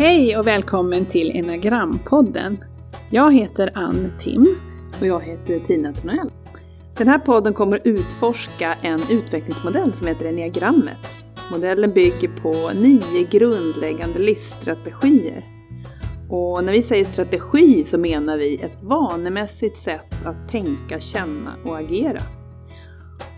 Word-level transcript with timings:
Hej 0.00 0.36
och 0.36 0.46
välkommen 0.46 1.06
till 1.06 1.30
Enagrampodden. 1.30 2.58
Jag 3.10 3.34
heter 3.34 3.70
Ann 3.74 4.12
Tim. 4.18 4.56
Och 5.00 5.06
jag 5.06 5.20
heter 5.20 5.58
Tina 5.58 5.92
Tornell. 5.92 6.32
Den 6.96 7.08
här 7.08 7.18
podden 7.18 7.54
kommer 7.54 7.80
utforska 7.84 8.74
en 8.82 9.00
utvecklingsmodell 9.10 9.92
som 9.92 10.06
heter 10.06 10.24
Enneagrammet. 10.24 11.18
Modellen 11.50 11.92
bygger 11.92 12.28
på 12.28 12.70
nio 12.74 13.28
grundläggande 13.30 14.18
livsstrategier. 14.18 15.44
Och 16.28 16.64
när 16.64 16.72
vi 16.72 16.82
säger 16.82 17.04
strategi 17.04 17.84
så 17.84 17.98
menar 17.98 18.38
vi 18.38 18.56
ett 18.56 18.82
vanemässigt 18.82 19.76
sätt 19.76 20.26
att 20.26 20.48
tänka, 20.48 21.00
känna 21.00 21.54
och 21.64 21.78
agera. 21.78 22.22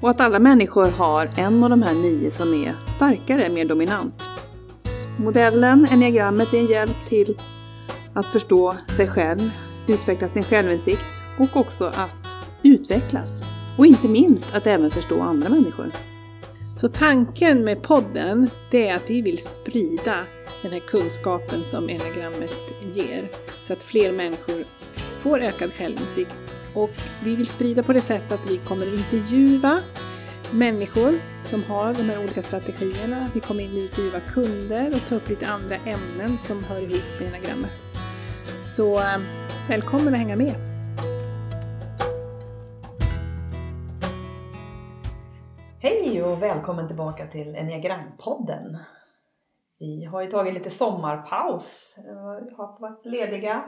Och 0.00 0.10
att 0.10 0.20
alla 0.20 0.38
människor 0.38 0.88
har 0.88 1.30
en 1.36 1.64
av 1.64 1.70
de 1.70 1.82
här 1.82 1.94
nio 1.94 2.30
som 2.30 2.54
är 2.54 2.74
starkare, 2.96 3.48
mer 3.48 3.64
dominant. 3.64 4.31
Modellen, 5.18 5.86
enneagrammet, 5.90 6.54
är 6.54 6.58
en 6.58 6.66
hjälp 6.66 6.96
till 7.08 7.40
att 8.14 8.26
förstå 8.26 8.76
sig 8.96 9.08
själv, 9.08 9.50
utveckla 9.88 10.28
sin 10.28 10.44
självinsikt 10.44 11.02
och 11.38 11.56
också 11.56 11.84
att 11.84 12.36
utvecklas. 12.62 13.42
Och 13.78 13.86
inte 13.86 14.08
minst 14.08 14.46
att 14.52 14.66
även 14.66 14.90
förstå 14.90 15.20
andra 15.20 15.48
människor. 15.48 15.90
Så 16.76 16.88
tanken 16.88 17.64
med 17.64 17.82
podden, 17.82 18.50
det 18.70 18.88
är 18.88 18.96
att 18.96 19.10
vi 19.10 19.22
vill 19.22 19.38
sprida 19.38 20.16
den 20.62 20.72
här 20.72 20.80
kunskapen 20.80 21.62
som 21.62 21.90
enagrammet 21.90 22.56
ger, 22.92 23.28
så 23.60 23.72
att 23.72 23.82
fler 23.82 24.12
människor 24.12 24.64
får 24.94 25.38
ökad 25.38 25.72
självinsikt. 25.72 26.38
Och 26.74 26.90
vi 27.24 27.36
vill 27.36 27.46
sprida 27.46 27.82
på 27.82 27.92
det 27.92 28.00
sättet 28.00 28.32
att 28.32 28.50
vi 28.50 28.56
kommer 28.56 28.94
intervjua 28.94 29.80
människor 30.54 31.12
som 31.42 31.64
har 31.64 31.94
de 31.94 32.02
här 32.02 32.18
olika 32.18 32.42
strategierna. 32.42 33.28
Vi 33.34 33.40
kommer 33.40 33.62
in 33.64 33.70
intervjua 33.70 34.20
kunder 34.20 34.88
och 34.94 35.08
ta 35.08 35.14
upp 35.14 35.28
lite 35.28 35.46
andra 35.46 35.76
ämnen 35.76 36.38
som 36.38 36.64
hör 36.64 36.80
ihop 36.80 37.20
med 37.20 37.28
enagrammet. 37.28 37.70
Så 38.76 38.98
eh, 38.98 39.18
välkommen 39.68 40.14
att 40.14 40.20
hänga 40.20 40.36
med! 40.36 40.54
Hej 45.80 46.22
och 46.22 46.42
välkommen 46.42 46.86
tillbaka 46.86 47.26
till 47.26 47.54
Enneagrampodden. 47.54 48.78
Vi 49.78 50.04
har 50.04 50.22
ju 50.22 50.30
tagit 50.30 50.54
lite 50.54 50.70
sommarpaus, 50.70 51.94
Vi 51.96 52.54
har 52.54 52.80
varit 52.80 53.06
lediga. 53.06 53.64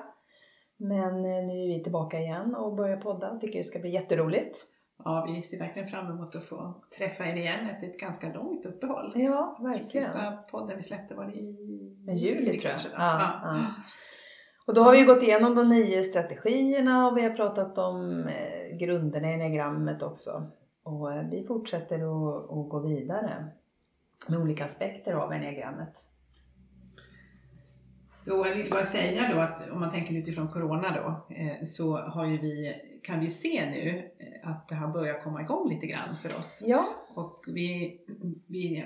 Men 0.76 1.24
eh, 1.24 1.46
nu 1.46 1.62
är 1.62 1.68
vi 1.68 1.82
tillbaka 1.82 2.18
igen 2.18 2.54
och 2.54 2.74
börjar 2.74 2.96
podda. 2.96 3.38
Tycker 3.38 3.58
det 3.58 3.64
ska 3.64 3.78
bli 3.78 3.90
jätteroligt. 3.90 4.66
Ja, 4.96 5.26
vi 5.28 5.42
ser 5.42 5.58
verkligen 5.58 5.88
fram 5.88 6.10
emot 6.10 6.34
att 6.34 6.44
få 6.44 6.74
träffa 6.98 7.26
er 7.26 7.36
igen 7.36 7.70
efter 7.70 7.86
ett 7.86 8.00
ganska 8.00 8.32
långt 8.32 8.66
uppehåll. 8.66 9.12
Ja, 9.14 9.58
verkligen. 9.60 9.86
Sista 9.86 10.32
podden 10.32 10.76
vi 10.76 10.82
släppte 10.82 11.14
var 11.14 11.36
i 11.36 11.40
juli, 11.40 12.12
juli 12.12 12.58
tror 12.58 12.72
jag. 12.72 12.80
Ja, 12.94 13.40
ja. 13.42 13.66
Och 14.66 14.74
då 14.74 14.82
har 14.82 14.92
vi 14.92 15.04
gått 15.04 15.22
igenom 15.22 15.54
de 15.54 15.68
nio 15.68 16.04
strategierna 16.04 17.08
och 17.08 17.16
vi 17.16 17.22
har 17.22 17.30
pratat 17.30 17.78
om 17.78 18.28
eh, 18.28 18.78
grunderna 18.78 19.30
i 19.30 19.34
enneagrammet 19.34 20.02
också. 20.02 20.50
Och 20.82 21.12
eh, 21.12 21.28
vi 21.30 21.44
fortsätter 21.46 21.96
att, 21.96 22.50
att 22.50 22.68
gå 22.68 22.80
vidare 22.80 23.46
med 24.28 24.38
olika 24.38 24.64
aspekter 24.64 25.14
av 25.14 25.32
enneagrammet. 25.32 26.06
Så 28.12 28.46
jag 28.46 28.56
vill 28.56 28.70
bara 28.70 28.86
säga 28.86 29.34
då 29.34 29.40
att 29.40 29.70
om 29.70 29.80
man 29.80 29.90
tänker 29.90 30.14
utifrån 30.14 30.48
Corona 30.48 30.90
då 30.90 31.34
eh, 31.34 31.64
så 31.64 31.96
har 31.96 32.26
ju 32.26 32.38
vi, 32.38 32.74
kan 33.04 33.20
vi 33.20 33.30
se 33.30 33.70
nu 33.70 34.10
att 34.42 34.68
det 34.68 34.74
har 34.74 34.88
börjat 34.88 35.24
komma 35.24 35.42
igång 35.42 35.68
lite 35.68 35.86
grann 35.86 36.16
för 36.16 36.28
oss. 36.38 36.62
Ja. 36.66 36.96
Och 37.14 37.44
vi, 37.46 38.00
vi, 38.46 38.84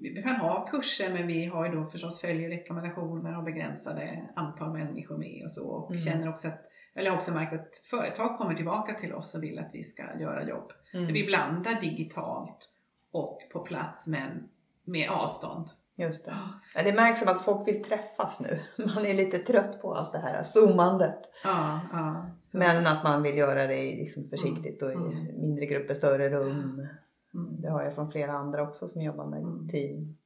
vi 0.00 0.22
kan 0.22 0.36
ha 0.36 0.66
kurser 0.66 1.12
men 1.12 1.26
vi 1.26 1.44
har 1.44 1.66
ju 1.66 1.72
då 1.72 1.84
förstås 1.84 2.20
följer 2.20 2.48
rekommendationer 2.48 3.38
och 3.38 3.44
begränsade 3.44 4.28
antal 4.36 4.72
människor 4.72 5.18
med 5.18 5.44
och 5.44 5.52
så. 5.52 5.68
Och 5.68 5.90
mm. 5.90 6.02
känner 6.02 6.28
också 6.28 6.48
att, 6.48 6.64
eller 6.94 7.10
har 7.10 7.16
också 7.16 7.32
märkt 7.32 7.52
att 7.52 7.76
företag 7.76 8.38
kommer 8.38 8.54
tillbaka 8.54 8.94
till 8.94 9.12
oss 9.12 9.34
och 9.34 9.42
vill 9.42 9.58
att 9.58 9.70
vi 9.72 9.82
ska 9.82 10.02
göra 10.20 10.48
jobb. 10.48 10.72
Mm. 10.94 11.12
Vi 11.12 11.24
blandar 11.24 11.80
digitalt 11.80 12.70
och 13.12 13.38
på 13.52 13.60
plats 13.60 14.06
men 14.06 14.48
med 14.84 15.10
avstånd. 15.10 15.68
Just 15.98 16.24
det. 16.24 16.34
Ja, 16.74 16.82
det 16.82 16.92
märks 16.92 17.20
som 17.20 17.28
att 17.28 17.42
folk 17.42 17.68
vill 17.68 17.84
träffas 17.84 18.40
nu. 18.40 18.60
Man 18.94 19.06
är 19.06 19.14
lite 19.14 19.38
trött 19.38 19.82
på 19.82 19.94
allt 19.94 20.12
det 20.12 20.18
här 20.18 20.42
zoomandet. 20.42 21.18
Ja, 21.44 21.80
ja, 21.92 22.26
Men 22.52 22.86
att 22.86 23.04
man 23.04 23.22
vill 23.22 23.38
göra 23.38 23.66
det 23.66 23.82
liksom 23.82 24.24
försiktigt 24.24 24.82
och 24.82 24.90
i 24.90 24.94
mm. 24.94 25.40
mindre 25.40 25.66
grupper, 25.66 25.94
större 25.94 26.30
rum. 26.30 26.50
Mm. 26.50 27.60
Det 27.60 27.68
har 27.68 27.82
jag 27.82 27.94
från 27.94 28.12
flera 28.12 28.32
andra 28.32 28.62
också 28.62 28.88
som 28.88 29.02
jobbar 29.02 29.26
med 29.26 29.38
mm. 29.38 29.68
team. 29.68 30.16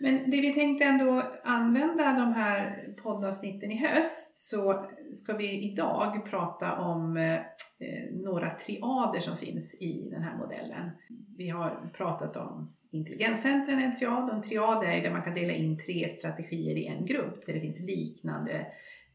Men 0.00 0.30
det 0.30 0.40
vi 0.40 0.54
tänkte 0.54 0.84
ändå 0.84 1.22
använda 1.44 2.04
de 2.04 2.32
här 2.32 2.88
poddavsnitten 3.02 3.70
i 3.70 3.76
höst 3.76 4.38
så 4.38 4.86
ska 5.14 5.36
vi 5.36 5.72
idag 5.72 6.30
prata 6.30 6.78
om 6.78 7.16
eh, 7.16 7.40
några 8.12 8.54
triader 8.54 9.20
som 9.20 9.36
finns 9.36 9.74
i 9.74 10.10
den 10.10 10.22
här 10.22 10.38
modellen. 10.38 10.90
Vi 11.36 11.48
har 11.48 11.90
pratat 11.94 12.36
om 12.36 12.72
intelligenscentren 12.90 13.78
en 13.78 13.96
triad 13.96 14.30
och 14.30 14.34
en 14.34 14.42
triad 14.42 14.84
är 14.84 15.02
där 15.02 15.10
man 15.10 15.22
kan 15.22 15.34
dela 15.34 15.52
in 15.52 15.78
tre 15.78 16.08
strategier 16.08 16.76
i 16.76 16.86
en 16.86 17.06
grupp 17.06 17.46
där 17.46 17.52
det 17.52 17.60
finns 17.60 17.80
liknande 17.80 18.66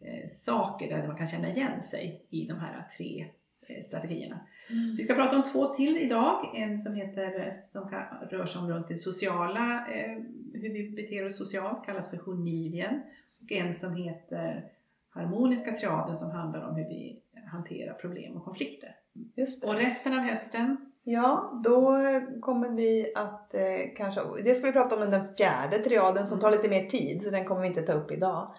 eh, 0.01 0.29
saker 0.31 0.89
där 0.89 1.07
man 1.07 1.17
kan 1.17 1.27
känna 1.27 1.49
igen 1.49 1.83
sig 1.83 2.25
i 2.29 2.45
de 2.45 2.59
här 2.59 2.87
tre 2.97 3.25
eh, 3.67 3.83
strategierna. 3.83 4.39
Mm. 4.69 4.91
Så 4.93 4.97
vi 4.97 5.03
ska 5.03 5.13
prata 5.13 5.35
om 5.35 5.43
två 5.43 5.65
till 5.65 5.97
idag. 5.97 6.51
En 6.55 6.79
som 6.79 6.95
heter 6.95 7.51
som 7.51 7.89
kan, 7.89 8.03
rör 8.29 8.45
sig 8.45 8.61
om 8.61 8.69
runt 8.69 8.87
det 8.87 8.97
sociala, 8.97 9.87
eh, 9.87 10.17
hur 10.53 10.73
vi 10.73 10.89
beter 10.89 11.25
oss 11.25 11.37
socialt, 11.37 11.85
kallas 11.85 12.09
för 12.09 12.17
honivien. 12.17 13.01
Och 13.41 13.51
en 13.51 13.73
som 13.73 13.95
heter 13.95 14.65
harmoniska 15.09 15.71
triaden 15.71 16.17
som 16.17 16.31
handlar 16.31 16.69
om 16.69 16.75
hur 16.75 16.89
vi 16.89 17.19
hanterar 17.51 17.93
problem 17.93 18.35
och 18.35 18.45
konflikter. 18.45 18.95
Och 19.63 19.75
resten 19.75 20.13
av 20.13 20.19
hösten 20.19 20.91
Ja, 21.07 21.61
då 21.63 21.97
kommer 22.41 22.69
vi 22.69 23.11
att 23.15 23.53
eh, 23.53 23.95
kanske, 23.97 24.21
det 24.43 24.55
ska 24.55 24.67
vi 24.67 24.73
prata 24.73 25.03
om 25.03 25.11
den 25.11 25.35
fjärde 25.35 25.77
triaden 25.77 26.27
som 26.27 26.39
tar 26.39 26.51
lite 26.51 26.69
mer 26.69 26.85
tid 26.85 27.21
så 27.23 27.29
den 27.29 27.45
kommer 27.45 27.61
vi 27.61 27.67
inte 27.67 27.81
ta 27.81 27.93
upp 27.93 28.11
idag. 28.11 28.55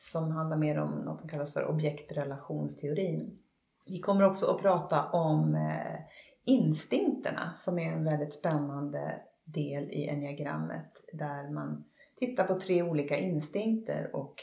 Som 0.00 0.30
handlar 0.30 0.56
mer 0.56 0.78
om 0.78 0.90
något 0.90 1.20
som 1.20 1.30
kallas 1.30 1.52
för 1.52 1.66
objektrelationsteorin. 1.66 3.38
Vi 3.86 4.00
kommer 4.00 4.24
också 4.24 4.46
att 4.46 4.62
prata 4.62 5.04
om 5.04 5.54
eh, 5.54 6.00
instinkterna 6.44 7.52
som 7.56 7.78
är 7.78 7.92
en 7.92 8.04
väldigt 8.04 8.34
spännande 8.34 9.20
del 9.44 9.84
i 9.84 10.08
enneagrammet 10.08 11.10
där 11.12 11.50
man 11.50 11.84
tittar 12.18 12.44
på 12.44 12.60
tre 12.60 12.82
olika 12.82 13.16
instinkter 13.16 14.16
och 14.16 14.34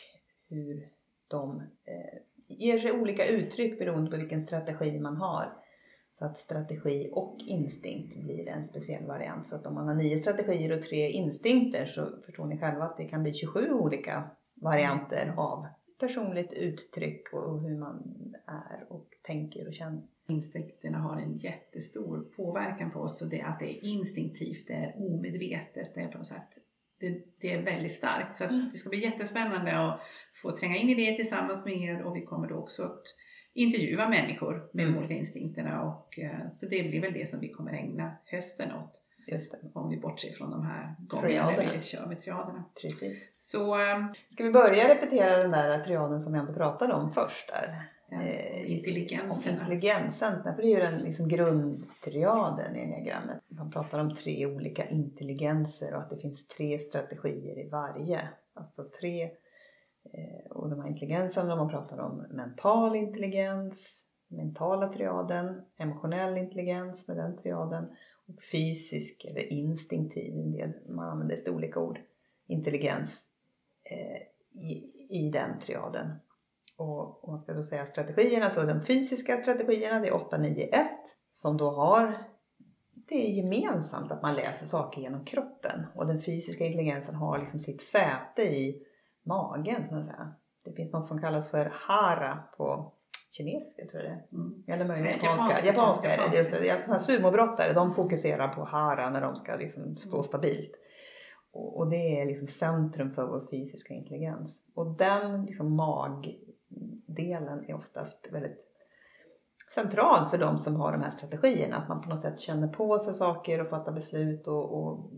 hur 0.50 0.88
de 1.28 1.62
eh, 1.86 2.20
ger 2.48 2.80
sig 2.80 2.92
olika 2.92 3.26
uttryck 3.26 3.80
beroende 3.80 4.12
på 4.12 4.18
vilken 4.18 4.48
strategi 4.48 5.00
man 5.00 5.18
har. 5.18 5.54
Så 6.22 6.26
att 6.26 6.38
strategi 6.38 7.10
och 7.12 7.36
instinkt 7.48 8.18
blir 8.18 8.50
en 8.50 8.64
speciell 8.64 9.06
variant. 9.06 9.48
Så 9.48 9.56
att 9.56 9.68
om 9.68 9.74
man 9.74 9.88
har 9.88 9.96
nio 9.96 10.20
strategier 10.20 10.78
och 10.78 10.82
tre 10.82 11.10
instinkter 11.10 11.86
så 11.86 12.10
förstår 12.26 12.46
ni 12.46 12.58
själva 12.58 12.84
att 12.84 12.98
det 12.98 13.06
kan 13.06 13.24
bli 13.24 13.34
27 13.34 13.72
olika 13.72 14.30
varianter 14.54 15.24
mm. 15.24 15.40
av 15.40 15.68
personligt 16.00 16.54
uttryck 16.54 17.34
och 17.34 17.62
hur 17.62 17.78
man 17.78 18.16
är 18.46 18.94
och 18.94 19.08
tänker 19.22 19.68
och 19.68 19.74
känner. 19.74 20.02
Instinkterna 20.28 20.98
har 20.98 21.22
en 21.22 21.38
jättestor 21.38 22.26
påverkan 22.36 22.92
på 22.92 23.00
oss 23.00 23.22
och 23.22 23.30
det 23.30 23.42
att 23.42 23.60
det 23.60 23.78
är 23.78 23.86
instinktivt, 23.86 24.68
det 24.68 24.74
är 24.74 24.96
omedvetet, 24.98 25.96
det 25.96 26.02
är 26.02 26.08
på 26.08 26.18
något 26.18 26.28
sätt 26.28 26.48
det, 27.00 27.22
det 27.40 27.54
är 27.54 27.62
väldigt 27.62 27.96
starkt. 27.96 28.36
Så 28.36 28.44
mm. 28.44 28.70
det 28.72 28.78
ska 28.78 28.90
bli 28.90 29.04
jättespännande 29.04 29.80
att 29.80 30.00
få 30.42 30.58
tränga 30.58 30.78
in 30.78 30.90
i 30.90 30.96
det 30.96 31.16
tillsammans 31.16 31.66
med 31.66 31.74
er 31.74 32.02
och 32.04 32.16
vi 32.16 32.26
kommer 32.26 32.48
då 32.48 32.56
också 32.56 32.84
att 32.84 33.04
intervjua 33.54 34.10
människor 34.10 34.70
med 34.74 34.84
mm. 34.84 34.96
de 34.96 35.00
olika 35.00 35.14
instinkterna 35.14 35.82
och 35.82 36.20
uh, 36.24 36.56
så 36.56 36.66
det 36.66 36.84
blir 36.84 37.02
väl 37.02 37.14
det 37.14 37.30
som 37.30 37.40
vi 37.40 37.50
kommer 37.50 37.74
ägna 37.74 38.12
hösten 38.26 38.72
åt. 38.72 38.98
Just 39.28 39.52
det. 39.52 39.58
Om 39.74 39.90
vi 39.90 39.98
bortser 39.98 40.32
från 40.32 40.52
de 40.52 40.66
här 40.66 40.96
gångerna 41.00 41.52
där 41.52 41.74
vi 41.74 41.82
kör 41.82 42.06
med 42.06 42.22
triaderna. 42.22 42.64
Precis. 42.82 43.36
Så, 43.40 43.76
um, 43.76 44.14
Ska 44.30 44.44
vi 44.44 44.52
börja 44.52 44.96
repetera 44.96 45.38
den 45.38 45.52
där 45.52 45.80
triaden 45.80 46.22
som 46.22 46.34
vi 46.34 46.40
ändå 46.40 46.54
pratade 46.54 46.94
om 46.94 47.14
först 47.14 47.48
där? 47.48 47.90
Eh, 48.12 48.72
intelligensen. 48.72 49.54
Intelligensen, 49.54 50.44
för 50.44 50.62
det 50.62 50.68
är 50.68 50.76
ju 50.76 50.80
den 50.80 51.00
liksom 51.00 51.28
grundtriaden 51.28 52.76
i 52.76 52.80
enneagrammet. 52.80 53.38
Man 53.48 53.72
pratar 53.72 54.00
om 54.00 54.16
tre 54.16 54.46
olika 54.46 54.86
intelligenser 54.86 55.94
och 55.94 56.02
att 56.02 56.10
det 56.10 56.18
finns 56.18 56.48
tre 56.48 56.80
strategier 56.80 57.66
i 57.66 57.70
varje. 57.70 58.22
Alltså 58.54 58.84
tre 58.84 59.24
Eh, 59.24 59.30
Eh, 60.04 60.52
och 60.52 60.70
de 60.70 60.82
här 60.82 60.88
intelligenserna, 60.88 61.56
man 61.56 61.70
pratar 61.70 61.98
om 61.98 62.18
mental 62.18 62.96
intelligens, 62.96 64.06
mentala 64.28 64.88
triaden, 64.88 65.62
emotionell 65.80 66.38
intelligens 66.38 67.08
med 67.08 67.18
den 67.18 67.38
triaden 67.38 67.86
och 68.28 68.44
fysisk 68.52 69.26
eller 69.26 69.54
instinktiv, 69.54 70.34
en 70.34 70.52
del, 70.52 70.74
man 70.90 71.10
använder 71.10 71.36
lite 71.36 71.52
olika 71.52 71.80
ord, 71.80 72.00
intelligens 72.48 73.26
eh, 73.84 74.22
i, 74.62 74.94
i 75.10 75.30
den 75.34 75.60
triaden. 75.60 76.12
Och 76.78 77.24
om 77.24 77.34
man 77.34 77.42
ska 77.42 77.54
då 77.54 77.64
säga 77.64 77.86
strategierna 77.86 78.50
så 78.50 78.64
de 78.64 78.82
fysiska 78.82 79.38
strategierna 79.38 80.00
det 80.00 80.08
är 80.08 80.16
891 80.16 80.88
som 81.34 81.58
då 81.58 81.72
har 81.72 82.18
det 82.94 83.28
är 83.28 83.30
gemensamt 83.30 84.12
att 84.12 84.22
man 84.22 84.36
läser 84.36 84.68
saker 84.68 85.02
genom 85.02 85.26
kroppen 85.26 85.86
och 85.96 86.08
den 86.08 86.22
fysiska 86.22 86.66
intelligensen 86.66 87.16
har 87.16 87.40
liksom 87.40 87.60
sitt 87.60 87.82
säte 87.82 88.42
i 88.42 88.84
magen. 89.24 89.76
kan 89.76 89.98
man 89.98 90.04
säga. 90.04 90.34
Det 90.66 90.74
finns 90.74 90.94
något 90.94 91.08
som 91.08 91.22
kallas 91.22 91.52
för 91.52 91.72
hara 91.74 92.44
på 92.58 92.94
kinesiska 93.32 93.86
tror 93.86 94.04
jag 94.04 94.12
det 94.12 94.16
är. 94.16 94.28
Mm. 94.34 94.64
Eller 94.68 94.86
möjligen 94.86 95.20
japanska. 95.24 95.66
japanska, 95.66 96.16
är 96.16 96.32
det. 96.32 96.38
Just 96.38 96.52
det. 96.52 97.00
Sumobrottare 97.00 97.74
de 97.74 97.92
fokuserar 97.94 98.48
på 98.48 98.64
hara 98.64 99.10
när 99.10 99.22
de 99.22 99.36
ska 99.36 99.56
liksom 99.56 99.96
stå 99.96 100.16
Mm. 100.16 100.24
stabilt. 100.24 100.72
Och, 101.54 101.78
och 101.78 101.90
det 101.90 102.22
är 102.22 102.26
liksom 102.26 102.48
centrum 102.48 103.12
för 103.12 103.26
vår 103.26 103.48
fysiska 103.52 103.94
intelligens. 103.94 104.62
Och 104.76 104.98
den 104.98 105.46
liksom 105.46 105.76
magdelen 105.76 107.66
är 107.68 107.74
oftast 107.74 108.28
väldigt 108.32 108.68
central 109.76 110.30
för 110.30 110.38
de 110.38 110.58
som 110.58 110.76
har 110.76 110.92
de 110.92 111.02
här 111.02 111.12
strategierna. 111.12 111.78
Att 111.78 111.90
man 111.90 112.02
på 112.02 112.10
något 112.10 112.22
sätt 112.22 112.40
känner 112.40 112.68
på 112.68 113.00
sig 113.00 113.14
saker 113.14 113.62
och 113.62 113.70
fattar 113.70 113.92
beslut 113.92 114.48
och, 114.48 114.74
och 114.74 115.12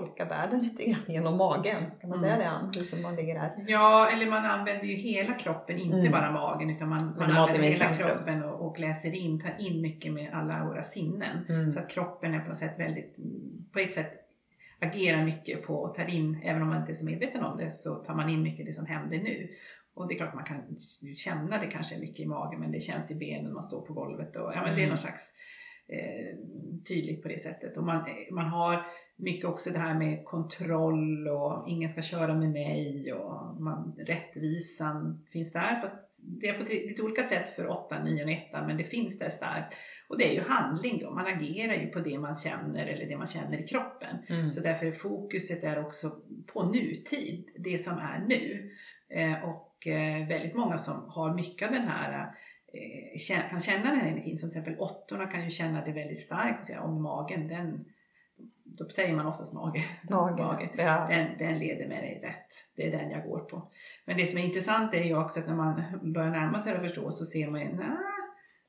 tolkar 0.00 0.26
världen 0.28 0.60
lite 0.66 0.84
grann 0.90 1.00
genom 1.08 1.36
magen. 1.36 1.84
Kan 2.00 2.10
man 2.10 2.20
säga 2.20 2.34
Mm. 2.34 2.44
det 2.44 2.50
Ann? 2.50 2.70
Du 2.72 2.84
som 2.86 3.02
man 3.02 3.16
ligger 3.16 3.34
där. 3.34 3.64
Ja, 3.68 4.10
eller 4.12 4.26
man 4.30 4.44
använder 4.44 4.84
ju 4.84 4.94
hela 4.94 5.34
kroppen, 5.34 5.78
inte 5.78 5.96
Mm. 5.98 6.12
bara 6.12 6.32
magen. 6.32 6.70
Utan 6.70 6.88
man, 6.88 7.14
man 7.18 7.30
använder 7.30 7.62
hela 7.68 7.84
centrum. 7.84 8.08
kroppen 8.08 8.42
och, 8.44 8.66
och 8.66 8.78
läser 8.78 9.14
in, 9.14 9.40
tar 9.40 9.54
in 9.58 9.80
mycket 9.82 10.12
med 10.12 10.32
alla 10.34 10.64
våra 10.64 10.82
sinnen. 10.82 11.46
Mm. 11.48 11.72
Så 11.72 11.80
att 11.80 11.90
kroppen 11.90 12.34
är 12.34 12.40
på 12.40 12.48
något 12.48 12.58
sätt 12.58 12.74
väldigt, 12.78 13.16
på 13.72 13.78
ett 13.78 13.94
sätt 13.94 14.12
agerar 14.80 15.24
mycket 15.24 15.62
på 15.66 15.74
och 15.74 15.94
tar 15.94 16.10
in, 16.10 16.40
även 16.44 16.62
om 16.62 16.68
man 16.68 16.80
inte 16.80 16.92
är 16.92 16.94
så 16.94 17.06
medveten 17.06 17.44
om 17.44 17.58
det, 17.58 17.70
så 17.70 17.94
tar 17.94 18.14
man 18.14 18.30
in 18.30 18.42
mycket 18.42 18.66
det 18.66 18.72
som 18.72 18.86
händer 18.86 19.18
nu. 19.18 19.48
Och 19.94 20.08
det 20.08 20.14
är 20.14 20.18
klart 20.18 20.34
man 20.34 20.44
kan 20.44 20.62
känna 21.16 21.58
det 21.58 21.66
kanske 21.66 21.98
mycket 21.98 22.20
i 22.20 22.26
magen, 22.28 22.60
men 22.60 22.72
det 22.72 22.80
känns 22.80 23.10
i 23.10 23.14
benen, 23.14 23.52
man 23.52 23.62
står 23.62 23.80
på 23.86 23.92
golvet 23.92 24.36
och 24.36 24.52
ja 24.54 24.62
men 24.62 24.74
det 24.74 24.80
är 24.80 24.84
Mm. 24.84 24.88
någon 24.88 25.02
slags 25.02 25.34
eh, 25.88 26.36
tydligt 26.88 27.22
på 27.22 27.28
det 27.28 27.38
sättet. 27.42 27.76
Och 27.76 27.84
man, 27.84 28.04
man 28.32 28.46
har 28.46 28.86
mycket 29.16 29.44
också 29.44 29.70
det 29.70 29.78
här 29.78 29.94
med 29.94 30.24
kontroll 30.24 31.28
och 31.28 31.68
ingen 31.68 31.90
ska 31.90 32.02
köra 32.02 32.34
med 32.34 32.50
mig 32.50 33.12
och 33.12 33.60
man, 33.60 33.94
rättvisan 33.98 35.26
finns 35.32 35.52
där. 35.52 35.80
Fast 35.80 35.96
det 36.18 36.48
är 36.48 36.58
på 36.58 36.72
lite 36.72 37.02
olika 37.02 37.22
sätt 37.22 37.48
för 37.56 37.70
8, 37.70 38.04
9 38.04 38.24
och 38.24 38.30
1 38.30 38.38
men 38.52 38.76
det 38.76 38.84
finns 38.84 39.18
där 39.18 39.28
starkt. 39.28 39.76
Och 40.08 40.18
det 40.18 40.24
är 40.24 40.34
ju 40.34 40.40
handling 40.40 41.00
då, 41.00 41.10
man 41.10 41.26
agerar 41.26 41.74
ju 41.74 41.86
på 41.86 41.98
det 41.98 42.18
man 42.18 42.36
känner 42.36 42.86
eller 42.86 43.06
det 43.06 43.16
man 43.16 43.26
känner 43.26 43.58
i 43.58 43.66
kroppen. 43.66 44.16
Mm. 44.28 44.52
Så 44.52 44.60
därför 44.60 44.86
är 44.86 44.92
fokuset 44.92 45.64
är 45.64 45.86
också 45.86 46.10
på 46.46 46.62
nutid, 46.62 47.48
det 47.58 47.78
som 47.78 47.98
är 47.98 48.24
nu. 48.28 48.70
Eh, 49.08 49.44
och 49.44 49.86
eh, 49.86 50.28
väldigt 50.28 50.54
många 50.54 50.78
som 50.78 51.08
har 51.08 51.34
mycket 51.34 51.68
av 51.68 51.74
den 51.74 51.88
här 51.88 52.34
eh, 52.72 53.48
kan 53.50 53.60
känna 53.60 53.90
den 53.90 54.00
här 54.00 54.08
energin, 54.08 54.38
som 54.38 54.50
till 54.50 54.58
exempel 54.58 54.80
åttorna 54.80 55.26
kan 55.26 55.44
ju 55.44 55.50
känna 55.50 55.84
det 55.84 55.92
väldigt 55.92 56.20
starkt, 56.20 56.70
om 56.80 57.02
magen, 57.02 57.48
den, 57.48 57.84
då 58.78 58.88
säger 58.88 59.14
man 59.14 59.26
oftast 59.26 59.54
mage. 59.54 59.84
Magen. 60.10 60.68
Ja. 60.76 61.06
Den, 61.10 61.38
den 61.38 61.58
leder 61.58 61.88
med 61.88 62.02
dig 62.02 62.20
rätt. 62.22 62.52
Det 62.76 62.86
är 62.86 62.98
den 62.98 63.10
jag 63.10 63.22
går 63.24 63.38
på. 63.38 63.62
Men 64.04 64.16
det 64.16 64.26
som 64.26 64.38
är 64.38 64.44
intressant 64.44 64.94
är 64.94 65.04
ju 65.04 65.18
också 65.18 65.40
att 65.40 65.46
när 65.46 65.54
man 65.54 65.82
börjar 66.02 66.30
närma 66.30 66.60
sig 66.60 66.74
och 66.74 66.80
förstå 66.80 67.10
så 67.10 67.26
ser 67.26 67.50
man 67.50 67.60
ju, 67.60 67.68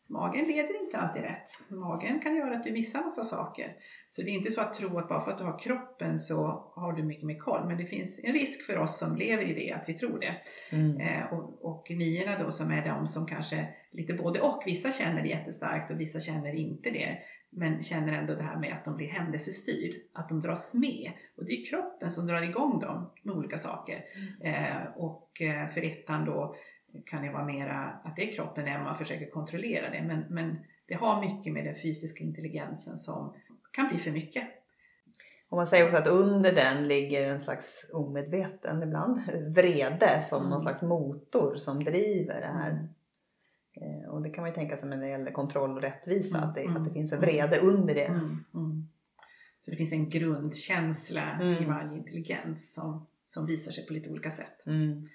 magen 0.07 0.45
leder 0.45 0.83
inte 0.83 0.97
alltid 0.97 1.21
rätt. 1.21 1.51
Magen 1.67 2.19
kan 2.19 2.35
göra 2.35 2.55
att 2.55 2.63
du 2.63 2.71
missar 2.71 3.03
massa 3.05 3.23
saker. 3.23 3.75
Så 4.11 4.21
det 4.21 4.29
är 4.29 4.33
inte 4.33 4.51
så 4.51 4.61
att 4.61 4.73
tro 4.73 4.97
att 4.97 5.09
bara 5.09 5.21
för 5.21 5.31
att 5.31 5.37
du 5.37 5.43
har 5.43 5.59
kroppen 5.59 6.19
så 6.19 6.71
har 6.75 6.93
du 6.93 7.03
mycket 7.03 7.25
mer 7.25 7.39
koll. 7.39 7.67
Men 7.67 7.77
det 7.77 7.85
finns 7.85 8.23
en 8.23 8.33
risk 8.33 8.65
för 8.65 8.77
oss 8.77 8.99
som 8.99 9.15
lever 9.15 9.43
i 9.43 9.53
det, 9.53 9.73
att 9.73 9.89
vi 9.89 9.93
tror 9.93 10.19
det. 10.19 10.35
Mm. 10.75 11.01
Eh, 11.01 11.33
och, 11.33 11.65
och 11.65 11.89
niorna 11.89 12.43
då 12.43 12.51
som 12.51 12.71
är 12.71 12.85
de 12.85 13.07
som 13.07 13.25
kanske 13.25 13.67
lite 13.91 14.13
både 14.13 14.41
och. 14.41 14.63
Vissa 14.65 14.91
känner 14.91 15.21
det 15.21 15.29
jättestarkt 15.29 15.91
och 15.91 15.99
vissa 15.99 16.19
känner 16.19 16.55
inte 16.55 16.89
det. 16.89 17.17
Men 17.49 17.83
känner 17.83 18.13
ändå 18.13 18.35
det 18.35 18.43
här 18.43 18.59
med 18.59 18.73
att 18.73 18.85
de 18.85 18.95
blir 18.97 19.07
händelsestyrd. 19.07 19.95
Att 20.13 20.29
de 20.29 20.41
dras 20.41 20.73
med. 20.73 21.11
Och 21.37 21.45
det 21.45 21.51
är 21.51 21.65
kroppen 21.65 22.11
som 22.11 22.27
drar 22.27 22.41
igång 22.41 22.79
dem 22.79 23.09
med 23.23 23.35
olika 23.35 23.57
saker. 23.57 24.05
Eh, 24.41 24.87
och 24.95 25.41
eh, 25.41 25.69
för 25.69 25.81
ettan 25.81 26.25
då 26.25 26.55
kan 27.05 27.23
det 27.23 27.31
vara 27.31 27.45
mera 27.45 27.99
att 28.03 28.15
det 28.15 28.31
är 28.31 28.35
kroppen 28.35 28.65
när 28.65 28.83
man 28.83 28.97
försöker 28.97 29.29
kontrollera 29.29 29.89
det. 29.89 30.01
Men, 30.01 30.25
men 30.29 30.57
det 30.87 30.95
har 30.95 31.21
mycket 31.21 31.53
med 31.53 31.65
den 31.65 31.75
fysiska 31.75 32.23
intelligensen 32.23 32.97
som 32.97 33.33
kan 33.71 33.87
bli 33.89 33.97
för 33.97 34.11
mycket. 34.11 34.47
Och 35.49 35.57
man 35.57 35.67
säger 35.67 35.85
också 35.85 35.97
att 35.97 36.07
under 36.07 36.53
den 36.53 36.87
ligger 36.87 37.29
en 37.29 37.39
slags 37.39 37.89
omedveten 37.93 38.83
ibland 38.83 39.19
vrede 39.55 40.23
som 40.29 40.39
Mm. 40.39 40.49
någon 40.49 40.61
slags 40.61 40.81
motor 40.81 41.55
som 41.55 41.83
driver 41.83 42.41
det 42.41 42.47
här. 42.47 42.87
Mm. 43.81 44.03
Eh, 44.03 44.09
Och 44.09 44.21
det 44.21 44.29
kan 44.29 44.41
man 44.41 44.49
ju 44.49 44.55
tänka 44.55 44.77
sig 44.77 44.89
när 44.89 44.97
det 44.97 45.07
gäller 45.09 45.31
kontroll 45.31 45.75
och 45.75 45.81
rättvisa 45.81 46.37
Mm, 46.37 46.49
att, 46.49 46.55
det, 46.55 46.61
mm, 46.61 46.77
att 46.77 46.85
det 46.85 46.91
finns 46.93 47.11
en 47.11 47.17
mm. 47.17 47.29
vrede 47.29 47.59
under 47.59 47.95
det. 47.95 48.05
Mm, 48.05 48.43
mm. 48.53 48.87
Så 49.65 49.71
det 49.71 49.77
finns 49.77 49.93
en 49.93 50.09
grundkänsla 50.09 51.39
i 51.41 51.57
Mm. 51.57 51.67
varje 51.67 51.97
intelligens 51.97 52.73
som, 52.73 53.07
som 53.25 53.45
visar 53.45 53.71
sig 53.71 53.87
på 53.87 53.93
lite 53.93 54.09
olika 54.09 54.31
sätt. 54.31 54.65
Mm. 54.67 55.07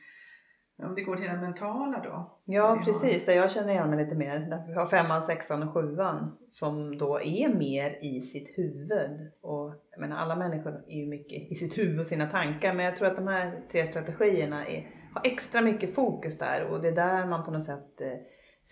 Om 0.83 0.95
vi 0.95 1.03
går 1.03 1.17
till 1.17 1.27
den 1.27 1.41
mentala 1.41 2.01
då. 2.05 2.39
Ja 2.45 2.83
precis, 2.85 3.25
där 3.25 3.35
jag 3.35 3.51
känner 3.51 3.73
igen 3.73 3.91
mig 3.91 4.05
lite 4.05 4.17
mer. 4.17 4.65
Vi 4.67 4.75
har 4.75 4.87
femman, 4.87 5.23
sexan 5.23 5.63
och 5.63 5.75
sjuan 5.75 6.37
som 6.49 6.99
då 6.99 7.21
är 7.21 7.55
mer 7.55 7.99
i 8.03 8.21
sitt 8.21 8.59
huvud. 8.59 9.31
Och 9.41 9.75
jag 9.91 10.01
menar, 10.01 10.17
alla 10.17 10.37
människor 10.37 10.85
är 10.89 10.97
ju 10.99 11.07
mycket 11.09 11.53
i 11.53 11.55
sitt 11.55 11.79
huvud 11.79 12.01
och 12.01 12.07
sina 12.07 12.27
tankar 12.27 12.75
men 12.75 12.85
jag 12.85 12.97
tror 12.97 13.09
att 13.09 13.17
de 13.17 13.27
här 13.27 13.61
tre 13.73 13.87
strategierna 13.87 14.67
är, 14.67 14.91
har 15.15 15.23
extra 15.25 15.61
mycket 15.61 15.95
fokus 15.95 16.39
där 16.39 16.65
och 16.65 16.83
det 16.83 16.89
är 16.89 16.93
där 16.93 17.27
man 17.27 17.45
på 17.45 17.51
något 17.51 17.65
sätt 17.65 18.01
eh, 18.01 18.19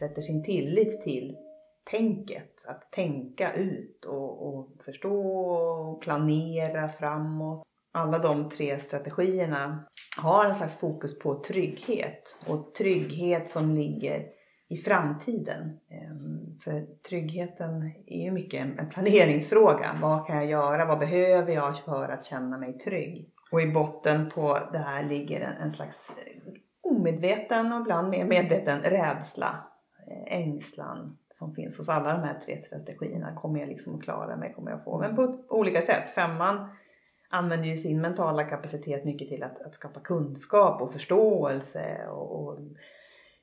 sätter 0.00 0.22
sin 0.22 0.42
tillit 0.42 1.02
till 1.02 1.36
tänket. 1.90 2.64
Att 2.68 2.92
tänka 2.92 3.52
ut 3.52 4.04
och, 4.04 4.46
och 4.46 4.68
förstå 4.84 5.50
och 5.50 6.02
planera 6.02 6.88
framåt. 6.88 7.62
Alla 7.92 8.18
de 8.18 8.48
tre 8.48 8.76
strategierna 8.78 9.84
har 10.16 10.44
en 10.44 10.54
slags 10.54 10.76
fokus 10.76 11.18
på 11.18 11.42
trygghet 11.42 12.36
och 12.46 12.74
trygghet 12.74 13.50
som 13.50 13.74
ligger 13.74 14.26
i 14.68 14.76
framtiden. 14.76 15.78
Ehm, 15.90 16.58
för 16.64 16.86
tryggheten 17.08 17.92
är 18.06 18.24
ju 18.24 18.30
mycket 18.30 18.78
en 18.78 18.88
planeringsfråga. 18.90 19.98
Vad 20.02 20.26
kan 20.26 20.36
jag 20.36 20.46
göra? 20.46 20.84
Vad 20.84 20.98
behöver 20.98 21.52
jag 21.52 21.78
för 21.78 22.08
att 22.08 22.24
känna 22.24 22.58
mig 22.58 22.78
trygg? 22.78 23.30
Och 23.50 23.62
i 23.62 23.66
botten 23.66 24.30
på 24.30 24.58
det 24.72 24.78
här 24.78 25.02
ligger 25.02 25.56
en, 25.60 25.70
slags 25.70 26.12
omedveten 26.82 27.72
och 27.72 27.80
ibland 27.80 28.08
mer 28.08 28.24
medveten 28.24 28.80
rädsla, 28.80 29.70
Eh, 30.10 30.40
ängslan 30.40 31.18
som 31.30 31.54
finns 31.54 31.78
hos 31.78 31.88
alla 31.88 32.12
de 32.12 32.22
här 32.22 32.40
tre 32.44 32.62
strategierna. 32.62 33.34
Kommer 33.34 33.60
jag 33.60 33.68
liksom 33.68 33.94
att 33.94 34.02
klara 34.02 34.36
mig? 34.36 34.52
Kommer 34.52 34.70
jag 34.70 34.84
få? 34.84 34.98
Men 34.98 35.16
på 35.16 35.44
olika 35.48 35.80
sätt. 35.80 36.10
Femman 36.10 36.68
använder 37.28 37.68
ju 37.68 37.76
sin 37.76 38.00
mentala 38.00 38.44
kapacitet 38.44 39.04
mycket 39.04 39.28
till 39.28 39.42
att, 39.42 39.62
att 39.62 39.74
skapa 39.74 40.00
kunskap 40.00 40.82
och 40.82 40.92
förståelse 40.92 42.06
och, 42.08 42.42
och 42.42 42.58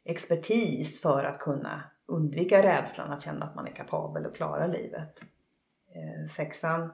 expertis 0.05 1.01
för 1.01 1.23
att 1.23 1.39
kunna 1.39 1.83
undvika 2.05 2.63
rädslan 2.63 3.11
att 3.11 3.21
känna 3.21 3.45
att 3.45 3.55
man 3.55 3.67
är 3.67 3.71
kapabel 3.71 4.25
att 4.25 4.35
klara 4.35 4.67
livet. 4.67 5.19
Eh, 5.95 6.29
sexan 6.31 6.93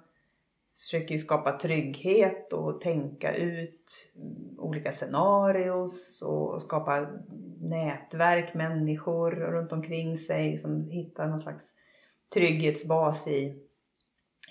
försöker 0.78 1.16
ju 1.16 1.20
skapa 1.20 1.52
trygghet 1.52 2.54
och 2.54 2.82
tänka 2.82 3.36
ut 3.36 4.14
olika 4.58 4.92
scenarios 4.92 6.22
och 6.22 6.62
skapa 6.62 7.08
nätverk, 7.62 8.54
människor 8.54 9.32
runt 9.32 9.72
omkring 9.72 10.18
sig 10.18 10.58
som 10.58 10.86
hittar 10.86 11.28
någon 11.28 11.40
slags 11.40 11.74
trygghetsbas 12.34 13.28
i, 13.28 13.56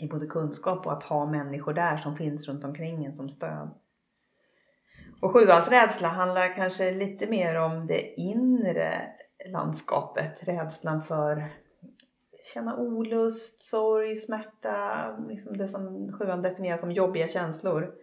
i 0.01 0.09
både 0.09 0.27
kunskap 0.27 0.87
och 0.87 0.93
att 0.93 1.03
ha 1.03 1.27
människor 1.27 1.73
där 1.73 1.97
som 1.97 2.17
finns 2.17 2.49
runt 2.49 2.65
omkring 2.65 3.05
en 3.05 3.17
som 3.17 3.29
stöd. 3.29 3.71
Och 5.21 5.33
sjuans 5.33 5.69
rädsla 5.69 6.09
handlar 6.09 6.57
kanske 6.57 6.91
lite 6.91 7.27
mer 7.27 7.61
om 7.61 7.87
det 7.87 8.21
inre 8.21 8.95
landskapet. 9.47 10.39
Rädslan 10.41 11.03
för 11.03 11.53
känna 12.55 12.77
olust, 12.77 13.63
sorg, 13.63 14.17
smärta, 14.17 15.17
liksom 15.29 15.57
det 15.57 15.69
som 15.69 16.13
sjuan 16.13 16.43
definierar 16.43 16.77
som 16.77 16.93
jobbiga 16.93 17.29
känslor. 17.29 17.95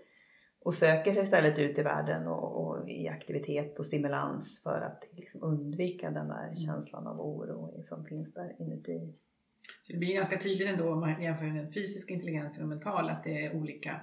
Och 0.62 0.74
söker 0.75 1.13
sig 1.13 1.24
istället 1.24 1.60
ut 1.60 1.77
i 1.79 1.81
världen 1.81 2.27
och, 2.27 2.67
och 2.67 2.89
i 2.89 3.08
aktivitet 3.08 3.79
och 3.79 3.86
stimulans 3.86 4.63
för 4.63 4.81
att 4.81 5.03
liksom 5.12 5.43
undvika 5.43 6.12
den 6.12 6.27
där 6.27 6.55
känslan 6.65 7.08
av 7.08 7.22
oro 7.22 7.81
som 7.81 8.05
finns 8.05 8.34
där 8.34 8.55
inuti. 8.60 9.13
Så 9.84 9.93
det 9.93 10.00
blir 10.00 10.13
ganska 10.13 10.38
tydligt 10.39 10.67
ändå 10.69 10.91
om 10.93 11.00
man 11.00 11.22
jämför 11.24 11.46
den 11.46 11.72
fysiska 11.72 12.13
intelligensen 12.13 12.63
och 12.63 12.69
den 12.69 12.77
mentala 12.77 13.12
att 13.12 13.24
det 13.24 13.46
är 13.46 13.55
olika 13.55 14.01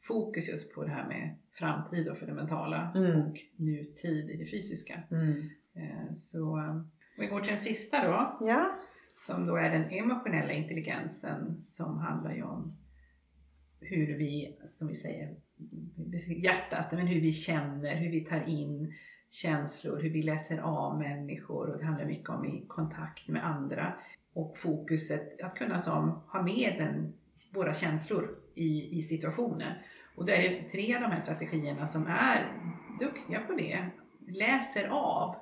fokus 0.00 0.48
just 0.48 0.74
på 0.74 0.84
det 0.84 0.90
här 0.90 1.08
med 1.08 1.36
framtid 1.52 2.08
och 2.08 2.18
för 2.18 2.26
det 2.26 2.32
mentala 2.34 2.92
Mm. 2.94 3.20
och 3.20 3.36
nutid 3.56 4.30
i 4.30 4.36
det 4.36 4.46
fysiska. 4.46 5.02
Mm. 5.10 5.30
Eh, 5.74 6.12
Så 6.14 6.38
eh, 6.58 6.70
om 6.70 6.90
vi 7.18 7.26
går 7.26 7.40
till 7.40 7.48
den 7.48 7.58
sista 7.58 8.06
då 8.06 8.46
Ja 8.48 8.70
som 9.14 9.46
då 9.46 9.56
är 9.56 9.70
den 9.70 9.90
emotionella 9.90 10.52
intelligensen 10.52 11.62
som 11.62 11.98
handlar 11.98 12.34
ju 12.34 12.42
om 12.42 12.76
hur 13.80 14.18
vi, 14.18 14.58
som 14.64 14.88
vi 14.88 14.94
säger, 14.94 15.36
hjärtat, 16.26 16.92
men 16.92 17.06
hur 17.06 17.20
vi 17.20 17.32
känner, 17.32 17.96
hur 17.96 18.10
vi 18.10 18.24
tar 18.24 18.48
in 18.48 18.94
känslor, 19.30 20.02
hur 20.02 20.10
vi 20.10 20.22
läser 20.22 20.58
av 20.58 20.98
människor 20.98 21.70
och 21.70 21.78
det 21.78 21.84
handlar 21.84 22.06
mycket 22.06 22.28
om 22.28 22.44
i 22.44 22.64
kontakt 22.68 23.28
med 23.28 23.46
andra 23.46 23.94
och 24.34 24.58
fokuset 24.58 25.40
att 25.40 25.54
kunna 25.54 25.78
som, 25.78 26.10
ha 26.10 26.42
med 26.42 26.74
den, 26.78 27.12
våra 27.54 27.74
känslor 27.74 28.36
i, 28.54 28.98
i 28.98 29.02
situationer. 29.02 29.86
Och 30.16 30.26
då 30.26 30.32
är 30.32 30.42
det 30.42 30.68
tre 30.68 30.94
av 30.94 31.00
de 31.00 31.10
här 31.10 31.20
strategierna 31.20 31.86
som 31.86 32.06
är 32.06 32.52
duktiga 33.00 33.40
på 33.40 33.52
det. 33.52 33.86
Läser 34.26 34.88
av, 34.88 35.36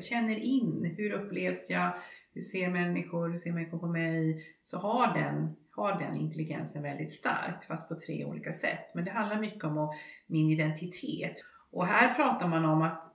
känner 0.00 0.38
in, 0.38 0.94
hur 0.96 1.12
upplevs 1.12 1.70
jag, 1.70 1.92
hur 2.34 2.42
ser 2.42 2.70
människor, 2.70 3.28
hur 3.28 3.38
ser 3.38 3.52
människor 3.52 3.78
på 3.78 3.86
mig? 3.86 4.46
Så 4.64 4.78
har 4.78 5.14
den, 5.14 5.56
har 5.70 6.00
den 6.00 6.16
intelligensen 6.16 6.82
väldigt 6.82 7.12
starkt, 7.12 7.64
fast 7.64 7.88
på 7.88 7.94
tre 7.94 8.24
olika 8.24 8.52
sätt. 8.52 8.94
Men 8.94 9.04
det 9.04 9.10
handlar 9.10 9.40
mycket 9.40 9.64
om 9.64 9.94
min 10.26 10.50
identitet. 10.50 11.44
Och 11.70 11.86
här 11.86 12.14
pratar 12.14 12.48
man 12.48 12.64
om 12.64 12.82
att 12.82 13.06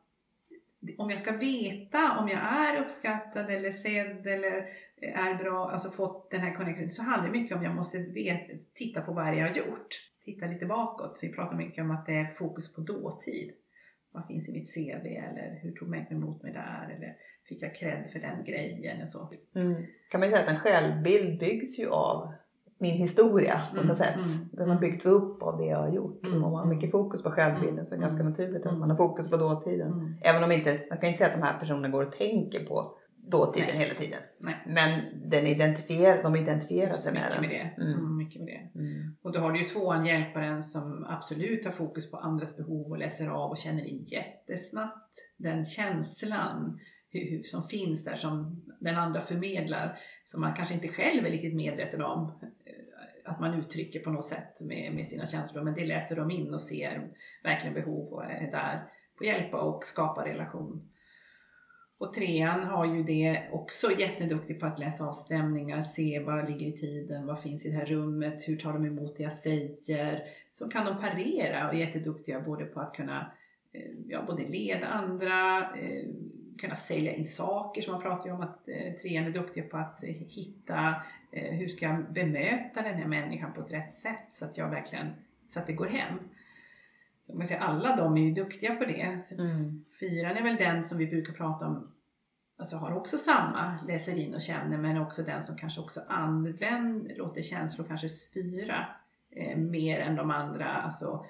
om 0.97 1.09
jag 1.09 1.19
ska 1.19 1.31
veta 1.31 2.19
om 2.19 2.29
jag 2.29 2.39
är 2.39 2.81
uppskattad 2.81 3.49
eller 3.49 3.71
sedd 3.71 4.27
eller 4.27 4.69
är 5.01 5.35
bra, 5.35 5.71
alltså 5.71 5.91
fått 5.91 6.31
den 6.31 6.41
här 6.41 6.55
connectionen, 6.55 6.91
så 6.91 7.03
handlar 7.03 7.31
det 7.31 7.39
mycket 7.39 7.57
om 7.57 7.63
jag 7.63 7.75
måste 7.75 7.97
veta, 7.99 8.53
titta 8.73 9.01
på 9.01 9.13
vad 9.13 9.35
jag 9.35 9.47
har 9.47 9.55
gjort. 9.55 9.87
Titta 10.25 10.45
lite 10.45 10.65
bakåt. 10.65 11.17
Så 11.17 11.25
vi 11.25 11.33
pratar 11.33 11.55
mycket 11.57 11.83
om 11.83 11.91
att 11.91 12.05
det 12.05 12.13
är 12.13 12.33
fokus 12.33 12.73
på 12.73 12.81
dåtid. 12.81 13.53
Vad 14.11 14.27
finns 14.27 14.49
i 14.49 14.53
mitt 14.53 14.73
CV 14.73 15.05
eller 15.05 15.59
hur 15.61 15.71
tog 15.71 15.87
människor 15.87 16.15
emot 16.15 16.43
mig 16.43 16.53
där 16.53 16.95
eller 16.95 17.15
fick 17.49 17.61
jag 17.61 17.75
cred 17.75 18.07
för 18.11 18.19
den 18.19 18.43
grejen 18.43 19.01
och 19.01 19.09
så. 19.09 19.29
Mm. 19.55 19.85
Kan 20.11 20.19
man 20.19 20.29
säga 20.29 20.41
att 20.41 20.49
en 20.49 20.59
självbild 20.59 21.39
byggs 21.39 21.79
ju 21.79 21.89
av 21.89 22.33
min 22.77 22.95
historia 22.95 23.61
på 23.69 23.75
något 23.75 23.83
mm, 23.83 23.95
sätt. 23.95 24.15
Mm, 24.15 24.49
Den 24.51 24.69
har 24.69 24.79
byggts 24.79 25.05
upp 25.05 25.43
av 25.43 25.57
det 25.57 25.65
jag 25.65 25.77
har 25.77 25.93
gjort. 25.93 26.25
Mm, 26.25 26.43
och 26.43 26.51
man 26.51 26.67
har 26.67 26.75
mycket 26.75 26.91
fokus 26.91 27.23
på 27.23 27.31
självbilden 27.31 27.85
så 27.85 27.95
det 27.95 27.99
är 27.99 28.01
ganska 28.01 28.23
naturligt 28.23 28.65
att 28.65 28.77
man 28.77 28.89
har 28.89 28.97
fokus 28.97 29.29
på 29.29 29.37
dåtiden. 29.37 30.17
Även 30.21 30.43
om 30.43 30.51
inte, 30.51 30.79
man 30.89 30.97
kan 30.97 31.09
inte 31.09 31.17
säga 31.17 31.29
att 31.29 31.41
de 31.41 31.45
här 31.45 31.59
personerna 31.59 31.89
går 31.89 32.05
och 32.05 32.11
tänker 32.11 32.65
på 32.65 32.97
dåtiden 33.31 33.69
Nej. 33.73 33.77
hela 33.77 33.93
tiden. 33.93 34.19
Nej. 34.39 34.63
Men 34.67 35.01
den 35.29 35.47
identifierar, 35.47 36.23
de 36.23 36.35
identifierar 36.35 36.95
sig 36.95 37.13
med 37.13 37.31
den. 37.31 37.41
Med 37.41 37.49
det. 37.49 37.83
Mm. 37.83 37.99
Mm, 37.99 38.17
mycket 38.17 38.41
med 38.41 38.47
det. 38.47 38.79
Mm. 38.79 39.15
Och 39.21 39.31
då 39.31 39.39
har 39.39 39.51
du 39.51 39.59
ju 39.59 39.67
tvåan, 39.67 40.05
hjälparen, 40.05 40.63
som 40.63 41.05
absolut 41.09 41.65
har 41.65 41.71
fokus 41.71 42.11
på 42.11 42.17
andras 42.17 42.57
behov 42.57 42.91
och 42.91 42.97
läser 42.97 43.27
av 43.27 43.51
och 43.51 43.57
känner 43.57 43.85
in 43.85 44.03
jättesnabbt 44.03 45.11
den 45.37 45.65
känslan 45.65 46.79
som 47.45 47.67
finns 47.67 48.03
där 48.03 48.15
som 48.15 48.61
den 48.79 48.95
andra 48.95 49.21
förmedlar 49.21 49.99
som 50.23 50.41
man 50.41 50.53
kanske 50.53 50.75
inte 50.75 50.87
själv 50.87 51.25
är 51.25 51.31
riktigt 51.31 51.55
medveten 51.55 52.01
om 52.01 52.31
eh, 52.65 53.31
att 53.31 53.39
man 53.39 53.59
uttrycker 53.59 53.99
på 53.99 54.09
något 54.09 54.25
sätt 54.25 54.59
med, 54.59 54.93
med 54.95 55.07
sina 55.07 55.25
känslor 55.25 55.63
men 55.63 55.73
det 55.73 55.85
läser 55.85 56.15
de 56.15 56.31
in 56.31 56.53
och 56.53 56.61
ser 56.61 57.09
verkligen 57.43 57.73
behov 57.73 58.13
och 58.13 58.25
är 58.25 58.51
där 58.51 58.83
på 59.17 59.23
att 59.23 59.27
hjälpa 59.27 59.61
och 59.61 59.83
skapa 59.83 60.25
relation. 60.25 60.89
Och 61.97 62.13
trean 62.13 62.63
har 62.63 62.85
ju 62.85 63.03
det 63.03 63.49
också 63.51 63.91
jätteduktig 63.99 64.59
på 64.59 64.65
att 64.65 64.79
läsa 64.79 65.05
av 65.05 65.13
stämningar, 65.13 65.81
se 65.81 66.19
vad 66.19 66.49
ligger 66.49 66.67
i 66.67 66.77
tiden, 66.77 67.25
vad 67.25 67.41
finns 67.41 67.65
i 67.65 67.69
det 67.69 67.77
här 67.77 67.85
rummet, 67.85 68.47
hur 68.47 68.57
tar 68.57 68.73
de 68.73 68.85
emot 68.85 69.17
det 69.17 69.23
jag 69.23 69.33
säger. 69.33 70.23
Så 70.51 70.69
kan 70.69 70.85
de 70.85 71.01
parera 71.01 71.67
och 71.67 71.73
är 71.73 71.79
jätteduktiga 71.79 72.41
både 72.41 72.65
på 72.65 72.79
att 72.79 72.93
kunna 72.93 73.31
eh, 73.73 73.91
ja, 74.07 74.23
både 74.27 74.47
leda 74.47 74.87
andra, 74.87 75.59
eh, 75.59 76.09
kunna 76.59 76.75
sälja 76.75 77.13
in 77.13 77.27
saker 77.27 77.81
som 77.81 77.93
man 77.93 78.01
pratar 78.01 78.29
om 78.29 78.41
att 78.41 78.67
eh, 78.67 78.93
trean 78.93 79.25
är 79.25 79.31
duktiga 79.31 79.63
på 79.63 79.77
att 79.77 80.03
hitta 80.03 80.95
hur 81.31 81.67
ska 81.67 81.85
jag 81.85 82.13
bemöta 82.13 82.81
den 82.81 82.95
här 82.95 83.07
människan 83.07 83.53
på 83.53 83.61
ett 83.61 83.71
rätt 83.71 83.95
sätt 83.95 84.27
så 84.31 84.45
att 84.45 84.57
jag 84.57 84.69
verkligen, 84.69 85.13
så 85.47 85.59
att 85.59 85.67
det 85.67 85.73
går 85.73 85.85
hem. 85.85 86.19
Så 87.27 87.35
man 87.35 87.47
säger, 87.47 87.61
alla 87.61 87.95
de 87.95 88.17
är 88.17 88.21
ju 88.21 88.33
duktiga 88.33 88.75
på 88.75 88.85
det. 88.85 89.21
Mm. 89.31 89.85
Fyran 89.99 90.37
är 90.37 90.43
väl 90.43 90.55
den 90.55 90.83
som 90.83 90.97
vi 90.97 91.07
brukar 91.07 91.33
prata 91.33 91.65
om, 91.67 91.91
alltså 92.57 92.75
har 92.77 92.95
också 92.95 93.17
samma, 93.17 93.77
läser 93.87 94.17
in 94.17 94.35
och 94.35 94.41
känner, 94.41 94.77
men 94.77 94.97
också 94.97 95.23
den 95.23 95.43
som 95.43 95.57
kanske 95.57 95.81
också 95.81 96.01
använder, 96.07 97.15
låter 97.15 97.41
känslor 97.41 97.85
kanske 97.87 98.09
styra 98.09 98.85
eh, 99.31 99.57
mer 99.57 99.99
än 99.99 100.15
de 100.15 100.31
andra. 100.31 100.75
Alltså 100.75 101.25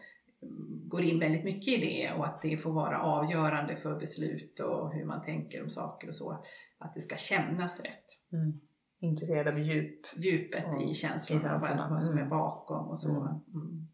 går 0.87 1.03
in 1.03 1.19
väldigt 1.19 1.43
mycket 1.43 1.67
i 1.67 1.77
det 1.77 2.13
och 2.17 2.25
att 2.25 2.41
det 2.41 2.57
får 2.57 2.71
vara 2.71 3.01
avgörande 3.01 3.75
för 3.75 3.99
beslut 3.99 4.59
och 4.59 4.93
hur 4.93 5.05
man 5.05 5.21
tänker 5.21 5.63
om 5.63 5.69
saker 5.69 6.09
och 6.09 6.15
så. 6.15 6.43
Att 6.79 6.93
det 6.93 7.01
ska 7.01 7.15
kännas 7.15 7.79
rätt. 7.79 8.31
Mm. 8.31 8.59
Intresserad 8.99 9.47
av 9.47 9.59
djup. 9.59 9.99
Djupet 10.17 10.65
i 10.89 10.93
känslorna, 10.93 11.57
vad, 11.57 11.89
vad 11.89 12.03
som 12.03 12.17
är 12.17 12.25
bakom 12.25 12.87
och 12.87 12.99
så. 12.99 13.09
Mm. 13.09 13.27
mm. 13.53 13.87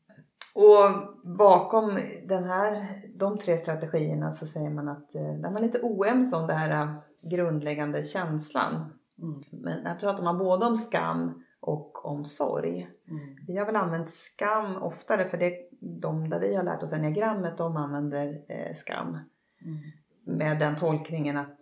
Och 0.55 1.17
bakom 1.37 1.99
den 2.27 2.43
här, 2.43 2.87
de 3.19 3.37
tre 3.37 3.57
strategierna 3.57 4.31
så 4.31 4.47
säger 4.47 4.69
man 4.69 4.87
att 4.87 5.15
eh, 5.15 5.21
där 5.21 5.51
man 5.51 5.57
är 5.57 5.61
lite 5.61 5.81
oense 5.81 6.35
om 6.35 6.47
den 6.47 6.57
här 6.57 6.81
eh, 6.83 6.95
grundläggande 7.29 8.03
känslan. 8.03 8.73
Mm. 9.21 9.41
Men 9.51 9.85
här 9.85 9.95
pratar 9.95 10.23
man 10.23 10.37
både 10.37 10.65
om 10.65 10.77
skam 10.77 11.43
och 11.59 11.90
om 12.05 12.25
sorg. 12.25 12.89
Mm. 13.09 13.35
Vi 13.47 13.57
har 13.57 13.65
väl 13.65 13.75
använt 13.75 14.09
skam 14.09 14.75
oftare 14.75 15.29
för 15.29 15.37
det 15.37 15.53
de 15.81 16.29
där 16.29 16.39
vi 16.39 16.55
har 16.55 16.63
lärt 16.63 16.83
oss 16.83 16.93
enneagrammet 16.93 17.57
de 17.57 17.77
använder 17.77 18.41
eh, 18.47 18.73
skam. 18.75 19.07
Mm. 19.07 20.37
Med 20.37 20.59
den 20.59 20.75
tolkningen 20.75 21.37
att 21.37 21.57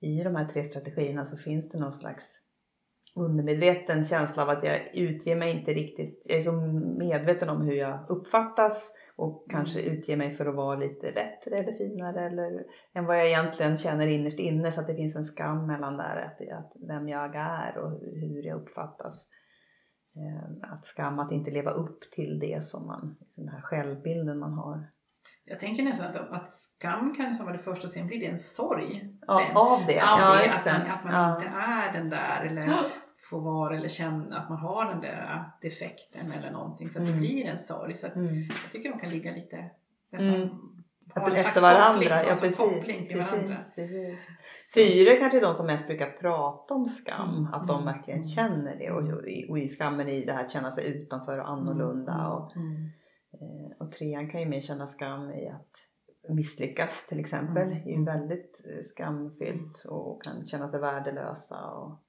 i 0.00 0.22
de 0.22 0.36
här 0.36 0.44
tre 0.44 0.64
strategierna 0.64 1.24
så 1.24 1.36
finns 1.36 1.68
det 1.68 1.78
någon 1.78 1.92
slags 1.92 2.40
undermedveten 3.14 4.04
känsla 4.04 4.42
av 4.42 4.48
att 4.48 4.64
jag 4.64 4.90
utger 4.94 5.36
mig 5.36 5.50
inte 5.50 5.70
riktigt. 5.70 6.26
Jag 6.28 6.38
är 6.38 6.42
så 6.42 6.52
medveten 6.98 7.48
om 7.48 7.62
hur 7.62 7.74
jag 7.74 8.06
uppfattas 8.08 8.92
och 9.16 9.50
kanske 9.50 9.80
mm. 9.80 9.92
utger 9.92 10.16
mig 10.16 10.34
för 10.34 10.46
att 10.46 10.54
vara 10.54 10.76
lite 10.76 11.12
bättre 11.12 11.56
eller 11.56 11.72
finare 11.72 12.26
eller 12.26 12.64
än 12.92 13.04
vad 13.04 13.18
jag 13.18 13.26
egentligen 13.26 13.76
känner 13.76 14.06
innerst 14.06 14.38
inne 14.38 14.72
så 14.72 14.80
att 14.80 14.86
det 14.86 14.94
finns 14.94 15.16
en 15.16 15.24
skam 15.24 15.66
mellan 15.66 15.96
där 15.96 16.22
att, 16.24 16.40
att 16.58 16.72
vem 16.88 17.08
jag 17.08 17.36
är 17.36 17.78
och 17.78 17.90
hur 18.00 18.42
jag 18.42 18.60
uppfattas. 18.60 19.28
Eh, 20.16 20.72
att 20.72 20.84
skam 20.84 21.18
att 21.18 21.32
inte 21.32 21.50
leva 21.50 21.70
upp 21.70 22.10
till 22.10 22.38
det 22.38 22.64
som 22.64 22.86
man, 22.86 23.16
den 23.36 23.48
här 23.48 23.60
självbilden 23.60 24.38
man 24.38 24.52
har. 24.52 24.86
Jag 25.44 25.58
tänker 25.58 25.82
nästan 25.82 26.06
att, 26.06 26.30
att 26.30 26.54
skam 26.54 27.14
kan 27.14 27.28
nästan 27.28 27.46
vara 27.46 27.56
det 27.56 27.62
första 27.62 27.86
och 27.86 27.90
sen 27.90 28.06
blir 28.06 28.20
det 28.20 28.26
en 28.26 28.38
sorg. 28.38 29.14
Ja, 29.26 29.52
av 29.54 29.86
det. 29.86 30.00
Av 30.00 30.18
ja, 30.18 30.36
det, 30.42 30.50
att 30.50 30.64
man, 30.64 30.90
att 30.90 31.04
man 31.04 31.14
ja. 31.14 31.36
inte 31.36 31.48
är 31.48 31.92
den 31.92 32.10
där 32.10 32.44
eller 32.44 32.70
få 33.30 33.40
vara 33.40 33.76
eller 33.76 33.88
känna 33.88 34.38
att 34.38 34.48
man 34.48 34.58
har 34.58 34.84
den 34.84 35.00
där 35.00 35.50
defekten 35.62 36.32
eller 36.32 36.50
någonting 36.50 36.90
så 36.90 37.02
att 37.02 37.08
mm. 37.08 37.20
det 37.20 37.26
blir 37.26 37.44
en 37.44 37.58
sorg. 37.58 37.94
Så 37.94 38.06
mm. 38.06 38.34
Jag 38.42 38.72
tycker 38.72 38.90
de 38.90 39.00
kan 39.00 39.10
ligga 39.10 39.32
lite 39.32 39.70
nästan 40.10 40.34
mm. 40.34 40.48
Att 41.14 41.32
efter 41.32 41.60
varandra, 41.60 42.08
ja 42.08 42.30
alltså 42.30 42.44
precis. 42.44 43.08
precis, 43.08 43.74
precis. 43.74 44.18
Fyra 44.74 45.16
kanske 45.16 45.38
är 45.38 45.42
de 45.42 45.56
som 45.56 45.66
mest 45.66 45.86
brukar 45.86 46.10
prata 46.10 46.74
om 46.74 46.86
skam, 46.86 47.36
mm. 47.38 47.54
att 47.54 47.68
de 47.68 47.82
mm. 47.82 47.94
verkligen 47.94 48.20
mm. 48.20 48.28
känner 48.28 48.78
det 48.78 48.90
och, 48.90 49.50
och 49.50 49.58
i 49.58 49.68
skammen 49.68 50.08
i 50.08 50.24
det 50.24 50.32
här 50.32 50.44
att 50.44 50.52
känna 50.52 50.72
sig 50.72 50.86
utanför 50.86 51.38
och 51.38 51.48
annorlunda. 51.48 52.28
Och, 52.28 52.56
eh, 52.56 53.76
och 53.78 53.92
trean 53.92 54.30
kan 54.30 54.40
ju 54.40 54.46
mer 54.46 54.60
känna 54.60 54.86
skam 54.86 55.30
i 55.30 55.48
att 55.48 55.70
misslyckas 56.28 57.06
till 57.08 57.20
exempel. 57.20 57.72
Mm. 57.72 57.88
är 57.88 57.98
ju 57.98 58.04
väldigt 58.04 58.62
eh, 58.66 58.82
skamfyllt 58.84 59.84
och 59.88 60.22
kan 60.22 60.46
känna 60.46 60.68
sig 60.68 60.80
värdelösa. 60.80 61.70
Och, 61.70 62.03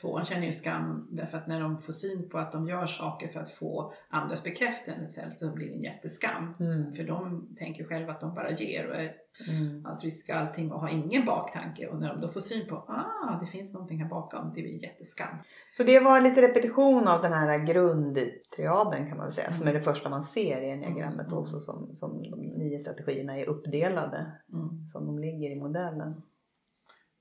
Tvåan 0.00 0.24
känner 0.24 0.46
ju 0.46 0.52
skam 0.52 1.08
därför 1.10 1.38
att 1.38 1.46
när 1.46 1.60
de 1.60 1.78
får 1.78 1.92
syn 1.92 2.28
på 2.28 2.38
att 2.38 2.52
de 2.52 2.68
gör 2.68 2.86
saker 2.86 3.28
för 3.28 3.40
att 3.40 3.50
få 3.50 3.92
andras 4.08 4.42
bekräftelse 4.42 5.32
så 5.36 5.50
blir 5.50 5.66
det 5.66 5.74
en 5.74 5.82
jätteskam. 5.82 6.54
Mm. 6.60 6.94
För 6.94 7.04
de 7.04 7.48
tänker 7.58 7.84
själva 7.84 8.12
att 8.12 8.20
de 8.20 8.34
bara 8.34 8.50
ger 8.50 8.88
och 8.88 8.96
är 8.96 9.14
mm. 9.48 9.86
altruistiska 9.86 10.34
allting 10.34 10.72
och 10.72 10.80
har 10.80 10.88
ingen 10.88 11.24
baktanke. 11.24 11.88
Och 11.88 12.00
när 12.00 12.08
de 12.08 12.20
då 12.20 12.28
får 12.28 12.40
syn 12.40 12.68
på 12.68 12.76
ah 12.76 13.40
det 13.40 13.46
finns 13.46 13.72
någonting 13.72 14.02
här 14.02 14.08
bakom, 14.08 14.52
det 14.54 14.62
blir 14.62 14.82
jätteskam. 14.82 15.36
Så 15.72 15.82
det 15.82 16.00
var 16.00 16.20
lite 16.20 16.42
repetition 16.42 17.08
av 17.08 17.22
den 17.22 17.32
här 17.32 17.58
grundtriaden 17.58 19.08
kan 19.08 19.16
man 19.16 19.26
väl 19.26 19.32
säga, 19.32 19.46
mm. 19.46 19.58
som 19.58 19.68
är 19.68 19.72
det 19.72 19.80
första 19.80 20.08
man 20.08 20.22
ser 20.22 20.62
i 20.62 20.70
enneagrammet 20.70 21.26
mm. 21.26 21.38
också 21.38 21.60
som, 21.60 21.94
som 21.94 22.22
de 22.22 22.40
nio 22.40 22.78
strategierna 22.78 23.38
är 23.38 23.48
uppdelade, 23.48 24.26
mm. 24.52 24.88
som 24.92 25.06
de 25.06 25.18
ligger 25.18 25.50
i 25.50 25.56
modellen. 25.56 26.22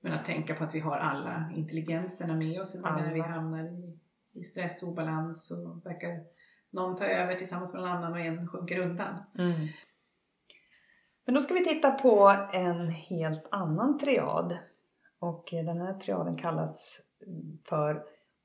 Men 0.04 0.14
att 0.14 0.26
tänka 0.26 0.56
på 0.56 0.64
att 0.64 0.76
vi 0.76 0.80
har 0.80 0.98
alla 0.98 1.52
intelligenserna 1.56 2.36
med 2.36 2.62
oss 2.62 2.76
när 2.84 3.14
vi 3.14 3.20
hamnar 3.20 3.64
i, 3.64 4.00
i 4.34 4.44
stress 4.44 4.84
och 4.84 4.90
obalans 4.90 5.48
så 5.48 5.82
verkar 5.84 6.24
någon 6.70 6.96
ta 6.96 7.06
över 7.06 7.36
tillsammans 7.36 7.74
med 7.74 7.82
någon 7.82 7.92
annan 7.92 8.14
och 8.14 8.20
en 8.20 8.48
sjunker 8.48 8.80
undan. 8.80 9.16
Mm. 9.38 9.68
Men 11.26 11.36
då 11.36 11.42
ska 11.42 11.54
vi 11.54 11.64
titta 11.64 11.92
på 11.92 12.34
en 12.54 12.90
helt 12.90 13.48
annan 13.52 13.98
triad. 13.98 14.58
Och 15.20 15.50
den 15.52 15.82
här 15.82 15.94
triaden 15.94 16.36
kallas 16.36 17.02
för 17.70 18.04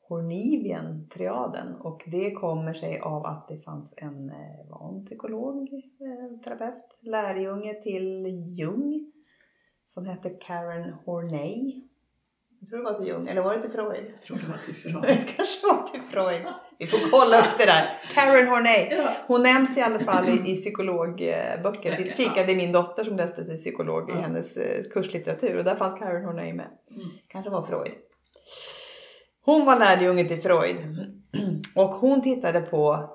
Hornivien-triaden 0.09 1.75
och 1.75 2.03
det 2.07 2.31
kommer 2.31 2.75
sig 2.75 3.01
av 3.01 3.27
att 3.27 3.49
det 3.49 3.59
fanns 3.59 3.95
en 3.97 4.31
eh, 4.31 4.71
van 4.71 5.05
psykolog, 5.05 5.73
eh, 5.73 6.41
terapeut, 6.45 6.99
lärjunge 7.01 7.75
till 7.83 8.27
Jung 8.59 9.13
som 9.89 10.07
hette 10.07 10.31
Karen 10.31 10.93
Horney. 11.05 11.83
Jag 12.61 12.69
tror 12.69 12.79
det 12.79 12.85
var 12.85 12.99
till 12.99 13.09
Jung, 13.09 13.29
eller 13.29 13.43
var 13.43 13.57
det 13.57 13.63
till 13.63 13.71
Freud? 13.71 14.05
Jag 14.15 14.23
tror 14.23 14.37
det 14.37 14.47
var 14.47 14.59
till 14.65 14.75
Freud. 14.75 15.03
det 15.03 15.37
kanske 15.37 15.67
var 15.67 15.87
till 15.87 16.03
Freud. 16.03 16.47
Vi 16.79 16.87
får 16.87 17.11
kolla 17.11 17.39
upp 17.39 17.59
det 17.59 17.67
där. 17.67 18.01
Karen 18.15 18.49
Horney. 18.49 19.07
Hon 19.27 19.43
nämns 19.43 19.79
i 19.79 19.81
alla 19.81 19.99
fall 19.99 20.29
i, 20.29 20.53
i 20.53 20.57
psykologböcker. 20.57 21.97
Vi 21.99 22.11
kikade 22.11 22.55
min 22.55 22.73
dotter 22.73 23.05
som 23.05 23.17
läste 23.17 23.45
till 23.45 23.57
psykolog 23.57 24.11
i 24.11 24.13
hennes 24.13 24.57
eh, 24.57 24.83
kurslitteratur 24.83 25.59
och 25.59 25.65
där 25.65 25.77
fanns 25.77 25.99
Karen 25.99 26.25
Horney 26.25 26.53
med. 26.53 26.69
Mm. 26.91 27.09
Kanske 27.29 27.51
var 27.51 27.63
Freud. 27.63 27.93
Hon 29.45 29.67
var 29.67 29.79
lärjunge 29.79 30.25
till 30.25 30.43
Freud 30.43 30.77
och 31.77 31.91
hon 31.91 32.23
tittade 32.23 32.61
på 32.61 33.11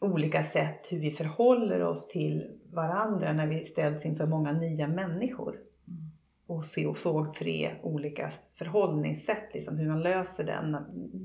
olika 0.00 0.44
sätt 0.44 0.86
hur 0.88 0.98
vi 0.98 1.10
förhåller 1.10 1.82
oss 1.82 2.08
till 2.08 2.42
varandra 2.72 3.32
när 3.32 3.46
vi 3.46 3.64
ställs 3.64 4.04
inför 4.04 4.26
många 4.26 4.52
nya 4.52 4.88
människor. 4.88 5.56
Och, 6.52 6.64
se, 6.64 6.86
och 6.86 6.98
såg 6.98 7.34
tre 7.34 7.76
olika 7.82 8.30
förhållningssätt, 8.54 9.54
liksom, 9.54 9.76
hur 9.76 9.88
man 9.88 10.02
löser 10.02 10.44
den 10.44 10.76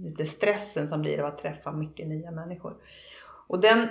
lite 0.04 0.26
stressen 0.26 0.88
som 0.88 1.02
blir 1.02 1.20
av 1.20 1.26
att 1.26 1.38
träffa 1.38 1.72
mycket 1.72 2.08
nya 2.08 2.32
människor. 2.32 2.78
Och 3.48 3.60
den 3.60 3.88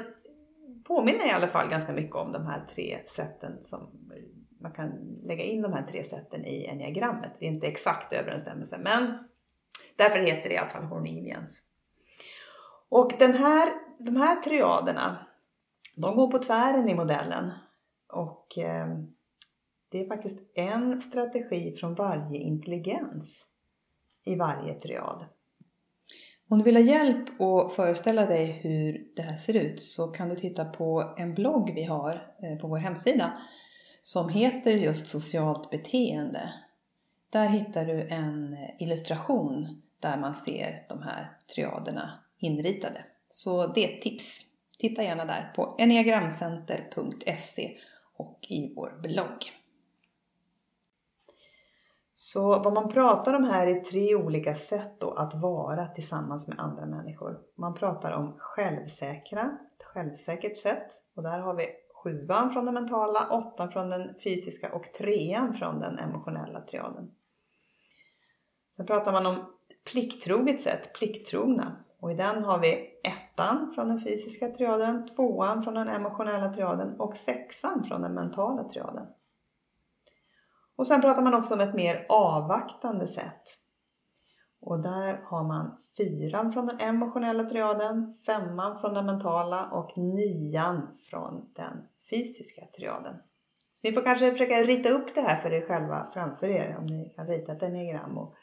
påminner 0.85 1.26
i 1.26 1.31
alla 1.31 1.49
fall 1.49 1.69
ganska 1.71 1.93
mycket 1.93 2.16
om 2.16 2.33
de 2.33 2.47
här 2.47 2.64
tre 2.75 2.99
sätten 3.09 3.64
som 3.64 3.90
man 4.61 4.73
kan 4.73 4.90
lägga 5.23 5.45
in 5.45 5.62
de 5.62 5.73
här 5.73 5.83
tre 5.83 6.02
sätten 6.02 6.45
i 6.45 6.66
enneagrammet. 6.66 7.31
Det 7.38 7.47
är 7.47 7.50
inte 7.50 7.66
exakt 7.66 8.12
överensstämmelse 8.12 8.78
men 8.78 9.19
därför 9.97 10.19
heter 10.19 10.49
det 10.49 10.55
i 10.55 10.59
alla 10.59 10.71
fall 10.71 10.85
Hornivians. 10.85 11.62
Och 12.88 13.12
den 13.19 13.33
här, 13.33 13.69
de 13.99 14.16
här 14.16 14.37
triaderna, 14.37 15.26
de 15.97 16.16
går 16.16 16.31
på 16.31 16.38
tvären 16.38 16.88
i 16.88 16.95
modellen. 16.95 17.50
Och 18.09 18.59
eh, 18.59 18.87
det 19.88 20.00
är 20.00 20.07
faktiskt 20.07 20.38
en 20.55 21.02
strategi 21.02 21.76
från 21.76 21.95
varje 21.95 22.38
intelligens 22.38 23.47
i 24.25 24.37
varje 24.37 24.75
triad. 24.75 25.25
Om 26.49 26.59
du 26.59 26.64
vill 26.64 26.76
ha 26.76 26.83
hjälp 26.83 27.40
att 27.40 27.75
föreställa 27.75 28.26
dig 28.26 28.47
hur 28.47 29.07
det 29.16 29.23
här 29.23 29.37
ser 29.37 29.57
ut 29.57 29.83
så 29.83 30.07
kan 30.07 30.28
du 30.28 30.37
titta 30.37 30.64
på 30.64 31.14
en 31.16 31.35
blogg 31.35 31.75
vi 31.75 31.85
har 31.85 32.35
eh, 32.43 32.59
på 32.59 32.69
vår 32.69 32.78
hemsida 32.78 33.43
som 34.02 34.28
heter 34.28 34.71
just 34.71 35.09
socialt 35.09 35.71
beteende. 35.71 36.52
Där 37.31 37.49
hittar 37.49 37.85
du 37.85 38.09
en 38.09 38.57
illustration 38.78 39.83
där 40.00 40.16
man 40.16 40.35
ser 40.35 40.87
de 40.88 41.02
här 41.02 41.37
triaderna 41.55 42.21
inritade. 42.38 43.05
Så 43.28 43.66
det 43.66 43.85
är 43.85 43.97
ett 43.97 44.02
tips. 44.02 44.40
Titta 44.78 45.02
gärna 45.02 45.25
där 45.25 45.52
på 45.57 45.76
enneagramcenter.se 45.78 47.76
och 48.16 48.47
i 48.49 48.75
vår 48.75 49.00
blogg. 49.02 49.55
Så 52.33 52.49
vad 52.49 52.73
man 52.73 52.88
pratar 52.88 53.35
om 53.35 53.45
här 53.45 53.66
är 53.66 53.80
tre 53.80 54.14
olika 54.14 54.54
sätt 54.54 55.00
då 55.00 55.11
att 55.11 55.35
vara 55.35 55.87
tillsammans 55.87 56.49
med 56.49 56.61
andra 56.61 56.87
människor. 56.87 57.38
Man 57.59 57.75
pratar 57.75 58.12
om 58.12 58.35
självsäkra, 58.38 59.59
ett 59.76 59.83
självsäkert 59.83 60.59
sätt. 60.59 60.87
Och 61.16 61.23
där 61.23 61.38
har 61.38 61.54
vi 61.54 61.66
sjuan 62.02 62.50
från 62.50 62.64
den 62.64 62.75
mentala, 62.75 63.28
åttan 63.30 63.71
från 63.71 63.90
den 63.90 64.14
fysiska 64.25 64.73
och 64.73 64.92
trean 64.99 65.54
från 65.54 65.80
den 65.80 65.99
emotionella 65.99 66.61
triaden. 66.61 67.11
Sen 68.76 68.87
pratar 68.87 69.12
man 69.12 69.26
om 69.26 69.37
plikttroget 69.92 70.62
sätt, 70.62 70.92
plikttrogna. 70.99 71.76
Och 72.00 72.12
i 72.12 72.14
den 72.14 72.45
har 72.45 72.59
vi 72.59 73.00
ettan 73.04 73.73
från 73.75 73.88
den 73.88 74.00
fysiska 74.00 74.49
triaden, 74.49 75.09
tvåan 75.16 75.62
från 75.62 75.75
den 75.75 75.88
emotionella 75.88 76.54
triaden 76.54 77.00
och 77.00 77.16
sexan 77.16 77.85
från 77.85 78.02
den 78.02 78.14
mentala 78.14 78.68
triaden. 78.68 79.06
Och 80.76 80.87
sen 80.87 81.00
pratar 81.00 81.23
man 81.23 81.35
också 81.35 81.54
om 81.54 81.61
ett 81.61 81.75
mer 81.75 82.06
avvaktande 82.09 83.06
sätt. 83.06 83.42
Och 84.61 84.83
där 84.83 85.21
har 85.25 85.45
man 85.45 85.78
fyran 85.97 86.52
från 86.52 86.66
den 86.66 86.80
emotionella 86.80 87.45
triaden, 87.45 88.14
femman 88.26 88.80
från 88.80 88.95
den 88.95 89.06
mentala 89.06 89.71
och 89.71 89.99
nian 89.99 90.99
från 91.11 91.52
den 91.54 91.88
fysiska 92.11 92.62
triaden. 92.76 93.14
Så 93.75 93.88
ni 93.88 93.95
får 93.95 94.02
kanske 94.02 94.30
försöka 94.30 94.62
rita 94.62 94.88
upp 94.88 95.14
det 95.14 95.21
här 95.21 95.42
för 95.42 95.52
er 95.52 95.66
själva 95.66 96.11
framför 96.14 96.47
er 96.47 96.76
om 96.78 96.87
ni 96.87 97.12
kan 97.16 97.26
rita 97.26 97.52
ett 97.52 97.61
diagram 97.61 98.18
och 98.18 98.35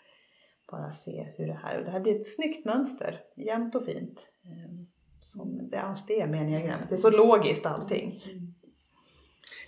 bara 0.71 0.93
se 0.93 1.34
hur 1.38 1.47
det 1.47 1.60
här... 1.63 1.79
Och 1.79 1.86
det 1.86 1.91
här 1.91 1.99
blir 1.99 2.15
ett 2.15 2.34
snyggt 2.36 2.65
mönster, 2.65 3.19
jämnt 3.36 3.75
och 3.75 3.86
fint. 3.86 4.27
Eh, 4.43 4.71
som 5.31 5.69
det 5.71 5.81
alltid 5.81 6.17
är 6.17 6.27
med 6.27 6.47
diagrammet. 6.47 6.89
Det 6.89 6.95
är 6.95 6.99
så 6.99 7.10
logiskt 7.10 7.65
allting. 7.65 8.23
Mm. 8.31 8.53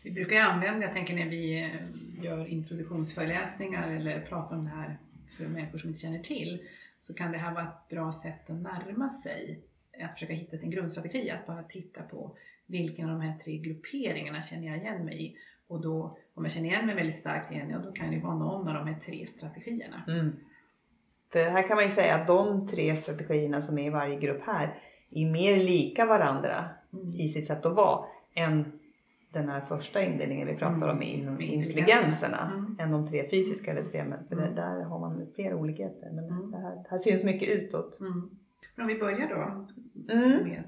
Vi 0.03 0.11
brukar 0.11 0.41
använda, 0.41 0.85
jag 0.85 0.93
tänker 0.93 1.15
när 1.15 1.29
vi 1.29 1.61
eh, 1.63 2.23
gör 2.23 2.47
introduktionsföreläsningar 2.47 3.91
eller 3.91 4.21
pratar 4.21 4.55
om 4.55 4.63
det 4.65 4.71
här 4.71 4.97
för 5.37 5.47
människor 5.47 5.77
som 5.77 5.89
inte 5.89 6.01
känner 6.01 6.19
till, 6.19 6.67
så 7.01 7.13
kan 7.13 7.31
det 7.31 7.37
här 7.37 7.53
vara 7.53 7.63
ett 7.63 7.89
bra 7.89 8.13
sätt 8.13 8.49
att 8.49 8.61
närma 8.61 9.09
sig, 9.09 9.59
att 10.03 10.13
försöka 10.13 10.33
hitta 10.33 10.57
sin 10.57 10.71
grundstrategi, 10.71 11.29
att 11.29 11.47
bara 11.47 11.63
titta 11.63 12.01
på 12.01 12.37
vilken 12.65 13.09
av 13.09 13.19
de 13.19 13.21
här 13.21 13.37
tre 13.43 13.57
grupperingarna 13.57 14.41
känner 14.41 14.67
jag 14.67 14.77
igen 14.77 15.05
mig 15.05 15.25
i? 15.25 15.37
Och 15.67 15.81
då, 15.81 16.17
om 16.33 16.43
jag 16.43 16.51
känner 16.51 16.69
igen 16.69 16.85
mig 16.85 16.95
väldigt 16.95 17.17
starkt 17.17 17.51
igen, 17.51 17.69
ja, 17.69 17.77
då 17.77 17.91
kan 17.91 18.11
det 18.11 18.19
vara 18.19 18.35
någon 18.35 18.67
av 18.67 18.73
de 18.73 18.87
här 18.87 18.99
tre 19.05 19.27
strategierna. 19.27 20.03
Mm. 20.07 20.35
För 21.31 21.39
här 21.39 21.67
kan 21.67 21.75
man 21.75 21.85
ju 21.85 21.91
säga 21.91 22.15
att 22.15 22.27
de 22.27 22.67
tre 22.67 22.95
strategierna 22.95 23.61
som 23.61 23.77
är 23.77 23.87
i 23.87 23.89
varje 23.89 24.19
grupp 24.19 24.41
här 24.45 24.79
är 25.11 25.25
mer 25.25 25.57
lika 25.57 26.05
varandra 26.05 26.69
mm. 26.93 27.09
i 27.09 27.29
sitt 27.29 27.47
sätt 27.47 27.65
att 27.65 27.75
vara 27.75 28.05
än 28.33 28.79
den 29.35 29.49
här 29.49 29.61
första 29.61 30.01
indelningen 30.01 30.47
vi 30.47 30.55
pratar 30.55 30.87
om 30.87 31.01
inom 31.01 31.35
mm. 31.35 31.41
intelligenserna 31.41 32.51
mm. 32.53 32.77
än 32.79 32.91
de 32.91 33.07
tre 33.07 33.29
fysiska 33.29 33.71
eller 33.71 33.89
tre 33.89 34.03
men 34.03 34.27
för 34.27 34.35
mm. 34.35 34.55
där 34.55 34.83
har 34.83 34.99
man 34.99 35.27
fler 35.35 35.53
olikheter 35.53 36.11
men 36.11 36.29
mm. 36.29 36.51
det, 36.51 36.57
här, 36.57 36.75
det 36.75 36.87
här 36.89 36.97
syns 36.97 37.23
mycket 37.23 37.49
utåt. 37.49 37.99
Mm. 37.99 38.29
Men 38.75 38.83
om 38.83 38.87
vi 38.87 38.99
börjar 38.99 39.29
då 39.29 39.65
med 40.13 40.63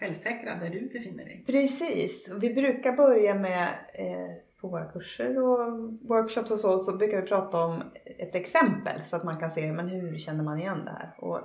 självsäkra 0.00 0.56
där 0.56 0.70
du 0.70 0.80
befinner 0.80 1.24
dig. 1.24 1.44
Precis, 1.46 2.34
vi 2.40 2.54
brukar 2.54 2.92
börja 2.92 3.34
med 3.34 3.68
eh, 3.94 4.34
på 4.60 4.68
våra 4.68 4.84
kurser 4.84 5.42
och 5.42 5.82
workshops 6.00 6.50
och 6.50 6.58
så, 6.58 6.78
så 6.78 6.96
brukar 6.96 7.20
vi 7.20 7.26
prata 7.26 7.64
om 7.64 7.82
ett 8.18 8.34
exempel 8.34 9.00
så 9.00 9.16
att 9.16 9.24
man 9.24 9.40
kan 9.40 9.50
se 9.50 9.72
men 9.72 9.88
hur 9.88 10.18
känner 10.18 10.44
man 10.44 10.58
igen 10.58 10.84
det 10.84 10.90
här. 10.90 11.14
Och 11.18 11.40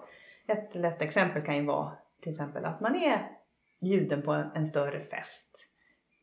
ett 0.47 0.75
lätt 0.75 1.01
exempel 1.01 1.41
kan 1.41 1.57
ju 1.57 1.65
vara 1.65 1.91
till 2.21 2.31
exempel 2.31 2.65
att 2.65 2.81
man 2.81 2.95
är 2.95 3.19
bjuden 3.81 4.21
på 4.21 4.43
en 4.55 4.65
större 4.65 4.99
fest 4.99 5.68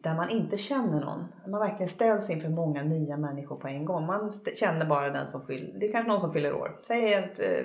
där 0.07 0.15
man 0.15 0.31
inte 0.31 0.57
känner 0.57 1.01
någon. 1.01 1.25
Man 1.47 1.61
verkligen 1.61 1.89
ställs 1.89 2.31
inför 2.31 2.49
många 2.49 2.83
nya 2.83 3.17
människor 3.17 3.57
på 3.57 3.69
en 3.69 3.85
gång. 3.85 4.07
Man 4.07 4.33
känner 4.57 4.87
bara 4.87 5.11
den 5.11 5.27
som 5.27 5.47
fyller, 5.47 5.79
det 5.79 5.89
är 5.89 5.93
kanske 5.93 6.13
någon 6.13 6.21
som 6.21 6.33
fyller 6.33 6.55
år. 6.55 6.81
Säg 6.83 7.15
en 7.15 7.25
eh, 7.25 7.65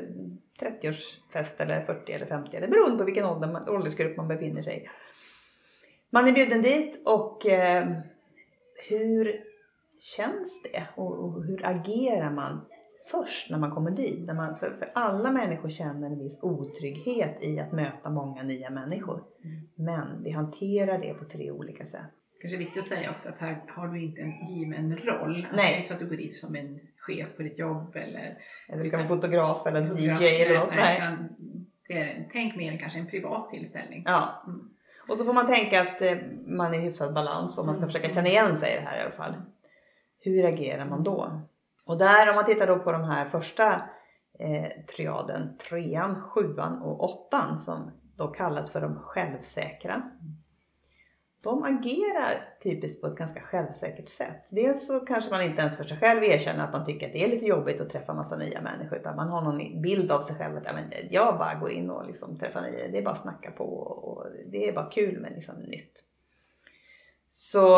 30-årsfest 0.59 1.61
eller 1.61 1.81
40 1.81 2.11
eller 2.11 2.25
50 2.25 2.57
eller 2.57 2.67
beroende 2.67 2.97
på 2.97 3.03
vilken 3.03 3.25
ålder, 3.25 3.69
åldersgrupp 3.69 4.17
man 4.17 4.27
befinner 4.27 4.63
sig 4.63 4.77
i. 4.77 4.89
Man 6.09 6.27
är 6.27 6.31
bjuden 6.31 6.61
dit 6.61 7.01
och 7.05 7.45
eh, 7.45 7.87
hur 8.89 9.43
känns 9.99 10.63
det 10.63 10.83
och, 10.95 11.25
och, 11.25 11.43
hur 11.43 11.67
agerar 11.67 12.31
man 12.31 12.65
först 13.11 13.49
när 13.51 13.57
man 13.57 13.71
kommer 13.71 13.91
dit? 13.91 14.25
När 14.27 14.33
man, 14.33 14.55
för, 14.55 14.69
för 14.69 14.89
alla 14.93 15.31
människor 15.31 15.69
känner 15.69 16.07
en 16.07 16.19
viss 16.19 16.39
otrygghet 16.41 17.43
i 17.43 17.59
att 17.59 17.71
möta 17.71 18.09
många 18.09 18.43
nya 18.43 18.69
människor. 18.69 19.23
Mm. 19.43 19.69
Men 19.75 20.23
vi 20.23 20.31
hanterar 20.31 20.97
det 20.97 21.13
på 21.13 21.25
tre 21.25 21.51
olika 21.51 21.85
sätt 21.85 22.11
kanske 22.41 22.57
viktigt 22.57 22.83
att 22.83 22.89
säga 22.89 23.11
också 23.11 23.29
att 23.29 23.37
här 23.37 23.63
har 23.67 23.87
du 23.87 24.01
inte 24.01 24.21
en 24.21 24.47
given 24.47 24.97
roll. 24.97 25.35
Alltså 25.35 25.55
nej. 25.55 25.75
Det 25.77 25.83
är 25.83 25.87
så 25.87 25.93
att 25.93 25.99
du 25.99 26.09
går 26.09 26.15
dit 26.15 26.37
som 26.37 26.55
en 26.55 26.79
chef 26.97 27.35
på 27.37 27.43
ditt 27.43 27.59
jobb 27.59 27.95
eller... 27.95 28.37
Eller 28.69 28.83
ska 28.83 28.97
vara 28.97 29.07
fotograf 29.07 29.67
eller 29.67 29.87
fotograf, 29.87 30.21
DJ 30.21 30.25
eller 30.25 30.59
något. 30.59 30.69
Nej, 30.75 30.99
nej. 30.99 31.17
Det 31.87 31.93
är, 31.93 32.29
tänk 32.31 32.55
mer 32.55 32.77
kanske 32.77 32.99
en 32.99 33.07
privat 33.07 33.49
tillställning. 33.49 34.03
Ja. 34.05 34.43
Mm. 34.47 34.69
Och 35.07 35.17
så 35.17 35.25
får 35.25 35.33
man 35.33 35.47
tänka 35.47 35.81
att 35.81 36.01
eh, 36.01 36.17
man 36.45 36.73
är 36.73 36.77
i 36.77 36.81
hyfsad 36.81 37.13
balans 37.13 37.57
och 37.57 37.65
man 37.65 37.75
ska 37.75 37.83
mm. 37.83 37.91
försöka 37.93 38.13
känna 38.13 38.27
igen 38.27 38.57
sig 38.57 38.73
i 38.73 38.75
det 38.75 38.81
här 38.81 38.97
i 38.97 39.01
alla 39.01 39.11
fall. 39.11 39.33
Hur 40.19 40.45
agerar 40.45 40.85
man 40.85 41.03
då? 41.03 41.41
Och 41.85 41.97
där 41.97 42.29
om 42.29 42.35
man 42.35 42.45
tittar 42.45 42.67
då 42.67 42.79
på 42.79 42.91
de 42.91 43.03
här 43.03 43.25
första 43.25 43.73
eh, 44.39 44.85
triaden, 44.95 45.57
trean, 45.57 46.21
sjuan 46.21 46.81
och 46.81 47.03
åttan 47.03 47.59
som 47.59 47.91
då 48.17 48.27
kallas 48.27 48.71
för 48.71 48.81
de 48.81 48.95
självsäkra. 48.95 50.11
De 51.43 51.63
agerar 51.63 52.57
typiskt 52.63 53.01
på 53.01 53.07
ett 53.07 53.15
ganska 53.15 53.41
självsäkert 53.41 54.09
sätt. 54.09 54.47
Dels 54.49 54.87
så 54.87 54.99
kanske 54.99 55.31
man 55.31 55.41
inte 55.41 55.61
ens 55.61 55.77
för 55.77 55.83
sig 55.83 55.97
själv 55.97 56.23
erkänner 56.23 56.63
att 56.63 56.73
man 56.73 56.85
tycker 56.85 57.07
att 57.07 57.13
det 57.13 57.23
är 57.23 57.27
lite 57.27 57.45
jobbigt 57.45 57.81
att 57.81 57.89
träffa 57.89 58.13
massa 58.13 58.37
nya 58.37 58.61
människor 58.61 58.97
utan 58.97 59.15
man 59.15 59.29
har 59.29 59.41
någon 59.41 59.81
bild 59.81 60.11
av 60.11 60.21
sig 60.21 60.35
själv 60.35 60.57
att 60.57 60.67
jag 61.09 61.37
bara 61.37 61.55
går 61.55 61.71
in 61.71 61.89
och 61.89 62.07
liksom 62.07 62.39
träffar 62.39 62.61
nya, 62.61 62.87
det 62.87 62.97
är 62.97 63.01
bara 63.01 63.11
att 63.11 63.21
snacka 63.21 63.51
på 63.51 63.63
och 63.63 64.25
det 64.45 64.67
är 64.67 64.73
bara 64.73 64.89
kul 64.89 65.19
med 65.19 65.31
liksom 65.35 65.55
nytt. 65.55 66.03
Så 67.29 67.77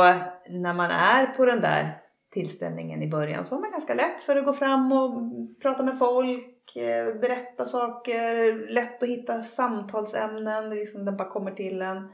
när 0.49 0.73
man 0.73 0.91
är 0.91 1.25
på 1.25 1.45
den 1.45 1.61
där 1.61 1.97
tillställningen 2.33 3.03
i 3.03 3.07
början 3.07 3.45
så 3.45 3.55
har 3.55 3.61
man 3.61 3.71
ganska 3.71 3.93
lätt 3.93 4.23
för 4.23 4.35
att 4.35 4.45
gå 4.45 4.53
fram 4.53 4.91
och 4.91 5.21
prata 5.61 5.83
med 5.83 5.99
folk, 5.99 6.75
eh, 6.75 7.15
berätta 7.15 7.65
saker, 7.65 8.53
lätt 8.73 9.03
att 9.03 9.09
hitta 9.09 9.43
samtalsämnen, 9.43 10.69
liksom 10.69 11.05
det 11.05 11.11
bara 11.11 11.29
kommer 11.29 11.51
till 11.51 11.81
en. 11.81 12.09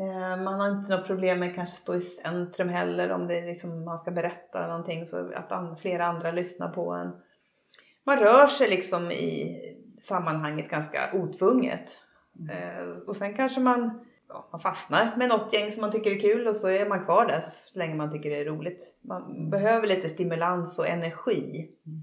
Eh, 0.00 0.42
man 0.42 0.60
har 0.60 0.68
inte 0.68 0.96
något 0.96 1.06
problem 1.06 1.38
med 1.38 1.48
att 1.48 1.54
kanske 1.54 1.76
stå 1.76 1.96
i 1.96 2.00
centrum 2.00 2.68
heller 2.68 3.10
om 3.12 3.26
det 3.26 3.38
är 3.38 3.46
liksom, 3.46 3.84
man 3.84 3.98
ska 3.98 4.10
berätta 4.10 4.66
någonting 4.66 5.06
så 5.06 5.32
att 5.34 5.80
flera 5.80 6.06
andra 6.06 6.30
lyssnar 6.30 6.68
på 6.68 6.92
en. 6.92 7.12
Man 8.04 8.18
rör 8.18 8.46
sig 8.46 8.70
liksom 8.70 9.10
i 9.10 9.56
sammanhanget 10.02 10.70
ganska 10.70 10.98
otvunget. 11.12 11.98
Mm. 12.38 12.50
Eh, 12.50 13.08
och 13.08 13.16
sen 13.16 13.34
kanske 13.34 13.60
man, 13.60 14.06
ja, 14.28 14.48
man 14.52 14.60
fastnar 14.60 15.16
med 15.16 15.28
något 15.28 15.52
gäng 15.52 15.72
som 15.72 15.80
man 15.80 15.92
tycker 15.92 16.10
är 16.10 16.20
kul 16.20 16.48
och 16.48 16.56
så 16.56 16.68
är 16.68 16.88
man 16.88 17.04
kvar 17.04 17.26
där 17.26 17.40
så 17.40 17.78
länge 17.78 17.94
man 17.94 18.12
tycker 18.12 18.30
det 18.30 18.40
är 18.40 18.44
roligt. 18.44 18.94
Man 19.00 19.50
behöver 19.50 19.86
lite 19.86 20.08
stimulans 20.08 20.78
och 20.78 20.88
energi. 20.88 21.70
Mm. 21.86 22.02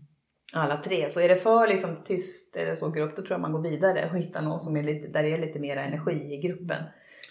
Alla 0.53 0.77
tre. 0.77 1.09
Så 1.09 1.19
är 1.19 1.29
det 1.29 1.35
för 1.35 1.67
liksom 1.67 1.95
tyst 2.05 2.55
eller 2.55 2.75
så 2.75 2.89
grupp 2.89 3.15
då 3.15 3.21
tror 3.21 3.31
jag 3.31 3.41
man 3.41 3.51
går 3.51 3.61
vidare 3.61 4.09
och 4.11 4.17
hittar 4.17 4.41
någon 4.41 4.59
som 4.59 4.77
är 4.77 4.83
lite, 4.83 5.07
där 5.07 5.23
det 5.23 5.33
är 5.33 5.37
lite 5.37 5.59
mer 5.59 5.77
energi 5.77 6.33
i 6.33 6.37
gruppen. 6.37 6.83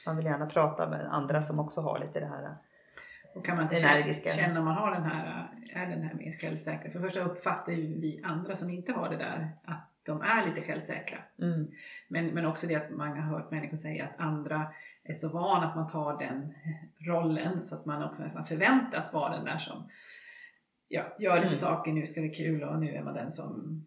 Man 0.07 0.17
vill 0.17 0.27
gärna 0.27 0.47
prata 0.47 0.89
med 0.89 1.07
andra 1.07 1.43
som 1.43 1.61
också 1.61 1.81
har 1.81 1.99
lite 1.99 2.21
det 2.21 2.27
här 2.27 2.57
och 3.37 3.45
kan 3.45 3.57
man 3.57 3.67
energiska. 3.67 4.31
känna 4.31 4.59
om 4.59 4.65
man 4.65 4.75
har 4.75 4.91
den 4.91 5.03
här, 5.03 5.49
är 5.73 5.87
den 5.87 6.03
här 6.03 6.15
mer 6.15 6.39
självsäkra. 6.39 6.91
För 6.91 7.01
första 7.01 7.21
uppfattar 7.21 7.73
ju 7.73 8.01
vi 8.01 8.21
andra 8.25 8.57
som 8.57 8.71
inte 8.71 8.93
har 8.93 9.09
det 9.09 9.17
där 9.17 9.51
att 9.65 9.91
de 10.03 10.23
är 10.23 10.47
lite 10.47 10.67
självsäkra. 10.67 11.19
Mm. 11.39 11.67
Men, 12.09 12.27
men 12.27 12.47
också 12.47 12.67
det 12.67 12.75
att 12.75 12.91
man 12.91 13.09
har 13.09 13.39
hört 13.39 13.51
människor 13.51 13.77
säga 13.77 14.05
att 14.05 14.21
andra 14.21 14.73
är 15.05 15.15
så 15.15 15.29
van 15.29 15.65
att 15.65 15.77
man 15.77 15.91
tar 15.91 16.19
den 16.19 16.55
rollen 16.99 17.63
så 17.63 17.75
att 17.75 17.87
man 17.87 18.03
också 18.03 18.23
nästan 18.23 18.47
förväntas 18.47 19.13
vara 19.13 19.37
den 19.37 19.45
där 19.45 19.59
som 19.59 19.89
ja, 20.89 21.17
gör 21.19 21.37
lite 21.37 21.47
Mm. 21.47 21.59
saker, 21.59 21.93
nu 21.93 22.07
ska 22.07 22.21
det 22.21 22.29
kul 22.29 22.63
och 22.63 22.79
nu 22.79 22.95
är 22.95 23.03
man 23.03 23.15
den 23.15 23.31
som 23.31 23.87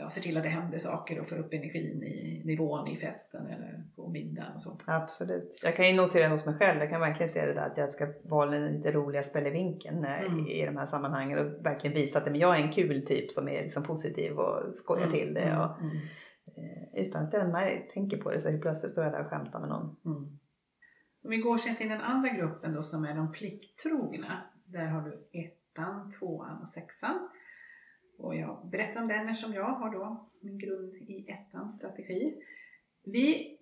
ja, 0.00 0.10
ser 0.10 0.20
till 0.20 0.36
att 0.36 0.42
det 0.42 0.48
händer 0.48 0.78
saker 0.78 1.20
och 1.20 1.28
får 1.28 1.36
upp 1.38 1.52
energin 1.52 2.02
i 2.02 2.42
nivån 2.44 2.88
i 2.88 2.96
festen 2.96 3.46
eller 3.46 3.84
på 3.96 4.08
middagen 4.08 4.52
och 4.54 4.62
så. 4.62 4.78
Absolut. 4.86 5.58
Jag 5.62 5.76
kan 5.76 5.88
ju 5.88 5.96
notera 5.96 6.28
hos 6.28 6.46
mig 6.46 6.54
själv, 6.54 6.80
jag 6.80 6.90
kan 6.90 7.00
verkligen 7.00 7.32
se 7.32 7.46
det 7.46 7.54
där 7.54 7.66
att 7.66 7.76
jag 7.78 7.92
ska 7.92 8.06
vara 8.24 8.50
den 8.50 8.72
lite 8.72 8.92
roliga 8.92 9.22
spelevinkeln 9.22 10.04
eh, 10.04 10.20
Mm. 10.22 10.46
i 10.46 10.66
de 10.66 10.76
här 10.76 10.86
sammanhangen 10.86 11.38
och 11.38 11.66
verkligen 11.66 11.96
visa 11.96 12.18
att 12.18 12.24
men 12.26 12.34
jag 12.40 12.58
är 12.58 12.62
en 12.62 12.72
kul 12.72 13.06
typ 13.06 13.30
som 13.30 13.48
är 13.48 13.62
liksom 13.62 13.82
positiv 13.82 14.32
och 14.32 14.76
skojar 14.76 15.06
Mm, 15.06 15.12
till 15.18 15.34
det. 15.34 15.40
mm, 15.40 15.60
Och, 15.60 15.78
mm, 15.80 15.96
eh, 16.46 17.02
utan 17.06 17.24
att 17.24 17.32
jag 17.32 17.88
tänker 17.94 18.16
på 18.16 18.30
det 18.30 18.40
så 18.40 18.58
plötsligt 18.58 18.92
står 18.92 19.04
jag 19.04 19.12
där 19.12 19.20
och 19.20 19.26
skämtar 19.30 19.60
med 19.60 19.68
någon. 19.68 19.96
mm. 20.04 20.38
Om 21.24 21.30
vi 21.30 21.36
går 21.36 21.58
sen 21.58 21.76
till 21.76 21.88
den 21.88 22.00
andra 22.00 22.28
gruppen 22.28 22.74
då 22.74 22.82
som 22.82 23.04
är 23.04 23.14
de 23.14 23.32
plikttrogna. 23.32 24.42
Där 24.64 24.86
har 24.86 25.02
du 25.02 25.28
ettan, 25.40 26.10
tvåan 26.18 26.62
och 26.62 26.68
sexan. 26.68 27.28
Och 28.20 28.36
jag 28.36 28.68
berättar 28.70 29.00
om 29.02 29.08
den 29.08 29.28
eftersom 29.28 29.54
jag 29.54 29.64
har 29.64 29.90
då 29.92 30.30
min 30.40 30.58
grund 30.58 30.94
i 30.94 31.26
ettans 31.28 31.76
strategi. 31.76 32.34
Vi 33.04 33.56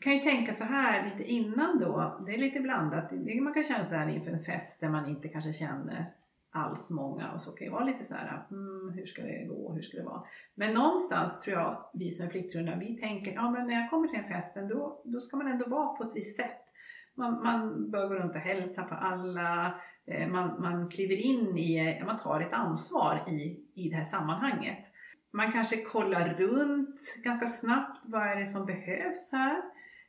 kan 0.00 0.12
ju 0.12 0.18
tänka 0.18 0.52
så 0.52 0.64
här 0.64 1.10
lite 1.10 1.30
innan 1.30 1.78
då, 1.78 2.22
det 2.26 2.34
är 2.34 2.38
lite 2.38 2.60
blandat. 2.60 3.10
Man 3.42 3.54
kan 3.54 3.64
känna 3.64 3.84
så 3.84 3.94
här 3.94 4.08
inför 4.08 4.30
en 4.30 4.44
fest 4.44 4.80
där 4.80 4.88
man 4.88 5.08
inte 5.08 5.28
kanske 5.28 5.52
känner 5.52 6.12
alls 6.52 6.90
många 6.90 7.32
och 7.32 7.40
så 7.40 7.52
kan 7.52 7.66
det 7.66 7.72
vara 7.72 7.84
lite 7.84 8.04
så 8.04 8.14
här, 8.14 8.46
mm, 8.50 8.92
hur 8.94 9.06
ska 9.06 9.22
det 9.22 9.44
gå, 9.44 9.72
hur 9.72 9.82
ska 9.82 9.96
det 9.96 10.04
vara? 10.04 10.22
Men 10.54 10.74
någonstans 10.74 11.40
tror 11.40 11.56
jag, 11.56 11.90
vi 11.94 12.10
som 12.10 12.26
är 12.26 12.30
pliktrunda, 12.30 12.76
vi 12.76 12.96
tänker, 12.96 13.32
ja 13.32 13.50
men 13.50 13.66
när 13.66 13.74
jag 13.74 13.90
kommer 13.90 14.08
till 14.08 14.18
en 14.18 14.28
festen 14.28 14.68
då, 14.68 15.02
då 15.04 15.20
ska 15.20 15.36
man 15.36 15.46
ändå 15.46 15.68
vara 15.68 15.96
på 15.96 16.04
ett 16.04 16.16
visst 16.16 16.36
sätt. 16.36 16.58
Man, 17.14 17.42
man 17.42 17.90
bör 17.90 18.08
gå 18.08 18.14
runt 18.14 18.34
och 18.34 18.40
hälsa 18.40 18.82
på 18.82 18.94
alla, 18.94 19.80
man, 20.30 20.60
man 20.60 20.90
kliver 20.90 21.16
in 21.16 21.58
i, 21.58 22.02
man 22.04 22.18
tar 22.18 22.40
ett 22.40 22.52
ansvar 22.52 23.24
i, 23.28 23.60
i 23.74 23.88
det 23.88 23.96
här 23.96 24.04
sammanhanget. 24.04 24.92
Man 25.32 25.52
kanske 25.52 25.76
kollar 25.76 26.34
runt 26.34 27.00
ganska 27.24 27.46
snabbt, 27.46 28.00
vad 28.04 28.22
är 28.22 28.36
det 28.36 28.46
som 28.46 28.66
behövs 28.66 29.32
här? 29.32 29.62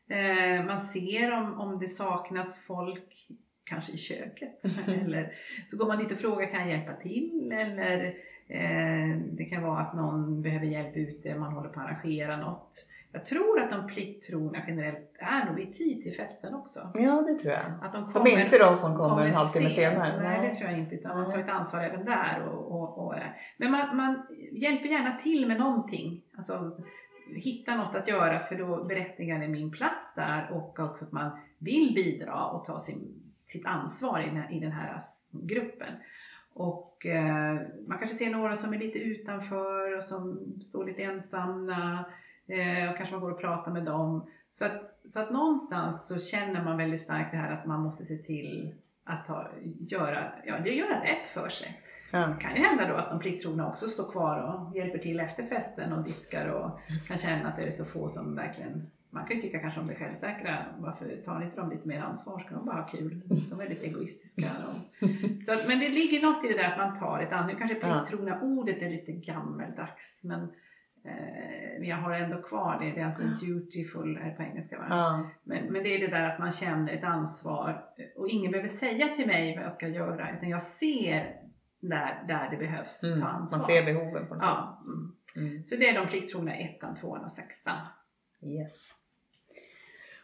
Eh, 0.09 0.65
man 0.65 0.81
ser 0.81 1.33
om, 1.33 1.59
om 1.59 1.79
det 1.79 1.87
saknas 1.87 2.67
folk, 2.67 3.27
kanske 3.63 3.91
i 3.91 3.97
köket. 3.97 4.65
Eller 4.87 5.33
så 5.69 5.77
går 5.77 5.87
man 5.87 5.97
dit 5.97 6.11
och 6.11 6.17
frågar, 6.17 6.51
kan 6.51 6.59
jag 6.59 6.77
hjälpa 6.77 6.93
till? 6.93 7.51
Eller 7.51 8.05
eh, 8.47 9.17
det 9.31 9.45
kan 9.45 9.63
vara 9.63 9.79
att 9.79 9.95
någon 9.95 10.41
behöver 10.41 10.65
hjälp 10.65 10.97
ute, 10.97 11.35
man 11.35 11.53
håller 11.53 11.69
på 11.69 11.79
att 11.79 11.85
arrangera 11.85 12.37
något. 12.37 12.89
Jag 13.13 13.25
tror 13.25 13.59
att 13.59 13.69
de 13.69 13.87
plikttrogna 13.87 14.59
generellt 14.67 15.15
är 15.19 15.45
nog 15.45 15.59
i 15.59 15.73
tid 15.73 16.03
till 16.03 16.13
festen 16.15 16.53
också. 16.53 16.91
Ja, 16.93 17.21
det 17.27 17.39
tror 17.39 17.53
jag. 17.53 17.65
Att 17.81 17.93
de, 17.93 18.11
De 18.13 18.33
är 18.33 18.45
inte 18.45 18.57
de 18.57 18.75
som 18.75 18.97
kommer 18.97 19.25
en 19.25 19.33
halvtimme 19.33 19.65
sent. 19.65 19.75
senare. 19.75 20.23
Nej, 20.23 20.49
det 20.49 20.55
tror 20.55 20.69
jag 20.69 20.79
inte. 20.79 20.95
Utan 20.95 21.17
man 21.17 21.25
tar 21.25 21.37
Nej. 21.37 21.43
ett 21.43 21.49
ansvar 21.49 21.83
även 21.83 22.05
där. 22.05 22.47
Och, 22.47 22.71
och, 22.71 23.07
och, 23.07 23.15
men 23.57 23.71
man, 23.71 23.97
man 23.97 24.27
hjälper 24.51 24.89
gärna 24.89 25.11
till 25.11 25.47
med 25.47 25.59
någonting. 25.59 26.23
Alltså, 26.37 26.77
hitta 27.35 27.75
något 27.75 27.95
att 27.95 28.07
göra 28.07 28.39
för 28.39 28.55
då 28.55 28.83
berättigar 28.83 29.39
det 29.39 29.47
min 29.47 29.71
plats 29.71 30.15
där 30.15 30.51
och 30.51 30.79
också 30.79 31.05
att 31.05 31.11
man 31.11 31.31
vill 31.57 31.93
bidra 31.95 32.45
och 32.45 32.65
ta 32.65 32.79
sin, 32.79 33.23
sitt 33.47 33.65
ansvar 33.65 34.19
i 34.19 34.25
den 34.25 34.37
här, 34.37 34.51
i 34.51 34.59
den 34.59 34.71
här 34.71 34.99
gruppen. 35.31 35.93
Och 36.53 37.05
eh, 37.05 37.53
man 37.87 37.97
kanske 37.97 38.17
ser 38.17 38.29
några 38.29 38.55
som 38.55 38.73
är 38.73 38.79
lite 38.79 38.99
utanför 38.99 39.97
och 39.97 40.03
som 40.03 40.39
står 40.61 40.85
lite 40.85 41.03
ensamma 41.03 42.05
eh, 42.47 42.89
och 42.89 42.97
kanske 42.97 43.15
man 43.15 43.21
går 43.21 43.31
och 43.31 43.41
pratar 43.41 43.71
med 43.71 43.85
dem. 43.85 44.29
Så 44.51 44.65
att, 44.65 44.99
så 45.09 45.19
att 45.19 45.31
någonstans 45.31 46.07
så 46.07 46.19
känner 46.19 46.63
man 46.63 46.77
väldigt 46.77 47.01
starkt 47.01 47.31
det 47.31 47.37
här 47.37 47.51
att 47.51 47.65
man 47.65 47.81
måste 47.81 48.05
se 48.05 48.17
till 48.17 48.75
att 49.03 49.27
ha, 49.27 49.49
göra, 49.79 50.31
ja, 50.45 50.59
det 50.59 50.69
göra 50.69 51.03
rätt 51.03 51.27
för 51.27 51.49
sig. 51.49 51.81
Ja. 52.11 52.19
Det 52.19 52.41
kan 52.41 52.55
ju 52.55 52.61
hända 52.61 52.87
då 52.87 52.95
att 52.95 53.09
de 53.09 53.19
plikttrogna 53.19 53.67
också 53.69 53.87
står 53.87 54.11
kvar 54.11 54.39
och 54.39 54.77
hjälper 54.77 54.97
till 54.97 55.19
efter 55.19 55.43
festen 55.43 55.93
och 55.93 56.03
diskar 56.03 56.47
och 56.47 56.79
kan 57.07 57.17
känna 57.17 57.49
att 57.49 57.55
det 57.55 57.63
är 57.63 57.71
så 57.71 57.85
få 57.85 58.09
som 58.09 58.35
verkligen 58.35 58.91
man 59.13 59.25
kan 59.25 59.35
ju 59.35 59.41
tycka 59.41 59.59
kanske 59.59 59.79
om 59.79 59.87
det 59.87 59.95
självsäkra, 59.95 60.65
varför 60.77 61.21
tar 61.25 61.41
inte 61.41 61.55
de 61.55 61.69
lite 61.69 61.87
mer 61.87 62.01
ansvar? 62.01 62.39
Ska 62.39 62.55
de 62.55 62.65
bara 62.65 62.81
ha 62.81 62.87
kul? 62.87 63.21
De 63.49 63.59
är 63.59 63.69
lite 63.69 63.85
egoistiska. 63.85 64.41
De. 64.41 65.07
Så, 65.41 65.51
men 65.67 65.79
det 65.79 65.89
ligger 65.89 66.21
något 66.21 66.45
i 66.45 66.47
det 66.47 66.57
där 66.57 66.71
att 66.71 66.77
man 66.77 66.99
tar 66.99 67.19
ett 67.19 67.31
ansvar. 67.31 67.53
Nu 67.53 67.59
kanske 67.59 67.87
Ja. 67.87 67.93
plikttrogna 67.93 68.41
ordet 68.41 68.81
är 68.81 68.89
lite 68.89 69.11
gammeldags 69.11 70.21
men 70.25 70.47
men 71.79 71.83
jag 71.89 71.97
har 71.97 72.11
ändå 72.11 72.41
kvar 72.41 72.79
det. 72.79 72.91
Det 72.91 73.01
är 73.01 73.05
alltså 73.05 73.23
dutiful 73.23 74.17
är 74.17 74.25
det 74.25 74.31
på 74.31 74.43
engelska 74.43 74.79
va? 74.79 74.85
Ja. 74.89 75.29
Men, 75.43 75.65
men 75.65 75.83
det 75.83 75.95
är 75.95 75.99
det 75.99 76.07
där 76.07 76.29
att 76.29 76.39
man 76.39 76.51
känner 76.51 76.93
ett 76.93 77.03
ansvar 77.03 77.85
och 78.17 78.29
ingen 78.29 78.51
behöver 78.51 78.69
säga 78.69 79.07
till 79.07 79.27
mig 79.27 79.55
vad 79.55 79.65
jag 79.65 79.71
ska 79.71 79.87
göra 79.87 80.37
utan 80.37 80.49
jag 80.49 80.61
ser 80.61 81.35
där, 81.79 82.23
där 82.27 82.49
det 82.51 82.57
behövs 82.57 83.03
Mm. 83.03 83.21
ta 83.21 83.27
ansvar. 83.27 83.57
Man 83.57 83.67
ser 83.67 83.85
behoven 83.85 84.27
på 84.27 84.33
något 84.33 84.43
ja, 84.43 84.83
mm. 84.85 85.15
Mm. 85.35 85.63
Så 85.65 85.75
det 85.75 85.89
är 85.89 85.93
de 85.93 86.07
plikttrogna 86.07 86.55
ettan, 86.55 86.95
tvåan 86.95 87.23
och 87.23 87.31
sexan. 87.31 87.77
Yes. 88.41 88.93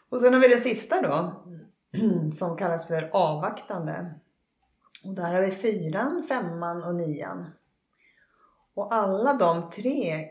Och 0.09 0.21
sen 0.21 0.33
har 0.33 0.41
vi 0.41 0.47
den 0.47 0.61
sista 0.61 1.01
då. 1.01 1.43
Som 2.33 2.57
kallas 2.57 2.87
för 2.87 3.09
avvaktande. 3.13 4.13
Och 5.03 5.15
där 5.15 5.33
har 5.33 5.41
vi 5.41 5.51
fyran, 5.51 6.23
femman 6.29 6.83
och 6.83 6.95
nian. 6.95 7.49
Och 8.73 8.93
alla 8.93 9.33
de 9.33 9.69
tre 9.69 10.13
eh, 10.13 10.25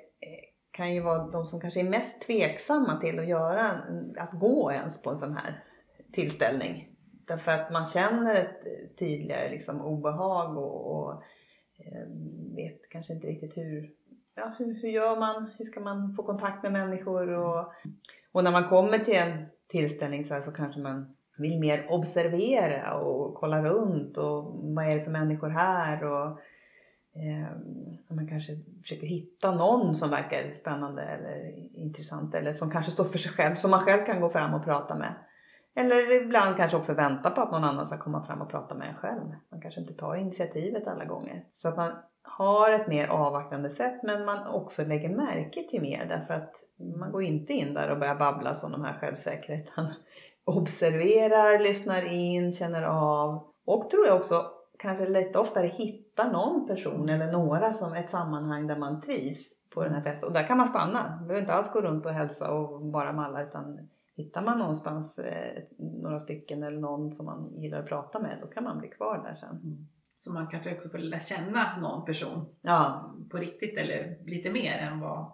kan 0.79 0.95
ju 0.95 1.01
vara 1.01 1.27
de 1.27 1.47
som 1.47 1.61
kanske 1.61 1.81
är 1.81 1.91
mest 1.91 2.21
tveksamma 2.21 3.01
till 3.01 3.19
att 3.19 3.29
göra, 3.29 3.63
att 4.17 4.33
gå 4.33 4.73
ens 4.73 5.03
på 5.03 5.11
en 5.11 5.19
sån 5.19 5.33
här 5.33 5.65
tillställning. 6.13 6.89
Därför 7.27 7.53
att 7.53 7.73
man 7.73 7.87
känner 7.87 8.35
ett 8.35 8.99
tydligare 8.99 9.51
liksom 9.51 9.81
obehag 9.81 10.59
och, 10.59 10.97
och 10.97 11.23
ehm, 11.79 12.55
vet 12.55 12.89
kanske 12.91 13.13
inte 13.13 13.27
riktigt 13.27 13.57
hur, 13.57 13.91
ja, 14.35 14.55
hur, 14.59 14.83
hur 14.83 14.89
gör 14.89 15.17
man? 15.17 15.51
Hur 15.59 15.65
ska 15.65 15.81
man 15.81 16.15
få 16.15 16.23
kontakt 16.23 16.63
med 16.63 16.73
människor? 16.73 17.29
Och, 17.29 17.73
och 18.33 18.45
när 18.45 18.53
man 18.53 18.69
kommer 18.69 18.99
till 18.99 19.17
en 19.17 19.47
tillställning 19.69 20.25
så, 20.25 20.35
här 20.35 20.41
så 20.41 20.53
kanske 20.53 20.81
man 20.81 21.17
vill 21.39 21.61
mer 21.61 21.87
observera 21.91 22.95
och 22.95 23.35
kolla 23.35 23.63
runt 23.63 24.17
och 24.17 24.61
vad 24.63 24.89
är 24.89 24.95
det 24.95 25.05
för 25.05 25.11
människor 25.11 25.49
här? 25.49 26.05
Och, 26.05 26.39
eh, 27.19 28.15
man 28.15 28.29
kanske 28.29 28.53
försöker 28.83 29.07
hitta 29.07 29.55
någon 29.55 29.97
som 29.97 30.11
verkar 30.11 30.53
spännande 30.53 31.03
eller 31.03 31.53
intressant 31.79 32.35
eller 32.35 32.53
som 32.53 32.71
kanske 32.71 32.93
står 32.93 33.05
för 33.05 33.19
sig 33.19 33.33
själv, 33.33 33.57
som 33.57 33.71
man 33.71 33.85
själv 33.85 34.05
kan 34.07 34.21
gå 34.21 34.31
fram 34.31 34.55
och 34.55 34.65
prata 34.65 34.95
med. 34.95 35.15
Eller 35.75 36.23
ibland 36.23 36.57
kanske 36.57 36.77
också 36.77 36.95
vänta 36.95 37.31
på 37.31 37.41
att 37.41 37.53
någon 37.53 37.65
annan 37.65 37.87
ska 37.87 37.99
komma 37.99 38.27
fram 38.27 38.43
och 38.43 38.51
prata 38.51 38.75
med 38.75 38.89
en 38.89 38.95
själv. 38.95 39.35
Man 39.51 39.61
kanske 39.61 39.81
inte 39.81 39.95
tar 39.95 40.17
initiativet 40.17 40.87
alla 40.87 41.05
gånger. 41.05 41.45
Så 41.55 41.69
att 41.69 41.77
man 41.77 41.93
har 42.23 42.71
ett 42.71 42.89
mer 42.89 43.09
avvaktande 43.09 43.71
sätt 43.71 44.03
men 44.03 44.25
man 44.25 44.47
också 44.47 44.85
lägger 44.85 45.09
märke 45.09 45.63
till 45.71 45.83
mer 45.83 46.07
därför 46.07 46.35
att 46.35 46.55
man 46.99 47.13
går 47.13 47.25
inte 47.25 47.53
in 47.53 47.75
där 47.75 47.91
och 47.91 47.99
börjar 47.99 48.15
babbla 48.15 48.55
som 48.55 48.73
de 48.73 48.85
här 48.85 48.99
självsäkra 49.01 49.57
utan 49.57 49.87
observerar, 50.45 51.63
lyssnar 51.63 52.13
in, 52.13 52.53
känner 52.53 52.83
av 52.83 53.53
och 53.67 53.91
tror 53.91 54.07
jag 54.07 54.17
också 54.17 54.45
kanske 54.79 55.07
lite 55.07 55.39
oftare 55.39 55.67
hittar 55.67 56.33
någon 56.33 56.67
person 56.67 57.09
eller 57.09 57.33
några 57.33 57.71
som 57.71 57.95
ett 57.95 58.11
sammanhang 58.11 58.67
där 58.67 58.77
man 58.77 59.01
trivs 59.01 59.55
på 59.75 59.85
den 59.85 59.95
här 59.95 60.03
festen. 60.03 60.29
Och 60.29 60.35
där 60.35 60.47
kan 60.47 60.57
man 60.57 60.69
stanna. 60.69 61.17
Man 61.19 61.29
behöver 61.29 61.41
inte 61.41 61.53
alls 61.53 61.73
gå 61.73 61.81
runt 61.81 62.07
och 62.07 62.13
hälsa 62.13 62.53
och 62.53 62.87
bara 62.87 63.13
malla 63.13 63.43
utan 63.43 63.89
hittar 64.17 64.43
man 64.43 64.59
någonstans 64.59 65.19
eh, 65.19 65.63
några 65.79 66.21
stycken 66.21 66.63
eller 66.63 66.81
någon 66.81 67.13
som 67.13 67.27
man 67.27 67.55
gillar 67.55 67.79
att 67.79 67.87
prata 67.89 68.19
med 68.19 68.39
då 68.43 68.47
kan 68.47 68.65
man 68.65 68.79
bli 68.79 68.89
kvar 68.89 69.19
där 69.25 69.35
sen. 69.35 69.89
Så 70.19 70.33
man 70.33 70.47
kanske 70.47 70.77
också 70.77 70.89
får 70.89 70.99
lära 70.99 71.21
känna 71.21 71.79
någon 71.81 72.05
person 72.05 72.47
Ja, 72.63 73.11
på 73.31 73.37
riktigt 73.37 73.79
eller 73.79 74.19
lite 74.25 74.51
mer 74.51 74.79
än 74.79 75.01
vad 75.01 75.33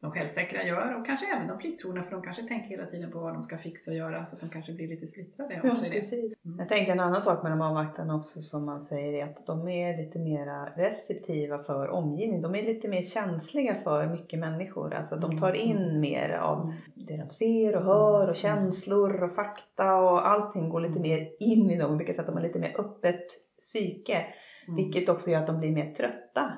de 0.00 0.10
självsäkra 0.12 0.62
gör 0.62 0.94
och 1.00 1.06
kanske 1.06 1.26
även 1.36 1.48
de 1.48 1.58
plikttrogna 1.58 2.02
för 2.02 2.10
de 2.10 2.22
kanske 2.22 2.42
tänker 2.42 2.68
hela 2.68 2.86
tiden 2.86 3.10
på 3.10 3.18
vad 3.18 3.34
de 3.34 3.42
ska 3.42 3.58
fixa 3.58 3.90
och 3.90 3.96
göra 3.96 4.24
så 4.26 4.34
att 4.36 4.40
de 4.40 4.48
kanske 4.50 4.72
blir 4.72 4.88
lite 4.88 5.06
splittrade 5.06 5.60
ja 5.62 5.70
också 5.70 5.84
det. 5.84 5.90
precis. 5.90 6.34
Mm. 6.44 6.58
Jag 6.58 6.68
tänkte 6.68 6.92
en 6.92 7.00
annan 7.00 7.22
sak 7.22 7.42
med 7.42 7.52
de 7.52 7.60
avvaktande 7.60 8.14
också 8.14 8.42
som 8.42 8.64
man 8.64 8.82
säger 8.82 9.12
är 9.14 9.30
att 9.30 9.46
de 9.46 9.68
är 9.68 9.96
lite 9.96 10.18
mera 10.18 10.64
receptiva 10.76 11.58
för 11.58 11.88
omgivningen. 11.88 12.42
De 12.42 12.54
är 12.54 12.62
lite 12.62 12.88
mer 12.88 13.02
känsliga 13.02 13.74
för 13.74 14.06
mycket 14.06 14.38
människor. 14.38 14.94
Alltså 14.94 15.16
de 15.16 15.38
tar 15.38 15.52
in 15.52 16.00
mer 16.00 16.30
av 16.30 16.60
Mm. 16.60 16.74
det 16.94 17.16
de 17.16 17.30
ser 17.30 17.76
och 17.76 17.82
hör 17.84 18.28
och 18.28 18.36
känslor 18.36 19.22
och 19.22 19.34
fakta 19.34 19.96
och 20.00 20.28
allting 20.28 20.68
går 20.68 20.80
lite 20.80 21.00
mer 21.00 21.28
in 21.40 21.70
i 21.70 21.78
dem. 21.78 21.98
Vilket 21.98 22.16
sätt 22.16 22.20
att 22.20 22.26
de 22.26 22.36
har 22.36 22.42
lite 22.46 22.58
mer 22.58 22.74
öppet 22.80 23.26
psyke. 23.60 24.26
Mm. 24.68 24.76
Vilket 24.76 25.08
också 25.08 25.30
gör 25.30 25.40
att 25.40 25.46
de 25.46 25.58
blir 25.58 25.70
mer 25.70 25.94
trötta 25.94 26.52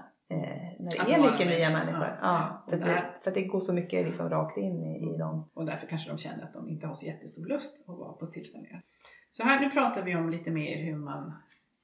när 0.79 0.91
det 0.91 1.01
Att 1.01 1.09
är 1.09 1.33
mycket 1.33 1.47
nya 1.47 1.71
människor. 1.71 2.19
Ja, 2.23 2.65
för, 2.69 2.77
det, 2.77 3.05
för 3.25 3.31
det 3.31 3.43
går 3.43 3.61
så 3.61 3.73
mycket 3.73 4.07
liksom 4.07 4.31
rakt 4.31 4.59
in 4.59 4.83
i, 4.83 5.15
i 5.15 5.19
dem. 5.19 5.49
Och 5.55 5.67
därför 5.67 5.87
kanske 5.87 6.11
de 6.11 6.19
känner 6.19 6.45
att 6.45 6.53
de 6.53 6.69
inte 6.69 6.87
har 6.87 6.95
så 6.95 7.07
jättestor 7.07 7.47
lust 7.47 7.85
att 7.89 7.99
vara 7.99 8.13
på 8.13 8.27
tillställningar. 8.27 8.83
Så 9.31 9.43
här 9.43 9.61
nu 9.61 9.71
pratar 9.71 10.03
vi 10.03 10.17
om 10.17 10.31
lite 10.31 10.51
mer 10.51 10.83
hur 10.83 10.97
man 10.97 11.33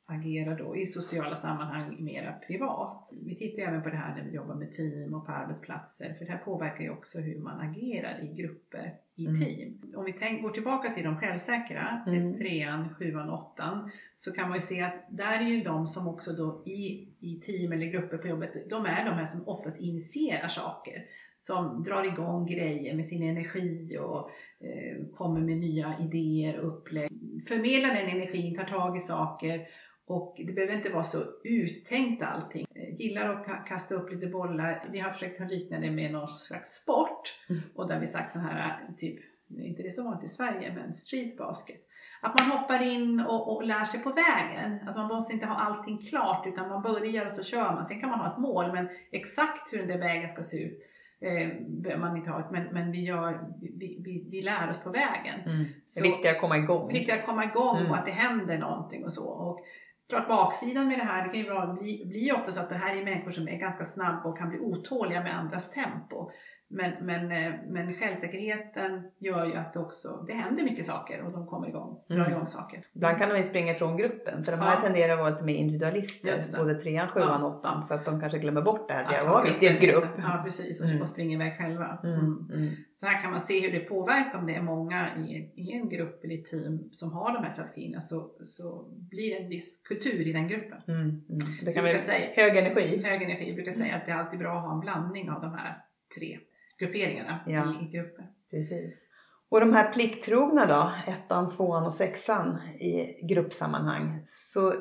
agerar 0.07 0.59
då 0.59 0.77
i 0.77 0.87
sociala 0.87 1.37
sammanhang 1.37 1.97
mera 2.05 2.33
privat. 2.33 3.11
Vi 3.23 3.37
tittar 3.37 3.63
även 3.63 3.83
på 3.83 3.89
det 3.89 3.97
här 3.97 4.15
när 4.17 4.23
vi 4.25 4.37
jobbar 4.37 4.55
med 4.55 4.73
team 4.73 5.15
och 5.15 5.27
på 5.27 5.33
arbetsplatser 5.33 6.15
för 6.15 6.25
det 6.25 6.33
här 6.33 6.39
påverkar 6.39 6.85
ju 6.85 6.91
också 6.91 7.19
hur 7.19 7.39
man 7.39 7.61
agerar 7.61 8.25
i 8.25 8.43
grupper 8.43 8.95
i 9.19 9.27
Mm. 9.27 9.41
team. 9.41 9.95
Om 9.97 10.05
vi 10.05 10.13
tänk, 10.13 10.43
går 10.43 10.51
tillbaka 10.51 10.95
till 10.95 11.05
de 11.05 11.17
självsäkra, 11.17 12.03
Mm. 12.07 12.39
trean, 12.39 12.95
sjuan, 12.95 13.31
åttan 13.31 13.91
så 14.17 14.33
kan 14.33 14.49
man 14.49 14.57
ju 14.57 14.61
se 14.61 14.81
att 14.83 15.07
där 15.11 15.39
är 15.41 15.49
ju 15.49 15.63
de 15.63 15.87
som 15.89 16.09
också 16.09 16.33
då 16.33 16.63
i, 16.67 17.09
i 17.21 17.41
team 17.47 17.73
eller 17.73 17.87
grupper 17.87 18.19
på 18.19 18.29
jobbet, 18.29 18.71
de 18.71 18.87
är 18.87 19.05
de 19.05 19.11
här 19.11 19.25
som 19.25 19.49
oftast 19.49 19.81
initierar 19.81 20.49
saker 20.49 21.05
som 21.39 21.83
drar 21.83 22.05
igång 22.05 22.47
grejer 22.47 22.95
med 22.95 23.07
sin 23.07 23.23
energi 23.23 23.99
och 24.01 24.31
eh, 24.61 25.07
kommer 25.17 25.41
med 25.41 25.57
nya 25.59 25.95
idéer 26.01 26.59
och 26.61 26.69
upplägg. 26.79 27.11
Förmedlar 27.49 27.95
den 27.95 28.09
energin, 28.09 28.57
tar 28.57 28.65
tag 28.65 28.97
i 28.97 29.01
saker 29.01 29.67
och 30.07 30.35
det 30.47 30.53
behöver 30.53 30.75
inte 30.77 30.91
vara 30.93 31.05
så 31.05 31.19
uttänkt 31.45 32.23
allting. 32.23 32.67
Gillar 32.99 33.29
att 33.29 33.47
ka- 33.47 33.65
kasta 33.65 33.95
upp 33.95 34.11
lite 34.13 34.27
bollar. 34.27 34.89
Vi 34.93 34.99
har 34.99 35.11
försökt 35.11 35.41
likna 35.51 35.79
det 35.81 35.91
med 35.91 36.13
någon 36.13 36.29
slags 36.29 36.71
sport 36.83 37.21
Mm. 37.51 37.63
och 37.75 37.89
där 37.89 38.01
vi 38.01 38.07
sagt 38.07 38.33
så 38.33 38.39
här 38.39 38.81
typ, 38.99 39.19
är 39.59 39.63
inte 39.67 39.83
det 39.83 39.93
så 39.93 40.05
vanligt 40.05 40.25
i 40.25 40.35
Sverige, 40.35 40.73
men 40.75 40.95
street 40.95 41.37
basket. 41.37 41.81
Att 42.23 42.39
man 42.41 42.59
hoppar 42.59 42.83
in 42.83 43.21
och, 43.21 43.57
och 43.57 43.63
lär 43.67 43.85
sig 43.85 44.01
på 44.03 44.11
vägen. 44.13 44.79
Alltså 44.87 44.99
man 45.01 45.09
måste 45.09 45.33
inte 45.33 45.47
ha 45.47 45.55
allting 45.55 45.99
klart 45.99 46.47
utan 46.47 46.69
man 46.69 46.83
börjar 46.83 47.27
och 47.27 47.33
så 47.33 47.43
kör 47.43 47.73
man. 47.75 47.87
Sen 47.87 48.01
kan 48.01 48.11
man 48.11 48.19
ha 48.21 48.33
ett 48.33 48.39
mål 48.39 48.73
men 48.73 48.89
exakt 49.13 49.73
hur 49.73 49.79
den 49.79 49.89
där 49.89 49.99
vägen 49.99 50.29
ska 50.29 50.43
se 50.43 50.63
ut 50.65 50.79
eh, 51.21 51.49
behöver 51.67 52.01
man 52.05 52.17
inte 52.17 52.31
ha. 52.31 52.41
ett- 52.41 52.51
Men, 52.51 52.65
men 52.65 52.93
vi, 52.93 53.05
gör, 53.05 53.41
vi, 53.61 54.01
vi, 54.05 54.29
vi 54.31 54.43
lär 54.43 54.71
oss 54.71 54.85
på 54.85 54.91
vägen. 54.91 55.41
Det 55.45 55.65
Så- 55.85 56.01
är 56.01 56.03
viktigt 56.03 56.31
att 56.31 56.41
komma 56.41 56.57
igång. 56.57 56.89
viktigt 56.93 57.15
att 57.15 57.27
komma 57.27 57.45
igång 57.45 57.77
Mm. 57.79 57.91
och 57.91 57.99
att 57.99 58.07
det 58.07 58.13
händer 58.13 58.59
någonting 58.59 59.05
och 59.05 59.13
så. 59.13 59.25
Och 59.29 59.61
klart 60.09 60.29
baksidan 60.29 60.89
med 60.89 60.99
det 60.99 61.05
här 61.05 61.25
det 61.25 61.29
kan 61.29 61.39
ju 61.39 61.81
bli, 61.81 62.07
bli 62.07 62.33
ofta 62.33 62.53
så 62.53 62.61
att 62.61 62.69
det 62.69 62.75
här 62.75 62.97
är 62.97 63.05
människor 63.05 63.31
som 63.31 63.49
är 63.49 63.59
ganska 63.59 63.85
snabba 63.85 64.23
och 64.29 64.39
kan 64.39 64.49
bli 64.49 64.59
otåliga 64.59 65.23
med 65.23 65.39
andras 65.39 65.71
tempo. 65.71 66.31
Men, 66.71 66.93
men, 67.07 67.33
eh, 67.33 67.53
men 67.69 67.95
självsäkerheten 67.95 69.11
gör 69.19 69.47
ju 69.47 69.55
att 69.55 69.73
det 69.73 69.81
också, 69.81 70.25
det 70.27 70.33
händer 70.33 70.65
mycket 70.65 70.85
saker 70.85 71.23
och 71.23 71.33
de 71.33 71.47
kommer 71.47 71.69
igång, 71.69 72.01
drar 72.09 72.17
Mm. 72.17 72.31
igång 72.33 72.47
saker. 72.47 72.85
Ibland 72.95 73.19
kan 73.19 73.29
de 73.29 73.37
ju 73.37 73.43
springa 73.43 73.73
ifrån 73.73 73.97
gruppen 73.97 74.45
för 74.45 74.53
de 74.53 74.61
här 74.61 74.75
Ja. 74.75 74.81
tenderar 74.81 75.13
att 75.13 75.19
vara 75.19 75.31
lite 75.31 75.45
mer 75.45 75.55
individualister. 75.55 76.41
Både 76.59 76.75
trean, 76.75 77.09
sjuan, 77.09 77.41
Ja. 77.41 77.47
åttan. 77.47 77.83
Så 77.83 77.95
att 77.95 78.05
de 78.05 78.21
kanske 78.21 78.39
glömmer 78.39 78.63
bort 78.63 78.89
det 78.89 78.95
här. 78.95 79.05
att 79.05 79.13
Jag 79.13 79.31
var 79.31 79.45
visst 79.45 79.63
i 79.63 79.67
en 79.67 79.81
grupp. 79.81 80.05
Ja 80.19 80.41
precis, 80.45 80.81
och, 80.81 80.87
Mm. 80.89 81.01
och 81.03 81.09
springer 81.09 81.35
iväg 81.37 81.59
själva. 81.59 81.99
Mm. 82.05 82.19
Mm. 82.19 82.51
Mm. 82.55 82.75
Så 82.95 83.07
här 83.07 83.23
kan 83.23 83.31
man 83.31 83.41
se 83.41 83.61
hur 83.61 83.73
det 83.79 83.85
påverkar 83.85 84.39
om 84.39 84.47
det 84.47 84.55
är 84.55 84.63
många 84.63 85.17
i, 85.17 85.53
i 85.57 85.73
en 85.73 85.89
grupp 85.89 86.25
eller 86.25 86.35
ett 86.39 86.45
team 86.45 86.89
som 86.93 87.13
har 87.13 87.33
de 87.33 87.43
här 87.45 87.51
strategierna 87.51 88.01
så, 88.01 88.31
så 88.45 88.89
blir 89.11 89.35
det 89.35 89.43
en 89.43 89.49
viss 89.49 89.83
kultur 89.89 90.27
i 90.29 90.33
den 90.33 90.49
gruppen. 90.49 90.79
Mm. 90.89 91.01
Mm. 91.01 91.23
Det 91.65 91.73
kan 91.73 91.85
bli 91.85 91.99
säga- 91.99 92.31
hög 92.35 92.57
energi. 92.57 93.03
Hög 93.05 93.23
energi 93.23 93.55
brukar 93.55 93.73
säga 93.73 93.95
att 93.97 94.07
det 94.07 94.13
är 94.13 94.17
alltid 94.17 94.39
bra 94.39 94.57
att 94.59 94.65
ha 94.65 94.75
en 94.75 94.81
blandning 94.81 95.31
av 95.31 95.41
de 95.41 95.53
här 95.55 95.77
tre 96.19 96.39
grupperingarna 96.79 97.41
Ja. 97.47 97.75
i, 97.81 97.85
gruppen. 97.85 98.25
Precis. 98.51 99.05
Och 99.51 99.61
de 99.61 99.73
här 99.73 99.93
plikttrogna 99.93 100.67
då, 100.67 100.93
ettan, 101.13 101.51
tvåan 101.51 101.87
och 101.87 101.95
sexan 101.95 102.59
i 102.81 103.27
gruppsammanhang, 103.27 104.23
så 104.27 104.75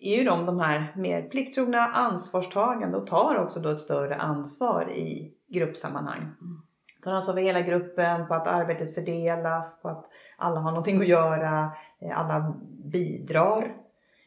är 0.00 0.18
ju 0.18 0.24
de 0.24 0.46
de 0.46 0.60
här 0.60 0.92
mer 0.96 1.22
plikttrogna, 1.22 1.78
ansvarstagande 1.78 2.96
och 2.96 3.06
tar 3.06 3.38
också 3.38 3.60
då 3.60 3.68
ett 3.68 3.80
större 3.80 4.16
ansvar 4.16 4.90
i 4.90 5.34
gruppsammanhang. 5.48 6.20
Mm. 6.20 6.62
Tar 7.02 7.12
ansvar 7.12 7.34
för 7.34 7.40
hela 7.40 7.60
gruppen, 7.60 8.26
på 8.26 8.34
att 8.34 8.48
arbetet 8.48 8.94
fördelas, 8.94 9.82
på 9.82 9.88
att 9.88 10.04
alla 10.36 10.60
har 10.60 10.70
någonting 10.70 11.00
att 11.00 11.08
göra, 11.08 11.72
eh, 12.00 12.20
alla 12.20 12.54
bidrar. 12.92 13.76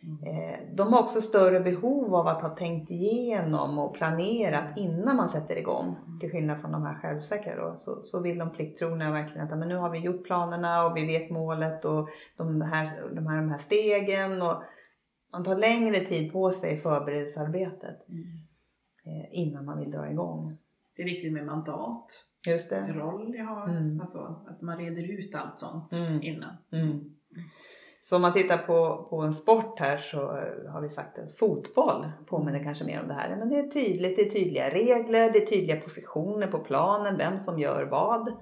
Mm. 0.03 0.23
Eh, 0.23 0.59
De 0.73 0.93
har 0.93 0.99
också 1.03 1.21
större 1.21 1.59
behov 1.59 2.15
av 2.15 2.27
att 2.27 2.41
ha 2.41 2.49
tänkt 2.49 2.91
igenom 2.91 3.79
och 3.79 3.93
planerat 3.95 4.77
innan 4.77 5.15
man 5.15 5.29
sätter 5.29 5.55
igång. 5.57 5.95
Till 6.19 6.31
skillnad 6.31 6.61
från 6.61 6.71
de 6.71 6.83
här 6.83 6.95
självsäkra 7.01 7.55
då. 7.55 7.75
Så, 7.79 8.03
så 8.03 8.19
vill 8.19 8.37
de 8.37 8.49
plikttrogna 8.51 9.11
verkligen 9.11 9.47
att 9.51 9.57
men 9.59 9.67
nu 9.69 9.75
har 9.75 9.89
vi 9.89 9.99
gjort 9.99 10.23
planerna 10.25 10.85
och 10.85 10.97
vi 10.97 11.05
vet 11.05 11.29
målet 11.31 11.85
och 11.85 12.09
de 12.37 12.61
här, 12.61 12.89
de 13.15 13.27
här, 13.27 13.35
de 13.41 13.49
här 13.49 13.57
stegen. 13.57 14.41
Och 14.41 14.63
man 15.31 15.43
tar 15.43 15.55
längre 15.57 15.99
tid 15.99 16.31
på 16.31 16.51
sig 16.51 16.73
i 16.73 16.77
förberedelsearbetet 16.77 18.09
Mm. 18.09 18.23
eh, 19.05 19.25
innan 19.31 19.65
man 19.65 19.79
vill 19.79 19.91
dra 19.91 20.11
igång. 20.11 20.57
Det 20.95 21.01
är 21.01 21.05
viktigt 21.05 21.33
med 21.33 21.45
mandat, 21.45 22.23
Just 22.47 22.69
det. 22.69 22.87
roll 22.87 23.35
jag 23.35 23.45
har, 23.45 23.69
Mm. 23.69 24.01
alltså 24.01 24.41
att 24.47 24.61
man 24.61 24.77
reder 24.77 25.11
ut 25.19 25.35
allt 25.35 25.59
sånt 25.59 25.93
Mm. 25.93 26.21
innan. 26.21 26.53
Så 27.99 28.15
om 28.15 28.21
man 28.21 28.33
tittar 28.33 28.57
på, 28.57 29.07
på 29.09 29.21
en 29.21 29.33
sport 29.33 29.79
här 29.79 29.97
så 29.97 30.17
eh, 30.17 30.71
har 30.71 30.81
vi 30.81 30.89
sagt 30.89 31.19
att 31.19 31.37
fotboll 31.37 32.11
påminner 32.27 32.63
kanske 32.63 32.85
mer 32.85 33.01
om 33.01 33.07
det 33.07 33.13
här. 33.13 33.35
Men 33.35 33.49
det 33.49 33.59
är 33.59 33.67
tydligt, 33.67 34.15
det 34.15 34.21
är 34.21 34.29
tydliga 34.29 34.69
regler, 34.69 35.31
det 35.31 35.41
är 35.41 35.45
tydliga 35.45 35.81
positioner 35.81 36.47
på 36.47 36.59
planen, 36.59 37.17
vem 37.17 37.39
som 37.39 37.59
gör 37.59 37.83
vad. 37.83 38.33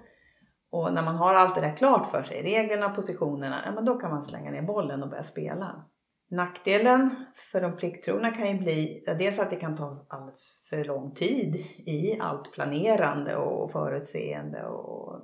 Och 0.71 0.93
när 0.93 1.03
man 1.03 1.15
har 1.15 1.33
allt 1.33 1.55
det 1.55 1.61
där 1.61 1.75
klart 1.75 2.11
för 2.11 2.23
sig, 2.23 2.43
reglerna 2.43 2.85
och 2.85 2.95
positionerna, 2.95 3.61
ja, 3.65 3.71
men 3.71 3.85
då 3.85 3.95
kan 3.95 4.11
man 4.11 4.25
slänga 4.25 4.51
ner 4.51 4.61
bollen 4.61 5.03
och 5.03 5.09
börja 5.09 5.23
spela. 5.23 5.85
Nackdelen 6.31 7.25
för 7.51 7.61
de 7.61 7.77
plikttrogna 7.77 8.31
kan 8.31 8.47
ju 8.47 8.57
bli 8.57 9.03
ja, 9.05 9.13
dels 9.13 9.39
att 9.39 9.49
det 9.49 9.55
kan 9.55 9.75
ta 9.75 10.05
alldeles 10.09 10.47
för 10.69 10.83
lång 10.83 11.13
tid 11.13 11.55
i 11.85 12.19
allt 12.21 12.51
planerande 12.51 13.35
och 13.35 13.71
förutseende 13.71 14.65
och 14.65 15.21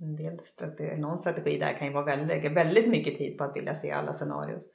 en 0.00 0.16
del 0.16 0.40
strategi, 0.40 1.00
någon 1.00 1.18
strategi 1.18 1.58
där 1.58 1.72
kan 1.72 1.86
ju 1.86 1.92
vara 1.92 2.04
väldigt, 2.04 2.28
lägga 2.28 2.50
väldigt 2.50 2.88
mycket 2.88 3.18
tid 3.18 3.38
på 3.38 3.44
att 3.44 3.56
vilja 3.56 3.74
se 3.74 3.90
alla 3.90 4.12
scenarios. 4.12 4.70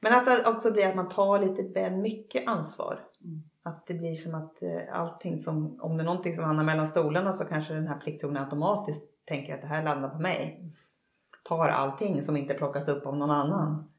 Men 0.00 0.12
att 0.12 0.26
det 0.26 0.50
också 0.50 0.72
blir 0.72 0.86
att 0.86 0.96
man 0.96 1.08
tar 1.08 1.38
lite 1.38 1.62
väl 1.62 1.92
mycket 1.92 2.48
ansvar. 2.48 3.00
Mm. 3.24 3.42
Att 3.62 3.86
det 3.86 3.94
blir 3.94 4.14
som 4.14 4.34
att 4.34 4.62
eh, 4.62 4.80
allting 4.92 5.38
som, 5.38 5.80
om 5.80 5.96
det 5.96 6.02
är 6.02 6.04
någonting 6.06 6.34
som 6.34 6.44
hamnar 6.44 6.64
mellan 6.64 6.86
stolarna 6.86 7.32
så 7.32 7.44
kanske 7.44 7.74
den 7.74 7.88
här 7.88 7.98
plikttrogna 7.98 8.44
automatiskt 8.44 9.04
tänker 9.24 9.54
att 9.54 9.60
det 9.60 9.66
här 9.66 9.82
landar 9.82 10.08
på 10.08 10.18
mig. 10.18 10.72
Tar 11.44 11.68
allting 11.68 12.22
som 12.22 12.36
inte 12.36 12.54
plockas 12.54 12.88
upp 12.88 13.06
av 13.06 13.16
någon 13.16 13.30
annan. 13.30 13.90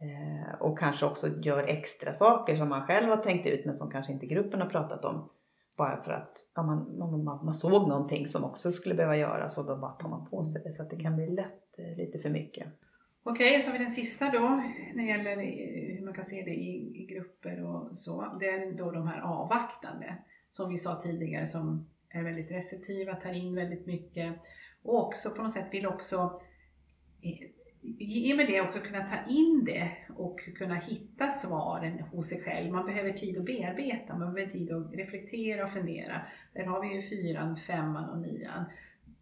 Eh, 0.00 0.54
och 0.60 0.78
kanske 0.78 1.06
också 1.06 1.28
gör 1.28 1.62
extra 1.62 2.14
saker 2.14 2.56
som 2.56 2.68
man 2.68 2.86
själv 2.86 3.08
har 3.08 3.16
tänkt 3.16 3.46
ut 3.46 3.64
men 3.64 3.78
som 3.78 3.90
kanske 3.90 4.12
inte 4.12 4.26
gruppen 4.26 4.60
har 4.60 4.68
pratat 4.68 5.04
om. 5.04 5.28
Bara 5.76 6.02
för 6.02 6.12
att 6.12 6.32
ja, 6.54 6.62
man, 6.62 6.98
man, 6.98 7.24
man, 7.24 7.44
man 7.44 7.54
såg 7.54 7.88
någonting 7.88 8.28
som 8.28 8.44
också 8.44 8.72
skulle 8.72 8.94
behöva 8.94 9.16
göras 9.16 9.58
och 9.58 9.66
då 9.66 9.76
bara 9.76 9.92
tar 9.92 10.08
man 10.08 10.30
på 10.30 10.44
sig 10.44 10.62
det. 10.62 10.72
Så 10.72 10.82
att 10.82 10.90
det 10.90 10.96
kan 10.96 11.16
bli 11.16 11.26
lätt 11.26 11.78
eh, 11.78 11.96
lite 11.96 12.18
för 12.18 12.30
mycket. 12.30 12.66
Okej, 13.22 13.60
så 13.60 13.70
har 13.70 13.78
vi 13.78 13.84
den 13.84 13.92
sista 13.92 14.30
då 14.30 14.62
när 14.94 15.02
det 15.02 15.08
gäller 15.08 15.30
eh, 15.30 15.98
hur 15.98 16.04
man 16.04 16.14
kan 16.14 16.24
se 16.24 16.42
det 16.42 16.54
i, 16.54 17.02
i 17.02 17.06
grupper 17.06 17.64
och 17.64 17.98
så. 17.98 18.36
Det 18.40 18.48
är 18.48 18.72
då 18.72 18.90
de 18.90 19.06
här 19.06 19.20
avvaktande 19.20 20.18
som 20.48 20.70
vi 20.70 20.78
sa 20.78 21.00
tidigare 21.02 21.46
som 21.46 21.90
är 22.08 22.22
väldigt 22.22 22.50
receptiva, 22.50 23.14
tar 23.14 23.32
in 23.32 23.54
väldigt 23.54 23.86
mycket 23.86 24.34
och 24.82 25.06
också 25.06 25.30
på 25.30 25.42
något 25.42 25.52
sätt 25.52 25.68
vill 25.72 25.86
också 25.86 26.40
eh, 27.22 27.48
i 27.98 28.32
och 28.32 28.36
med 28.36 28.46
det 28.46 28.60
också 28.60 28.80
kunna 28.80 29.04
ta 29.04 29.32
in 29.32 29.64
det 29.64 29.90
och 30.16 30.40
kunna 30.40 30.74
hitta 30.74 31.30
svaren 31.30 32.00
hos 32.00 32.28
sig 32.28 32.42
själv. 32.42 32.72
Man 32.72 32.86
behöver 32.86 33.12
tid 33.12 33.38
att 33.38 33.44
bearbeta, 33.44 34.18
man 34.18 34.34
behöver 34.34 34.52
tid 34.52 34.72
att 34.72 34.94
reflektera 34.94 35.64
och 35.64 35.70
fundera. 35.70 36.20
Där 36.52 36.64
har 36.64 36.80
vi 36.80 36.94
ju 36.94 37.02
fyran, 37.02 37.56
femman 37.56 38.10
och 38.10 38.18
nian. 38.18 38.64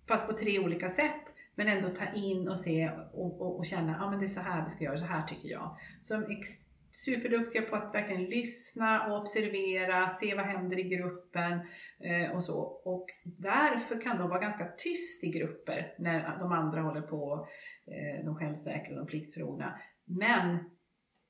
Fast 0.08 0.28
på 0.28 0.32
tre 0.32 0.58
olika 0.58 0.88
sätt. 0.88 1.34
Men 1.54 1.68
ändå 1.68 1.88
ta 1.88 2.04
in 2.14 2.48
och 2.48 2.58
se 2.58 2.90
och, 3.12 3.40
och, 3.40 3.58
och 3.58 3.66
känna, 3.66 3.92
ja 3.92 4.04
ah, 4.04 4.10
men 4.10 4.18
det 4.18 4.26
är 4.26 4.28
så 4.28 4.40
här 4.40 4.64
vi 4.64 4.70
ska 4.70 4.84
göra, 4.84 4.96
så 4.96 5.06
här 5.06 5.22
tycker 5.22 5.48
jag. 5.48 5.76
Så 6.00 6.22
ex- 6.22 6.64
superduktiga 6.94 7.62
på 7.62 7.76
att 7.76 7.94
verkligen 7.94 8.24
lyssna 8.24 9.06
och 9.06 9.20
observera, 9.20 10.08
se 10.08 10.34
vad 10.34 10.46
händer 10.46 10.78
i 10.78 10.82
gruppen 10.82 11.60
eh, 12.00 12.30
och 12.36 12.44
så. 12.44 12.60
Och 12.84 13.06
därför 13.24 14.00
kan 14.00 14.18
de 14.18 14.28
vara 14.28 14.40
ganska 14.40 14.64
tyst 14.78 15.24
i 15.24 15.30
grupper 15.30 15.94
när 15.98 16.38
de 16.38 16.52
andra 16.52 16.80
håller 16.80 17.02
på, 17.02 17.48
eh, 17.86 18.24
de 18.24 18.36
självsäkra 18.36 18.94
och 18.94 18.98
de 18.98 19.06
plikttrogna. 19.06 19.80
Men 20.04 20.70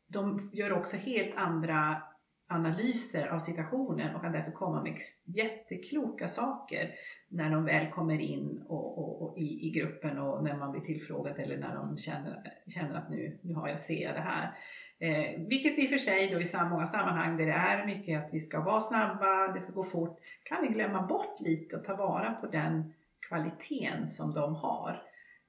de 0.06 0.50
gör 0.52 0.72
också 0.72 0.96
helt 0.96 1.36
andra 1.36 2.02
analyser 2.46 3.26
av 3.26 3.38
situationen 3.38 4.14
och 4.14 4.22
kan 4.22 4.32
därför 4.32 4.50
komma 4.50 4.82
med 4.82 4.98
jättekloka 5.24 6.28
saker 6.28 6.90
när 7.28 7.50
de 7.50 7.64
väl 7.64 7.90
kommer 7.90 8.18
in 8.18 8.64
och, 8.68 8.98
och, 8.98 9.22
och 9.22 9.38
i, 9.38 9.66
i 9.66 9.70
gruppen 9.70 10.18
och 10.18 10.44
när 10.44 10.56
man 10.56 10.72
blir 10.72 10.80
tillfrågad 10.80 11.38
eller 11.38 11.56
när 11.56 11.74
de 11.74 11.98
känner, 11.98 12.52
känner 12.66 12.94
att 12.94 13.10
nu, 13.10 13.38
nu 13.42 13.54
har 13.54 13.68
jag 13.68 13.80
ser 13.80 14.12
det 14.12 14.20
här. 14.20 14.58
Eh, 14.98 15.40
vilket 15.48 15.78
i 15.78 15.86
och 15.86 15.90
för 15.90 15.98
sig 15.98 16.30
då 16.30 16.40
i 16.40 16.68
många 16.70 16.86
sammanhang 16.86 17.36
där 17.36 17.46
det 17.46 17.52
är 17.52 17.86
mycket 17.86 18.24
att 18.24 18.34
vi 18.34 18.40
ska 18.40 18.60
vara 18.60 18.80
snabba, 18.80 19.52
det 19.52 19.60
ska 19.60 19.72
gå 19.72 19.84
fort, 19.84 20.18
kan 20.42 20.62
vi 20.62 20.68
glömma 20.68 21.02
bort 21.02 21.40
lite 21.40 21.76
och 21.76 21.84
ta 21.84 21.96
vara 21.96 22.32
på 22.32 22.46
den 22.46 22.94
kvaliteten 23.28 24.08
som 24.08 24.34
de 24.34 24.54
har. 24.54 25.02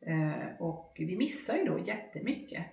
Eh, 0.06 0.62
och 0.62 0.96
vi 0.98 1.18
missar 1.18 1.56
ju 1.56 1.66
då 1.66 1.80
jättemycket. 1.80 2.66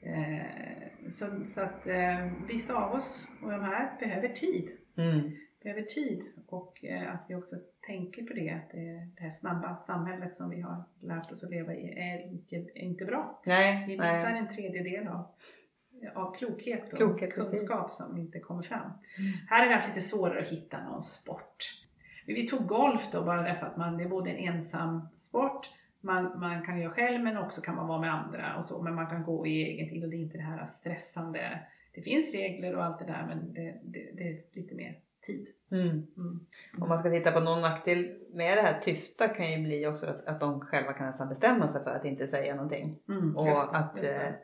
Eh, 0.00 1.10
så, 1.10 1.26
så 1.48 1.60
att 1.60 1.86
eh, 1.86 2.26
vissa 2.48 2.84
av 2.84 2.92
oss 2.94 3.24
och 3.42 3.50
de 3.50 3.60
här 3.60 3.92
behöver 4.00 4.28
tid. 4.28 4.70
Mm. 4.96 5.36
Behöver 5.62 5.82
tid 5.82 6.22
och 6.46 6.84
eh, 6.84 7.14
att 7.14 7.24
vi 7.28 7.34
också 7.34 7.56
tänker 7.86 8.22
på 8.22 8.34
det. 8.34 8.50
Att 8.50 8.70
det, 8.70 9.08
det 9.16 9.22
här 9.22 9.30
snabba 9.30 9.76
samhället 9.76 10.34
som 10.36 10.50
vi 10.50 10.60
har 10.60 10.84
lärt 11.00 11.32
oss 11.32 11.44
att 11.44 11.50
leva 11.50 11.74
i 11.74 11.98
är 11.98 12.26
inte, 12.26 12.56
är 12.56 12.82
inte 12.82 13.04
bra. 13.04 13.40
Nej, 13.46 13.84
Vi 13.88 13.96
missar 13.96 14.30
nej. 14.32 14.38
en 14.38 14.48
tredjedel 14.48 15.08
av, 15.08 15.26
av 16.14 16.34
klokhet 16.34 16.92
och 16.92 16.98
Klokhet, 16.98 17.34
precis. 17.34 17.50
kunskap 17.60 17.90
som 17.90 18.18
inte 18.18 18.40
kommer 18.40 18.62
fram. 18.62 18.90
Här 19.48 19.60
har 19.60 19.68
vi 19.68 19.74
haft 19.74 19.88
lite 19.88 20.00
svårare 20.00 20.40
att 20.40 20.48
hitta 20.48 20.84
någon 20.84 21.02
sport. 21.02 21.64
Men 22.26 22.34
Vi 22.34 22.48
tog 22.48 22.66
golf 22.66 23.08
då 23.12 23.24
bara 23.24 23.42
därför 23.42 23.66
att 23.66 23.76
man, 23.76 23.96
det 23.98 24.04
är 24.04 24.08
både 24.08 24.30
en 24.30 24.54
ensam 24.54 25.08
sport, 25.18 25.70
man, 26.06 26.40
man 26.40 26.64
kan 26.64 26.80
göra 26.80 26.92
själv 26.92 27.24
men 27.24 27.36
också 27.36 27.60
kan 27.60 27.76
man 27.76 27.86
vara 27.88 28.00
med 28.00 28.14
andra 28.14 28.56
och 28.58 28.64
så. 28.64 28.82
Men 28.82 28.94
man 28.94 29.06
kan 29.06 29.22
gå 29.22 29.46
i 29.46 29.62
egen 29.62 29.88
tid 29.88 30.04
och 30.04 30.10
det 30.10 30.16
är 30.16 30.22
inte 30.22 30.38
det 30.38 30.44
här 30.44 30.66
stressande. 30.66 31.60
Det 31.94 32.02
finns 32.02 32.32
regler 32.32 32.76
och 32.76 32.84
allt 32.84 32.98
det 32.98 33.04
där 33.04 33.24
men 33.28 33.54
det, 33.54 33.80
det, 33.84 34.10
det 34.14 34.28
är 34.28 34.42
lite 34.52 34.74
mer 34.74 34.98
tid. 35.26 35.46
Mm. 35.70 35.88
Mm. 35.88 36.40
Om 36.80 36.88
man 36.88 37.00
ska 37.00 37.10
titta 37.10 37.32
på 37.32 37.40
någon 37.40 37.60
nackdel 37.60 38.16
med 38.32 38.58
det 38.58 38.62
här 38.62 38.80
tysta 38.80 39.28
kan 39.28 39.52
ju 39.52 39.64
bli 39.64 39.86
också 39.86 40.06
att, 40.06 40.26
att 40.26 40.40
de 40.40 40.60
själva 40.60 40.92
kan 40.92 41.06
nästan 41.06 41.28
bestämma 41.28 41.68
sig 41.68 41.84
för 41.84 41.90
att 41.90 42.04
inte 42.04 42.26
säga 42.26 42.54
någonting. 42.54 42.98
Mm, 43.08 43.36
Och 43.36 43.46
det, 43.46 43.78
att 43.78 43.94
det. 43.94 44.34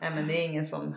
nej, 0.00 0.10
men 0.14 0.26
det 0.28 0.34
är 0.34 0.44
ingen 0.44 0.66
som 0.66 0.94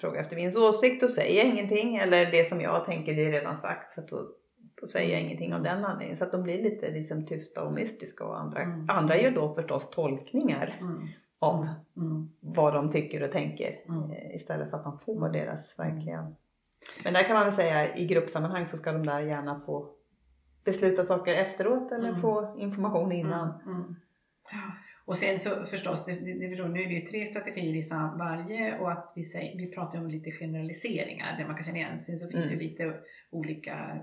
frågar 0.00 0.20
efter 0.20 0.36
min 0.36 0.52
åsikt 0.56 1.02
och 1.02 1.10
säger 1.10 1.44
ingenting. 1.44 1.96
Eller 1.96 2.30
det 2.30 2.48
som 2.48 2.60
jag 2.60 2.84
tänker 2.84 3.14
det 3.14 3.24
är 3.26 3.32
redan 3.32 3.56
sagt 3.56 3.90
så 3.90 4.00
då, 4.00 4.28
då 4.84 4.88
säger 4.88 5.12
jag 5.12 5.22
ingenting 5.22 5.54
av 5.54 5.62
den 5.62 5.84
anledningen. 5.84 6.16
Så 6.16 6.24
att 6.24 6.32
de 6.32 6.42
blir 6.42 6.62
lite 6.62 6.90
liksom 6.90 7.26
tysta 7.26 7.62
och 7.64 7.72
mystiska 7.72 8.24
och 8.24 8.40
andra, 8.40 8.62
Mm. 8.62 8.86
andra 8.90 9.20
gör 9.20 9.30
då 9.30 9.54
förstås 9.54 9.90
tolkningar 9.90 10.74
Mm. 10.80 11.08
av 11.38 11.68
Mm. 11.96 12.30
vad 12.40 12.74
de 12.74 12.90
tycker 12.90 13.22
och 13.22 13.32
tänker 13.32 13.80
Mm. 13.88 14.10
eh, 14.10 14.36
istället 14.36 14.70
för 14.70 14.76
att 14.76 14.84
man 14.84 14.98
får 14.98 15.16
Mm. 15.16 15.32
deras 15.32 15.78
verkliga. 15.78 16.32
Men 17.04 17.12
där 17.12 17.22
kan 17.22 17.34
man 17.36 17.44
väl 17.44 17.54
säga 17.54 17.96
i 17.96 18.06
gruppsammanhang 18.06 18.66
så 18.66 18.76
ska 18.76 18.92
de 18.92 19.06
där 19.06 19.20
gärna 19.20 19.60
få 19.66 19.90
besluta 20.64 21.04
saker 21.04 21.32
efteråt 21.32 21.92
eller 21.92 22.08
Mm. 22.08 22.20
få 22.20 22.56
information 22.58 23.12
innan. 23.12 23.48
Mm, 23.66 23.76
mm. 23.80 23.94
Och 25.06 25.16
sen 25.16 25.38
så 25.38 25.50
förstås, 25.66 26.04
det, 26.04 26.12
det, 26.12 26.48
förstår, 26.48 26.68
nu 26.68 26.82
är 26.82 26.86
det 26.86 26.94
ju 26.94 27.00
tre 27.00 27.24
strategier 27.24 27.74
i 27.76 27.88
varje 28.18 28.78
och 28.78 28.90
att 28.90 29.12
vi, 29.16 29.24
säger, 29.24 29.58
vi 29.58 29.66
pratar 29.72 29.98
om 29.98 30.08
lite 30.08 30.30
generaliseringar 30.30 31.38
där 31.38 31.46
man 31.46 31.54
kan 31.54 31.64
känna 31.64 31.76
igen 31.78 31.98
sig. 31.98 32.18
Så 32.18 32.28
finns 32.28 32.46
Mm. 32.46 32.58
ju 32.60 32.68
lite 32.68 32.94
olika, 33.30 33.98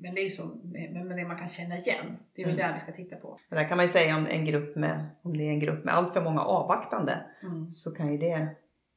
men 0.00 0.14
det 0.14 0.20
är 0.26 0.30
så 0.30 0.44
med 0.64 1.16
det 1.16 1.24
man 1.24 1.38
kan 1.38 1.48
känna 1.48 1.78
igen. 1.78 2.16
Det 2.34 2.42
är 2.42 2.46
väl 2.46 2.54
Mm. 2.54 2.66
där 2.66 2.74
vi 2.74 2.80
ska 2.80 2.92
titta 2.92 3.16
på. 3.16 3.38
Men 3.48 3.58
där 3.58 3.68
kan 3.68 3.76
man 3.76 3.86
ju 3.86 3.92
säga 3.92 4.16
om 4.16 4.26
en 4.26 4.44
grupp 4.44 4.76
med, 4.76 5.06
om 5.22 5.36
det 5.36 5.44
är 5.44 5.50
en 5.50 5.60
grupp 5.60 5.84
med 5.84 5.94
allt 5.94 6.12
för 6.12 6.20
många 6.24 6.40
avvaktande 6.42 7.12
Mm. 7.42 7.70
så 7.70 7.90
kan 7.94 8.12
ju 8.12 8.18
det 8.18 8.48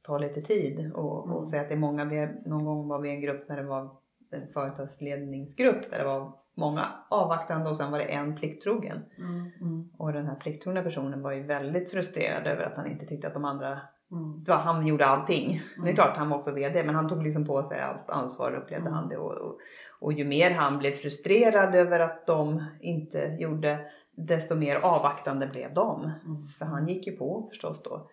ta 0.02 0.18
lite 0.18 0.42
tid 0.42 0.92
och, 0.94 1.24
Mm. 1.24 1.36
och 1.36 1.48
säga 1.48 1.62
att 1.62 1.68
det 1.68 1.74
är 1.74 1.78
många, 1.78 2.04
vi, 2.04 2.28
någon 2.46 2.64
gång 2.64 2.88
var 2.88 2.98
vi 3.00 3.10
en 3.10 3.20
grupp 3.20 3.48
när 3.48 3.56
det 3.56 3.62
var 3.62 3.90
en 4.30 4.46
företagsledningsgrupp 4.52 5.90
där 5.90 5.98
det 5.98 6.04
var 6.04 6.32
många 6.54 6.88
avvaktande 7.10 7.70
och 7.70 7.76
sen 7.76 7.90
var 7.92 7.98
det 7.98 8.04
en 8.04 8.36
plikttrogen. 8.36 9.02
Mm. 9.18 9.50
Mm. 9.60 9.90
Och 9.98 10.12
den 10.12 10.26
här 10.26 10.34
plikttrogna 10.36 10.82
personen 10.82 11.22
var 11.22 11.32
ju 11.32 11.42
väldigt 11.42 11.90
frustrerad 11.90 12.46
över 12.46 12.62
att 12.64 12.76
han 12.76 12.86
inte 12.90 13.06
tyckte 13.06 13.26
att 13.26 13.34
de 13.34 13.44
andra, 13.44 13.80
Mm. 14.14 14.44
det 14.44 14.50
var, 14.50 14.58
han 14.58 14.86
gjorde 14.86 15.06
allting. 15.06 15.60
Det 15.76 15.80
är 15.80 15.82
Mm. 15.82 15.94
klart 15.94 16.16
han 16.16 16.28
var 16.28 16.36
också 16.36 16.50
VD 16.50 16.82
men 16.84 16.94
han 16.94 17.08
tog 17.08 17.22
liksom 17.22 17.44
på 17.46 17.62
sig 17.62 17.80
allt 17.80 18.10
ansvar 18.10 18.52
upplevde 18.54 18.86
Mm. 18.88 18.92
han 18.92 19.08
det. 19.08 19.16
Och, 19.16 19.32
och, 19.32 19.58
och 20.00 20.12
ju 20.12 20.24
mer 20.24 20.50
han 20.50 20.78
blev 20.78 20.92
frustrerad 20.92 21.74
över 21.74 22.00
att 22.00 22.26
de 22.26 22.64
inte 22.80 23.36
gjorde 23.40 23.80
desto 24.16 24.54
mer 24.54 24.76
avvaktande 24.76 25.46
blev 25.46 25.74
de. 25.74 26.10
Mm. 26.24 26.48
För 26.48 26.64
han 26.64 26.88
gick 26.88 27.06
ju 27.06 27.16
på 27.16 27.46
förstås 27.50 27.82
då. 27.82 28.08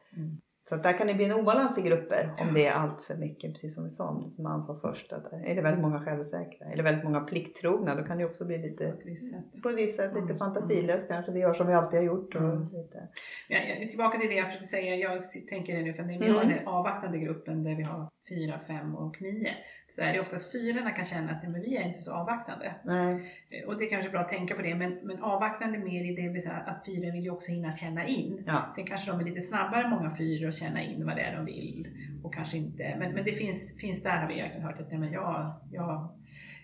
Så 0.71 0.75
att 0.75 0.83
där 0.83 0.97
kan 0.97 1.07
det 1.07 1.13
bli 1.13 1.25
en 1.25 1.31
obalans 1.33 1.77
i 1.77 1.81
grupper 1.81 2.29
om 2.39 2.47
Ja. 2.47 2.53
det 2.53 2.65
är 2.67 2.73
allt 2.73 3.03
för 3.03 3.15
mycket, 3.15 3.53
precis 3.53 3.75
som 3.75 3.83
vi 3.83 3.91
sa, 3.91 4.07
om- 4.09 4.31
som 4.31 4.45
han 4.45 4.63
sa 4.63 4.79
först. 4.81 5.13
Att 5.13 5.33
är 5.33 5.55
det 5.55 5.61
väldigt 5.61 5.81
många 5.81 5.99
självsäkra 6.05 6.67
eller 6.67 6.83
väldigt 6.83 7.03
många 7.03 7.19
plikttrogna 7.21 7.95
då 7.95 8.03
kan 8.03 8.17
det 8.17 8.25
också 8.25 8.45
bli 8.45 8.57
På 8.59 8.67
lite 8.67 8.85
ett 8.87 9.05
visst 9.05 9.33
sätt. 9.33 9.61
på 9.63 9.69
ett 9.69 9.75
visst 9.75 9.95
sätt 9.95 10.09
lite 10.13 10.23
Mm. 10.25 10.37
fantasilöst 10.37 11.07
kanske. 11.07 11.31
Vi 11.31 11.39
gör 11.39 11.53
som 11.53 11.67
vi 11.67 11.73
alltid 11.73 11.99
har 11.99 12.05
gjort. 12.05 12.35
Och 12.35 12.41
Mm. 12.41 12.67
lite. 12.73 13.07
Jag, 13.47 13.89
tillbaka 13.89 14.17
till 14.19 14.29
det 14.29 14.35
jag 14.35 14.45
försökte 14.47 14.67
säga. 14.67 14.95
Jag 14.95 15.19
tänker 15.49 15.75
det 15.77 15.81
nu 15.81 15.93
för 15.93 16.03
när 16.03 16.19
vi 16.19 16.25
Mm. 16.25 16.35
har 16.37 16.43
den 16.45 16.67
avvaktande 16.67 17.17
gruppen 17.17 17.63
där 17.63 17.75
vi 17.75 17.83
har 17.83 18.07
fyra, 18.35 18.59
fem 18.67 18.95
och 18.95 19.21
nio. 19.21 19.53
Så 19.87 20.01
är 20.01 20.13
det 20.13 20.19
oftast 20.19 20.51
fyrorna 20.51 20.91
kan 20.91 21.05
känna 21.05 21.31
att 21.31 21.43
nej, 21.43 21.51
men 21.51 21.61
vi 21.61 21.77
är 21.77 21.87
inte 21.87 21.99
så 22.01 22.13
avvaktande. 22.13 22.75
Nej. 22.83 23.13
Eh, 23.49 23.67
Och 23.67 23.77
det 23.77 23.85
är 23.85 23.89
kanske 23.89 24.09
är 24.09 24.11
bra 24.11 24.19
att 24.19 24.29
tänka 24.29 24.55
på 24.55 24.61
det. 24.61 24.75
Men, 24.75 24.91
men 25.03 25.23
avvaktande 25.23 25.77
mer 25.77 26.11
i 26.11 26.15
det 26.15 26.29
vill 26.29 26.41
säga 26.41 26.53
att 26.55 26.85
fyren 26.85 27.13
vill 27.13 27.23
ju 27.23 27.31
också 27.31 27.51
hinna 27.51 27.71
känna 27.71 28.05
in. 28.05 28.43
Ja. 28.47 28.71
Sen 28.75 28.85
kanske 28.85 29.11
de 29.11 29.19
är 29.19 29.25
lite 29.25 29.41
snabbare 29.41 29.89
många 29.89 30.15
fyror 30.15 30.47
att 30.47 30.55
känna 30.55 30.83
in 30.83 31.05
vad 31.05 31.15
det 31.15 31.21
är 31.21 31.35
de 31.35 31.45
vill. 31.45 31.87
Och 32.23 32.33
kanske 32.33 32.57
inte. 32.57 32.95
Men, 32.99 33.13
men 33.13 33.23
det 33.25 33.31
finns, 33.31 33.77
finns 33.77 34.03
där 34.03 34.17
har 34.17 34.27
vi 34.27 34.41
verkligen 34.41 34.63
hört 34.63 34.79
att 34.79 34.91
nej, 34.91 34.99
men 34.99 35.11
jag, 35.11 35.53
jag, 35.71 36.09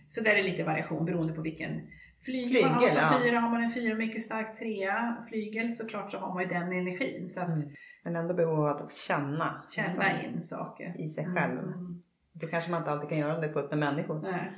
så 0.08 0.22
där 0.22 0.36
är 0.36 0.44
lite 0.44 0.64
variation 0.64 1.06
beroende 1.06 1.34
på 1.34 1.42
vilken 1.42 1.82
flygel 2.26 2.62
man 2.62 2.74
har 2.74 2.88
ja. 2.88 3.20
fyra. 3.24 3.40
Har 3.40 3.50
man 3.50 3.64
en 3.64 3.72
fyra 3.72 3.96
mycket 3.96 4.22
stark 4.22 4.60
trea 4.60 5.18
flygel 5.30 5.72
såklart 5.72 6.12
så 6.12 6.18
har 6.18 6.34
man 6.34 6.44
ju 6.44 6.50
den 6.50 6.72
energin. 6.72 7.30
Så 7.30 7.40
att 7.42 7.48
Mm. 7.48 7.70
Men 8.08 8.16
ändå 8.16 8.34
behov 8.34 8.68
av 8.68 8.78
att 8.78 8.94
känna, 8.94 9.64
känna 9.70 9.88
liksom, 9.88 10.36
in 10.36 10.44
saker. 10.44 10.94
i 10.98 11.10
sig 11.10 11.26
själv. 11.26 11.60
Mm. 11.60 12.04
Det 12.34 12.48
kanske 12.48 12.72
man 12.72 12.82
inte 12.82 12.92
alltid 12.92 13.10
kan 13.10 13.18
göra 13.18 13.36
om 13.36 13.42
det 13.42 13.48
är 13.48 13.54
fullt 13.54 13.70
med 13.70 13.80
människor. 13.80 14.20
Nej. 14.22 14.52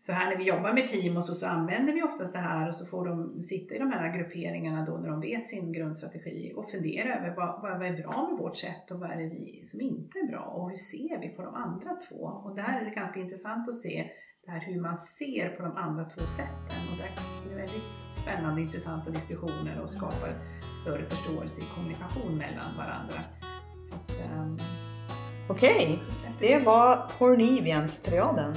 Så 0.00 0.12
här 0.12 0.30
när 0.30 0.36
vi 0.36 0.44
jobbar 0.44 0.72
med 0.72 0.88
team 0.88 1.16
och 1.16 1.24
så, 1.24 1.34
så 1.34 1.46
använder 1.46 1.92
vi 1.92 2.02
oftast 2.02 2.32
det 2.32 2.38
här 2.38 2.68
och 2.68 2.74
så 2.74 2.86
får 2.86 3.06
de 3.06 3.42
sitta 3.42 3.74
i 3.74 3.78
de 3.78 3.92
här 3.92 4.16
grupperingarna 4.16 4.84
då 4.84 4.96
när 4.96 5.08
de 5.08 5.20
vet 5.20 5.48
sin 5.48 5.72
grundstrategi 5.72 6.52
och 6.56 6.70
fundera 6.70 7.16
över 7.16 7.36
vad, 7.36 7.62
vad 7.62 7.86
är 7.86 8.02
bra 8.02 8.28
med 8.30 8.38
vårt 8.38 8.56
sätt 8.56 8.90
och 8.90 9.00
vad 9.00 9.10
är 9.10 9.16
det 9.16 9.28
vi 9.28 9.62
som 9.64 9.80
inte 9.80 10.18
är 10.18 10.26
bra 10.26 10.40
och 10.40 10.70
hur 10.70 10.76
ser 10.76 11.20
vi 11.20 11.28
på 11.28 11.42
de 11.42 11.54
andra 11.54 11.90
två? 11.92 12.24
Och 12.24 12.56
där 12.56 12.80
är 12.80 12.84
det 12.84 12.90
ganska 12.90 13.20
intressant 13.20 13.68
att 13.68 13.76
se 13.76 14.10
det 14.46 14.52
här 14.52 14.60
hur 14.60 14.80
man 14.80 14.98
ser 14.98 15.48
på 15.48 15.62
de 15.62 15.76
andra 15.76 16.04
två 16.04 16.26
sätten 16.26 16.88
och 16.92 16.96
där 16.96 17.04
är 17.04 17.48
det 17.48 17.54
väldigt 17.54 17.82
spännande 18.10 18.60
intressanta 18.60 19.10
diskussioner 19.10 19.80
och 19.80 19.90
skapar 19.90 20.38
större 20.82 21.04
förståelse 21.04 21.60
i 21.60 21.64
kommunikation 21.74 22.38
mellan 22.38 22.76
varandra. 22.76 23.20
Så 23.80 23.94
att, 23.94 24.10
ehm, 24.10 24.58
Okej, 25.48 26.02
vi. 26.38 26.46
det 26.48 26.64
var 26.64 27.10
Hornivians-triaden. 27.18 28.54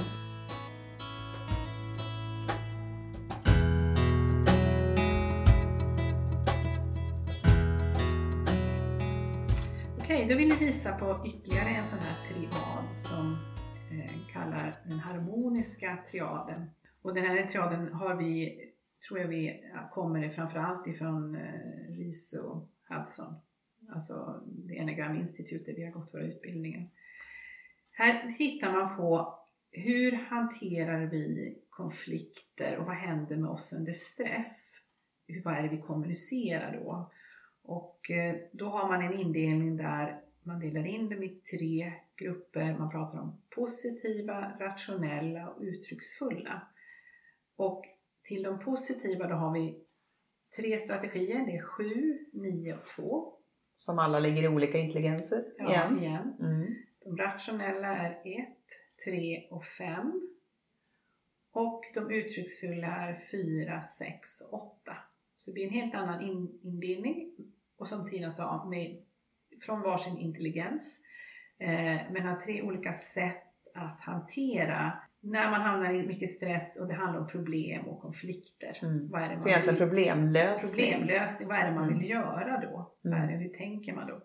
Okej, 9.98 10.26
då 10.30 10.36
vill 10.36 10.52
vi 10.58 10.66
visa 10.66 10.92
på 10.92 11.26
ytterligare 11.26 11.68
en 11.68 11.86
sån 11.86 11.98
här 11.98 12.28
triad 12.28 12.94
som 12.94 13.38
Eh, 13.90 14.32
kallar 14.32 14.80
den 14.84 14.98
harmoniska 14.98 15.98
triaden. 16.10 16.70
Och 17.02 17.14
den 17.14 17.24
här 17.24 17.46
triaden 17.46 17.92
har 17.92 18.16
vi, 18.16 18.64
tror 19.08 19.20
jag 19.20 19.28
vi 19.28 19.64
kommer 19.92 20.30
framförallt 20.30 20.86
ifrån 20.86 21.34
eh, 21.34 22.44
och 22.44 22.68
Hudson. 22.88 23.34
Alltså 23.88 24.42
det 24.46 24.74
Enagram 24.74 25.16
vi 25.76 25.84
har 25.84 25.92
gått 25.92 26.14
våra 26.14 26.22
utbildningar. 26.22 26.88
Här 27.90 28.32
tittar 28.32 28.72
man 28.72 28.96
på 28.96 29.38
hur 29.70 30.12
hanterar 30.12 31.06
vi 31.06 31.58
konflikter 31.70 32.76
och 32.76 32.86
vad 32.86 32.96
händer 32.96 33.36
med 33.36 33.50
oss 33.50 33.72
under 33.72 33.92
stress? 33.92 34.78
Hur, 35.26 35.42
vad 35.42 35.54
är 35.54 35.62
det 35.62 35.76
vi 35.76 35.82
kommunicerar 35.82 36.76
då? 36.76 37.10
Och 37.62 38.10
eh, 38.10 38.36
då 38.52 38.68
har 38.68 38.88
man 38.88 39.02
en 39.02 39.12
indelning 39.12 39.76
där 39.76 40.20
man 40.42 40.60
delar 40.60 40.86
in 40.86 41.08
dem 41.08 41.22
i 41.22 41.28
tre 41.28 41.92
grupper. 42.16 42.78
Man 42.78 42.90
pratar 42.90 43.18
om 43.18 43.40
positiva, 43.58 44.56
rationella 44.60 45.48
och 45.48 45.62
uttrycksfulla. 45.62 46.62
Och 47.56 47.84
till 48.22 48.42
de 48.42 48.58
positiva 48.58 49.26
då 49.26 49.34
har 49.34 49.52
vi 49.52 49.84
tre 50.56 50.78
strategier. 50.78 51.46
Det 51.46 51.56
är 51.56 51.62
7, 51.62 52.18
9 52.32 52.74
och 52.74 52.86
2. 52.86 53.34
Som 53.76 53.98
alla 53.98 54.18
ligger 54.18 54.42
i 54.42 54.48
olika 54.48 54.78
intelligenser. 54.78 55.44
Ja, 55.58 55.68
igen. 55.68 55.98
igen. 55.98 56.36
Mm. 56.40 56.74
De 57.04 57.16
rationella 57.16 57.96
är 57.96 58.10
1, 58.10 58.48
3 59.04 59.48
och 59.50 59.64
5. 59.64 60.28
Och 61.52 61.84
de 61.94 62.10
uttrycksfulla 62.10 62.86
är 62.86 63.20
4, 63.30 63.82
6 63.82 64.40
och 64.40 64.80
8. 64.82 64.96
Så 65.36 65.50
det 65.50 65.54
blir 65.54 65.66
en 65.66 65.72
helt 65.72 65.94
annan 65.94 66.22
in, 66.22 66.60
indelning. 66.62 67.34
Och 67.76 67.88
som 67.88 68.08
Tina 68.08 68.30
sa, 68.30 68.64
med, 68.64 69.02
från 69.62 69.80
varsin 69.80 70.18
intelligens. 70.18 71.02
Eh, 71.58 72.12
men 72.12 72.26
har 72.26 72.36
tre 72.36 72.62
olika 72.62 72.92
sätt 72.92 73.47
att 73.74 74.00
hantera 74.00 74.92
när 75.20 75.50
man 75.50 75.60
hamnar 75.60 75.92
i 75.92 76.06
mycket 76.06 76.30
stress 76.30 76.80
och 76.80 76.88
det 76.88 76.94
handlar 76.94 77.20
om 77.20 77.26
problem 77.28 77.88
och 77.88 78.00
konflikter. 78.02 78.78
Mm. 78.82 79.08
Vad 79.10 79.22
är 79.22 79.28
det 79.28 79.36
man 79.36 79.48
egentligen 79.48 79.74
vill? 79.74 79.84
problemlösning. 79.88 80.70
problemlösning. 80.70 81.48
Vad 81.48 81.56
är 81.58 81.64
det 81.68 81.74
man 81.74 81.84
Mm. 81.88 81.98
vill 81.98 82.10
göra 82.10 82.60
då? 82.60 82.92
Mm. 83.04 83.18
Vad 83.20 83.28
är 83.28 83.32
det, 83.32 83.38
hur 83.42 83.48
tänker 83.48 83.92
man 83.92 84.06
då? 84.06 84.20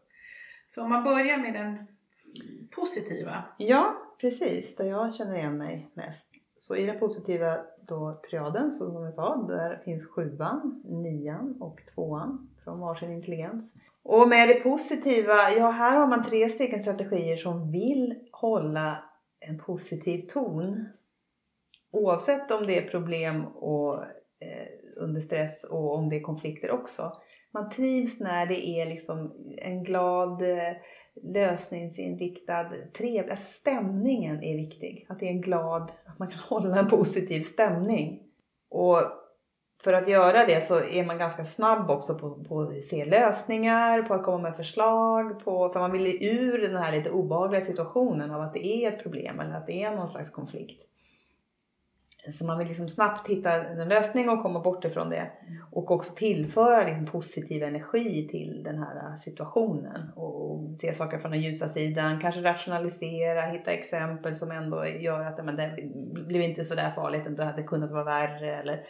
Så 0.67 0.83
om 0.83 0.89
man 0.89 1.03
börjar 1.03 1.37
med 1.37 1.53
den 1.53 1.87
positiva. 2.75 3.43
Ja, 3.57 3.95
precis. 4.21 4.75
Där 4.75 4.85
jag 4.85 5.13
känner 5.13 5.35
igen 5.37 5.57
mig 5.57 5.89
mest. 5.93 6.27
Så 6.57 6.75
i 6.75 6.85
den 6.85 6.99
positiva 6.99 7.57
då 7.87 8.21
triaden, 8.29 8.71
som 8.71 9.03
jag 9.03 9.13
sa, 9.13 9.35
där 9.47 9.81
finns 9.85 10.07
sjuan, 10.07 10.81
nian 10.85 11.57
och 11.59 11.79
tvåan. 11.95 12.49
från 12.63 12.79
varsin 12.79 13.11
intelligens. 13.11 13.73
Och 14.03 14.27
med 14.27 14.47
det 14.47 14.53
positiva, 14.53 15.33
ja 15.57 15.69
här 15.69 15.97
har 15.97 16.07
man 16.07 16.23
tre 16.23 16.45
stycken 16.49 16.79
strategier 16.79 17.37
som 17.37 17.71
vill 17.71 18.15
hålla 18.31 19.03
en 19.49 19.57
positiv 19.57 20.27
ton. 20.27 20.89
Oavsett 21.91 22.51
om 22.51 22.67
det 22.67 22.77
är 22.77 22.89
problem 22.89 23.45
och, 23.45 24.03
eh, 24.39 24.67
under 24.97 25.21
stress 25.21 25.63
och 25.63 25.95
om 25.95 26.09
det 26.09 26.15
är 26.15 26.21
konflikter 26.21 26.71
också. 26.71 27.11
Man 27.53 27.69
trivs 27.69 28.19
när 28.19 28.45
det 28.45 28.67
är 28.67 28.85
liksom 28.85 29.33
en 29.57 29.83
glad, 29.83 30.41
eh, 30.41 30.73
lösningsinriktad, 31.23 32.71
trevlig... 32.97 33.31
Alltså 33.31 33.51
stämningen 33.51 34.43
är 34.43 34.55
viktig. 34.55 35.05
Att 35.09 35.19
det 35.19 35.25
är 35.25 35.31
en 35.31 35.41
glad, 35.41 35.91
att 36.05 36.19
man 36.19 36.31
kan 36.31 36.39
hålla 36.49 36.79
en 36.79 36.87
positiv 36.87 37.41
stämning. 37.41 38.23
Och 38.69 39.01
för 39.83 39.93
att 39.93 40.09
göra 40.09 40.45
det 40.45 40.67
så 40.67 40.79
är 40.79 41.05
man 41.05 41.17
ganska 41.17 41.45
snabb 41.45 41.89
också 41.89 42.15
på, 42.15 42.43
på 42.43 42.61
att 42.61 42.83
se 42.83 43.05
lösningar, 43.05 44.01
på 44.01 44.13
att 44.13 44.23
komma 44.23 44.37
med 44.37 44.55
förslag. 44.55 45.39
På, 45.43 45.69
för 45.69 45.79
man 45.79 45.91
vill 45.91 46.23
ur 46.25 46.57
den 46.57 46.77
här 46.77 46.91
lite 46.91 47.09
obehagliga 47.09 47.61
situationen 47.61 48.31
av 48.31 48.41
att 48.41 48.53
det 48.53 48.67
är 48.67 48.91
ett 48.91 49.03
problem 49.03 49.39
eller 49.39 49.53
att 49.53 49.67
det 49.67 49.83
är 49.83 49.95
någon 49.95 50.07
slags 50.07 50.29
konflikt. 50.29 50.87
Så 52.31 52.45
man 52.45 52.57
vill 52.57 52.67
liksom 52.67 52.89
snabbt 52.89 53.29
hitta 53.29 53.65
en 53.65 53.89
lösning 53.89 54.29
och 54.29 54.43
komma 54.43 54.59
bort 54.59 54.85
ifrån 54.85 55.09
det. 55.09 55.31
Och 55.71 55.91
också 55.91 56.13
tillföra 56.15 56.85
liksom 56.85 57.05
positiv 57.05 57.63
energi 57.63 58.27
till 58.27 58.63
den 58.63 58.77
här 58.77 59.17
situationen. 59.17 60.09
Och 60.15 60.79
se 60.79 60.93
saker 60.93 61.17
från 61.17 61.31
den 61.31 61.41
ljusa 61.41 61.69
sidan. 61.69 62.19
Kanske 62.19 62.41
rationalisera, 62.41 63.41
hitta 63.41 63.71
exempel 63.71 64.35
som 64.35 64.51
ändå 64.51 64.85
gör 64.85 65.25
att 65.25 65.45
men, 65.45 65.55
det 65.55 65.89
blev 66.27 66.41
inte 66.41 66.65
så 66.65 66.75
där 66.75 66.91
farligt. 66.91 67.37
Det 67.37 67.43
hade 67.43 67.63
kunnat 67.63 67.91
vara 67.91 68.03
värre. 68.03 68.55
Eller, 68.55 68.85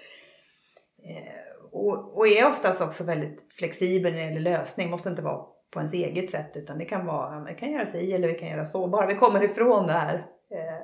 Eh, 1.04 1.68
och, 1.72 2.18
och 2.18 2.28
är 2.28 2.48
oftast 2.48 2.82
också 2.82 3.04
väldigt 3.04 3.54
flexibel 3.54 4.14
när 4.14 4.20
det 4.20 4.26
gäller 4.26 4.52
lösning. 4.52 4.90
Måste 4.90 5.10
inte 5.10 5.22
vara 5.22 5.46
på 5.72 5.80
ens 5.80 5.94
eget 5.94 6.30
sätt 6.30 6.52
utan 6.56 6.78
det 6.78 6.86
kan 6.86 7.06
vara, 7.06 7.44
vi 7.44 7.56
kan 7.56 7.72
göra 7.72 7.86
si 7.86 8.14
eller 8.14 8.28
vi 8.28 8.34
kan 8.34 8.50
göra 8.50 8.66
så. 8.66 8.88
Bara 8.88 9.08
vi 9.08 9.16
kommer 9.16 9.44
ifrån 9.44 9.88
det 9.88 9.94
här. 9.94 10.16
Eh, 10.52 10.82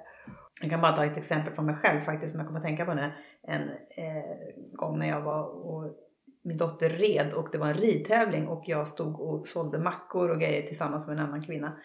jag 0.61 0.69
kan 0.69 0.81
bara 0.81 0.91
ta 0.91 1.05
ett 1.05 1.17
exempel 1.17 1.53
från 1.53 1.65
mig 1.65 1.75
själv 1.75 2.01
faktiskt 2.01 2.31
som 2.31 2.39
jag 2.39 2.47
kommer 2.47 2.59
att 2.59 2.65
tänka 2.65 2.85
på 2.85 2.93
nu. 2.93 3.11
En 3.43 3.61
eh, 3.89 4.63
gång 4.73 4.99
när 4.99 5.09
jag 5.09 5.21
var 5.21 5.43
och 5.43 5.95
min 6.41 6.57
dotter 6.57 6.89
red 6.89 7.33
och 7.33 7.49
det 7.51 7.57
var 7.57 7.67
en 7.67 7.73
ridtävling 7.73 8.47
och 8.47 8.63
jag 8.65 8.87
stod 8.87 9.19
och 9.19 9.47
sålde 9.47 9.79
mackor 9.79 10.29
och 10.29 10.39
grejer 10.39 10.67
tillsammans 10.67 11.07
med 11.07 11.17
en 11.17 11.25
annan 11.25 11.41
kvinna. 11.41 11.77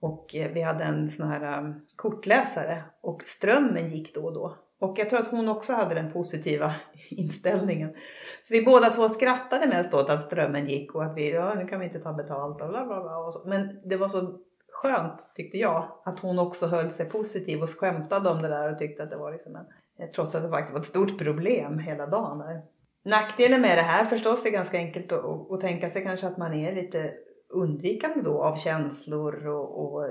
Och 0.00 0.34
eh, 0.34 0.52
vi 0.52 0.62
hade 0.62 0.84
en 0.84 1.08
sån 1.08 1.28
här 1.28 1.58
um, 1.58 1.86
kortläsare 1.96 2.82
och 3.00 3.22
strömmen 3.22 3.88
gick 3.88 4.14
då 4.14 4.24
och 4.24 4.34
då. 4.34 4.56
Och 4.82 4.98
jag 4.98 5.10
tror 5.10 5.20
att 5.20 5.30
hon 5.30 5.48
också 5.48 5.72
hade 5.72 5.94
den 5.94 6.12
positiva 6.12 6.74
inställningen. 7.08 7.94
Så 8.42 8.54
vi 8.54 8.62
båda 8.62 8.90
två 8.90 9.08
skrattade 9.08 9.68
mest 9.68 9.94
åt 9.94 10.10
att 10.10 10.22
strömmen 10.22 10.66
gick 10.66 10.94
och 10.94 11.04
att 11.04 11.16
vi, 11.16 11.32
ja 11.32 11.54
nu 11.54 11.66
kan 11.66 11.80
vi 11.80 11.86
inte 11.86 12.00
ta 12.00 12.12
betalt 12.12 12.62
och 12.62 12.68
bla 12.68 12.86
bla 12.86 13.02
bla. 13.02 13.16
Och 13.16 13.34
så. 13.34 13.48
Men 13.48 13.80
det 13.84 13.96
var 13.96 14.08
så 14.08 14.38
skönt 14.72 15.32
tyckte 15.34 15.58
jag 15.58 15.88
att 16.04 16.20
hon 16.20 16.38
också 16.38 16.66
höll 16.66 16.90
sig 16.90 17.08
positiv 17.08 17.62
och 17.62 17.70
skämtade 17.70 18.30
om 18.30 18.42
det 18.42 18.48
där 18.48 18.72
och 18.72 18.78
tyckte 18.78 19.02
att 19.02 19.10
det 19.10 19.16
var 19.16 19.32
liksom 19.32 19.56
en, 19.56 20.12
trots 20.14 20.34
att 20.34 20.42
det 20.42 20.48
faktiskt 20.48 20.72
var 20.72 20.80
ett 20.80 20.86
stort 20.86 21.18
problem 21.18 21.78
hela 21.78 22.06
dagen. 22.06 22.38
Där. 22.38 22.62
Nackdelen 23.04 23.60
med 23.60 23.78
det 23.78 23.82
här 23.82 24.04
förstås 24.04 24.46
är 24.46 24.50
ganska 24.50 24.76
enkelt 24.76 25.12
att, 25.12 25.50
att 25.50 25.60
tänka 25.60 25.90
sig 25.90 26.04
kanske 26.04 26.26
att 26.26 26.38
man 26.38 26.54
är 26.54 26.74
lite 26.74 27.12
undvikande 27.52 28.22
då 28.22 28.42
av 28.42 28.56
känslor 28.56 29.46
och, 29.46 29.94
och 29.94 30.10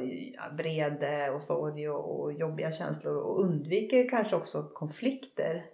vrede 0.52 1.32
och 1.32 1.44
sorg 1.44 1.90
och, 1.90 2.22
och, 2.22 2.34
jobbiga 2.34 2.72
känslor 2.72 3.16
och 3.16 3.44
undviker 3.44 4.10
kanske 4.10 4.36
också 4.36 4.64
konflikter 4.74 5.66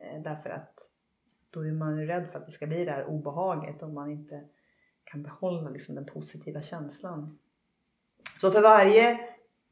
eh, 0.00 0.22
därför 0.22 0.50
att 0.50 0.74
då 1.50 1.60
är 1.60 1.72
man 1.72 1.98
ju 1.98 2.06
rädd 2.06 2.28
för 2.32 2.38
att 2.38 2.46
det 2.46 2.52
ska 2.52 2.66
bli 2.66 2.84
det 2.84 2.90
här 2.90 3.06
obehaget 3.06 3.82
om 3.82 3.94
man 3.94 4.10
inte 4.10 4.44
kan 5.04 5.22
behålla 5.22 5.70
liksom 5.70 5.94
den 5.94 6.06
positiva 6.06 6.62
känslan. 6.62 7.38
Så 8.40 8.50
för 8.50 8.62
varje 8.62 9.20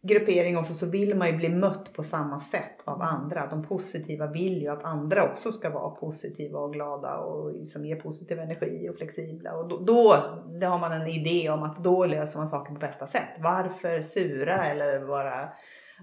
gruppering 0.07 0.59
också 0.59 0.75
så 0.75 0.87
vill 0.87 1.17
man 1.17 1.31
ju 1.31 1.37
bli 1.37 1.49
mött 1.49 1.93
på 1.93 2.03
samma 2.03 2.41
sätt 2.41 2.83
av 2.85 3.03
andra. 3.03 3.47
De 3.47 3.63
positiva 3.63 4.27
vill 4.27 4.63
ju 4.63 4.69
att 4.69 4.85
andra 4.85 5.33
också 5.33 5.53
ska 5.53 5.71
vara 5.71 5.91
positiva 5.91 6.59
och 6.59 6.73
glada 6.73 7.17
och 7.17 7.53
liksom 7.53 7.87
ge 7.87 7.97
positiv 7.97 8.39
energi 8.39 8.89
och 8.91 8.97
flexibla. 8.97 9.57
Och 9.57 9.69
då, 9.69 9.79
då 9.79 10.17
det 10.61 10.67
har 10.67 10.79
man 10.79 10.93
en 10.93 11.07
idé 11.07 11.51
om 11.51 11.63
att 11.63 11.85
då 11.85 12.07
löser 12.07 12.39
man 12.39 12.49
saker 12.49 12.75
på 12.75 12.81
bästa 12.81 13.07
sätt. 13.07 13.29
Varför 13.39 14.01
sura 14.01 14.67
eller 14.67 14.99
vara, 14.99 15.49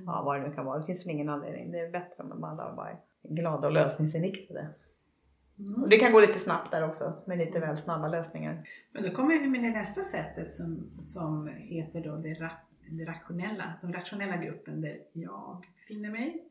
ja 0.06 0.24
vad 0.26 0.42
det 0.42 0.48
nu 0.48 0.56
kan 0.56 0.66
vara. 0.66 0.80
Det 0.80 0.86
finns 0.86 1.06
väl 1.06 1.14
ingen 1.14 1.30
anledning. 1.30 1.72
Det 1.72 1.80
är 1.80 1.92
bättre 1.92 2.24
om 2.24 2.40
man 2.40 2.60
alla 2.60 2.76
bara 2.76 2.90
är 2.90 3.00
glada 3.30 3.68
och 3.68 3.74
lösningsinriktade. 3.74 4.70
Mm. 5.60 5.84
Och 5.84 5.90
det 5.90 5.98
kan 5.98 6.12
gå 6.12 6.20
lite 6.20 6.40
snabbt 6.40 6.72
där 6.72 6.88
också 6.88 7.14
med 7.26 7.38
lite 7.38 7.60
väl 7.60 7.78
snabba 7.78 8.08
lösningar. 8.08 8.64
Men 8.92 9.04
då 9.04 9.12
kommer 9.12 9.40
vi 9.40 9.50
med 9.50 9.64
det 9.64 9.70
nästa 9.70 10.04
sättet 10.04 10.52
som, 10.52 10.90
som 11.02 11.48
heter 11.48 12.02
då 12.02 12.16
det, 12.16 12.50
ra, 12.92 13.14
rationella, 13.14 13.74
den 13.82 13.94
rationella 13.94 14.38
gruppen 14.38 14.82
där 14.82 15.00
jag 15.14 15.66
befinner 15.80 16.12
mig. 16.12 16.44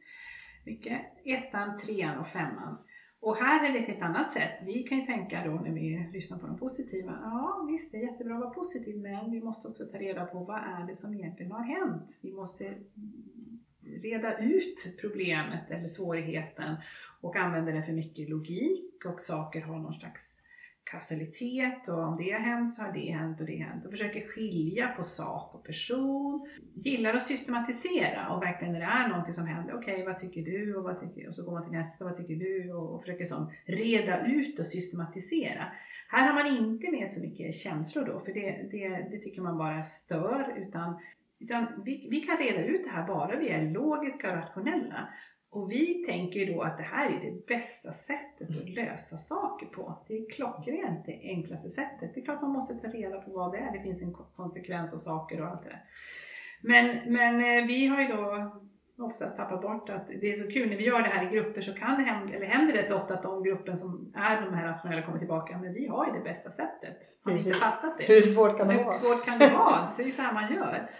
Mycket. 0.65 1.01
Ettan, 1.25 1.79
trean 1.79 2.19
och 2.19 2.29
femman. 2.29 2.79
Och 3.21 3.37
här 3.37 3.69
är 3.69 3.73
det 3.73 3.79
ett 3.79 4.03
annat 4.03 4.31
sätt. 4.31 4.63
Vi 4.67 4.83
kan 4.83 4.99
ju 4.99 5.07
tänka 5.07 5.45
då 5.45 5.51
när 5.51 5.71
vi 5.71 6.09
lyssnar 6.13 6.39
på 6.39 6.47
de 6.47 6.59
positiva. 6.59 7.19
Ja 7.23 7.67
visst, 7.71 7.93
det 7.93 7.99
är 7.99 8.03
jättebra 8.13 8.35
att 8.35 8.41
vara 8.41 8.51
positiv 8.51 9.01
men 9.01 9.31
vi 9.31 9.41
måste 9.41 9.69
också 9.69 9.87
ta 9.87 9.99
reda 9.99 10.25
på 10.25 10.45
vad 10.45 10.59
är 10.59 10.87
det 10.87 10.97
som 10.97 11.15
egentligen 11.15 11.53
har 11.53 11.63
hänt. 11.63 12.19
Vi 12.23 12.33
måste 12.33 12.75
reda 14.03 14.39
ut 14.39 14.97
problemet 15.01 15.71
eller 15.71 15.89
svårigheten 15.89 16.77
och 17.21 17.37
använder 17.37 17.73
den 17.73 17.87
för 17.87 17.93
mycket 17.93 18.29
logik 18.29 19.05
och 19.05 19.21
saker 19.21 19.61
har 19.61 19.79
någon 19.79 19.95
slags 19.95 20.42
kausalitet 20.85 21.89
och 21.89 21.99
om 21.99 22.17
det 22.17 22.31
har 22.31 22.41
hänt 22.41 22.75
så 22.75 22.83
har 22.83 22.93
det 22.93 23.13
hänt 23.13 23.41
och 23.41 23.47
det 23.47 23.59
har 23.59 23.69
hänt 23.69 23.85
och 23.85 23.91
försöker 23.91 24.29
skilja 24.29 24.89
på 24.89 25.05
sak 25.05 25.55
och 25.55 25.65
person. 25.65 26.49
Gillar 26.75 27.15
att 27.15 27.27
systematisera 27.27 28.29
och 28.29 28.43
verkligen 28.43 28.73
när 28.73 28.81
det 28.81 28.87
är 28.87 29.09
någonting 29.09 29.35
som 29.35 29.47
händer, 29.47 29.75
okej 29.75 29.95
okay, 29.95 30.05
vad 30.05 30.19
tycker 30.19 30.43
du 30.43 30.75
och 30.75 30.85
vad 30.85 31.01
tycker 31.01 31.29
och 31.29 31.35
så 31.35 31.45
går 31.45 31.53
man 31.53 31.63
till 31.63 31.79
nästa, 31.79 32.05
vad 32.05 32.17
tycker 32.17 32.35
du 32.35 32.73
och, 32.73 32.95
och 32.95 33.01
försöker 33.01 33.25
som 33.25 33.53
reda 33.65 34.27
ut 34.27 34.59
och 34.59 34.67
systematisera. 34.67 35.73
Här 36.09 36.27
har 36.27 36.35
man 36.35 36.69
inte 36.69 36.91
med 36.91 37.09
så 37.09 37.21
mycket 37.21 37.55
känslor 37.55 38.05
då 38.05 38.21
för 38.21 38.33
det, 38.33 38.69
det, 38.71 38.89
det 38.89 39.19
tycker 39.19 39.43
man 39.43 39.59
bara 39.59 39.85
stör 39.85 40.55
utan 40.57 41.01
utan 41.43 41.67
vi, 41.85 42.09
vi, 42.11 42.21
kan 42.21 42.37
reda 42.37 42.65
ut 42.65 42.85
det 42.85 42.91
här 42.91 43.07
bara 43.07 43.37
vi 43.37 43.49
är 43.49 43.71
logiska 43.71 44.31
och 44.31 44.37
rationella. 44.37 45.09
Och 45.53 45.73
vi 45.73 46.05
tänker 46.07 46.55
då 46.55 46.63
att 46.63 46.79
det 46.79 46.83
här 46.83 47.11
är 47.11 47.21
det 47.21 47.47
bästa 47.47 47.93
sättet 47.93 48.49
att 48.49 48.69
lösa 48.69 49.17
saker 49.17 49.67
på. 49.67 50.05
Det 50.09 50.15
är 50.15 50.31
klockrent 50.31 51.07
det 51.07 51.21
enklaste 51.23 51.69
sättet. 51.69 52.15
Det 52.15 52.21
är 52.21 52.25
klart 52.25 52.43
man 52.43 52.51
måste 52.51 52.75
ta 52.75 52.89
reda 52.89 53.21
på 53.21 53.31
vad 53.31 53.53
det 53.53 53.59
är. 53.59 53.73
Det 53.73 53.83
finns 53.83 54.03
en 54.03 54.13
konsekvens 54.13 54.95
av 54.95 54.99
saker 54.99 55.41
och 55.41 55.49
allt 55.49 55.63
det 55.63 55.69
där. 55.69 55.85
Men, 56.63 57.13
men 57.13 57.35
eh, 57.35 57.67
vi 57.67 57.87
har 57.87 58.03
ju 58.03 58.09
då 58.09 58.53
oftast 58.99 59.37
tappat 59.37 59.63
bort 59.63 59.91
att 59.91 60.07
det 60.21 60.33
är 60.33 60.43
så 60.45 60.51
kul 60.51 60.69
när 60.69 60.77
vi 60.77 60.85
gör 60.85 61.03
det 61.03 61.09
här 61.09 61.27
i 61.27 61.37
grupper 61.37 61.61
så 61.61 61.75
kan 61.75 61.97
det 61.97 62.03
hända, 62.03 62.35
eller 62.35 62.47
händer 62.47 62.75
rätt 62.75 62.93
ofta 62.93 63.15
att 63.15 63.23
de 63.23 63.43
gruppen 63.43 63.77
som 63.77 64.13
är 64.15 64.41
de 64.41 64.55
här 64.55 64.67
rationella 64.67 65.03
kommer 65.03 65.19
tillbaka. 65.19 65.59
Men 65.59 65.73
vi 65.73 65.87
har 65.87 66.07
ju 66.07 66.13
det 66.13 66.25
bästa 66.25 66.51
sättet. 66.51 66.99
Har 67.25 67.33
ni 67.33 67.39
inte 67.39 67.53
fattat 67.53 67.99
det? 67.99 68.05
Hur 68.05 68.21
svårt 68.21 68.59
kan 68.59 68.69
det 68.69 68.77
vara? 68.77 68.87
Hur 68.87 68.93
svårt 68.93 69.25
kan 69.25 69.39
det 69.39 69.51
vara? 69.51 69.91
Så 69.91 69.97
det 69.97 70.03
är 70.03 70.07
ju 70.07 70.13
så 70.13 70.23
här 70.23 70.33
man 70.33 70.55
gör. 70.55 70.91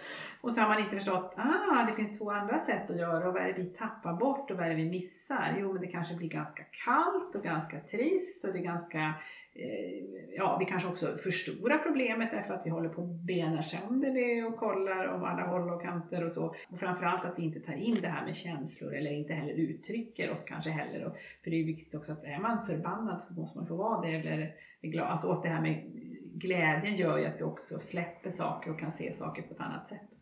Och 0.43 0.53
så 0.53 0.61
har 0.61 0.69
man 0.69 0.79
inte 0.79 0.95
förstått, 0.95 1.33
ah 1.37 1.85
det 1.89 1.95
finns 1.95 2.17
två 2.17 2.31
andra 2.31 2.59
sätt 2.59 2.89
att 2.89 2.97
göra 2.97 3.27
och 3.27 3.33
vad 3.33 3.43
är 3.43 3.47
det 3.47 3.61
vi 3.61 3.65
tappar 3.65 4.13
bort 4.13 4.51
och 4.51 4.57
vad 4.57 4.65
är 4.65 4.69
det 4.69 4.75
vi 4.75 4.89
missar? 4.89 5.57
Jo 5.59 5.73
men 5.73 5.81
det 5.81 5.87
kanske 5.87 6.15
blir 6.15 6.29
ganska 6.29 6.63
kallt 6.85 7.35
och 7.35 7.43
ganska 7.43 7.79
trist 7.79 8.45
och 8.45 8.53
det 8.53 8.59
är 8.59 8.63
ganska, 8.63 9.13
eh, 9.53 10.35
ja 10.35 10.57
vi 10.59 10.65
kanske 10.65 10.89
också 10.89 11.17
förstorar 11.17 11.77
problemet 11.77 12.31
därför 12.31 12.53
att 12.53 12.65
vi 12.65 12.69
håller 12.69 12.89
på 12.89 13.01
och 13.01 13.07
benar 13.07 13.61
sönder 13.61 14.13
det 14.13 14.43
och 14.43 14.57
kollar 14.57 15.07
om 15.07 15.23
alla 15.23 15.47
håll 15.47 15.69
och 15.69 15.81
kanter 15.81 16.23
och 16.23 16.31
så. 16.31 16.55
Och 16.69 16.79
framförallt 16.79 17.25
att 17.25 17.39
vi 17.39 17.43
inte 17.43 17.59
tar 17.59 17.73
in 17.73 17.97
det 18.01 18.07
här 18.07 18.25
med 18.25 18.35
känslor 18.35 18.95
eller 18.95 19.11
inte 19.11 19.33
heller 19.33 19.53
uttrycker 19.53 20.31
oss 20.31 20.43
kanske 20.43 20.69
heller. 20.69 21.05
Och, 21.05 21.17
för 21.43 21.51
det 21.51 21.61
är 21.61 21.65
viktigt 21.65 21.95
också 21.95 22.11
att 22.11 22.23
är 22.23 22.39
man 22.39 22.65
förbannad 22.65 23.23
så 23.23 23.33
måste 23.33 23.57
man 23.57 23.67
få 23.67 23.75
vara 23.75 24.01
det 24.01 24.15
eller 24.15 24.55
är 24.81 24.89
glad. 24.89 25.07
Alltså 25.07 25.27
åt 25.27 25.43
det 25.43 25.49
här 25.49 25.61
med 25.61 25.83
glädjen 26.33 26.95
gör 26.95 27.17
ju 27.17 27.25
att 27.25 27.39
vi 27.39 27.43
också 27.43 27.79
släpper 27.79 28.29
saker 28.29 28.71
och 28.71 28.79
kan 28.79 28.91
se 28.91 29.13
saker 29.13 29.41
på 29.41 29.53
ett 29.53 29.59
annat 29.59 29.87
sätt. 29.87 30.12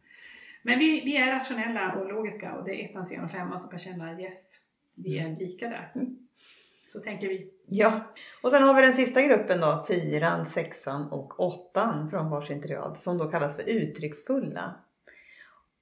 Men 0.63 0.79
vi, 0.79 1.01
vi 1.05 1.17
är 1.17 1.31
rationella 1.31 1.95
och 1.95 2.13
logiska 2.13 2.53
och 2.53 2.63
det 2.65 2.81
är 2.81 2.89
ettan, 2.89 3.07
trean 3.07 3.25
och 3.25 3.31
femman 3.31 3.61
som 3.61 3.69
kan 3.69 3.79
känna 3.79 4.21
yes, 4.21 4.57
vi 4.95 5.19
är 5.19 5.39
lika 5.39 5.67
där. 5.67 5.91
Mm. 5.95 6.17
Så 6.91 6.99
tänker 6.99 7.27
vi. 7.27 7.53
Ja, 7.67 8.01
och 8.43 8.51
sen 8.51 8.63
har 8.63 8.75
vi 8.75 8.81
den 8.81 8.93
sista 8.93 9.21
gruppen 9.21 9.61
då, 9.61 9.85
fyran, 9.87 10.45
sexan 10.45 11.11
och 11.11 11.39
åttan 11.39 12.09
från 12.09 12.29
varsin 12.29 12.61
triad 12.61 12.97
som 12.97 13.17
då 13.17 13.31
kallas 13.31 13.55
för 13.55 13.69
uttrycksfulla. 13.69 14.75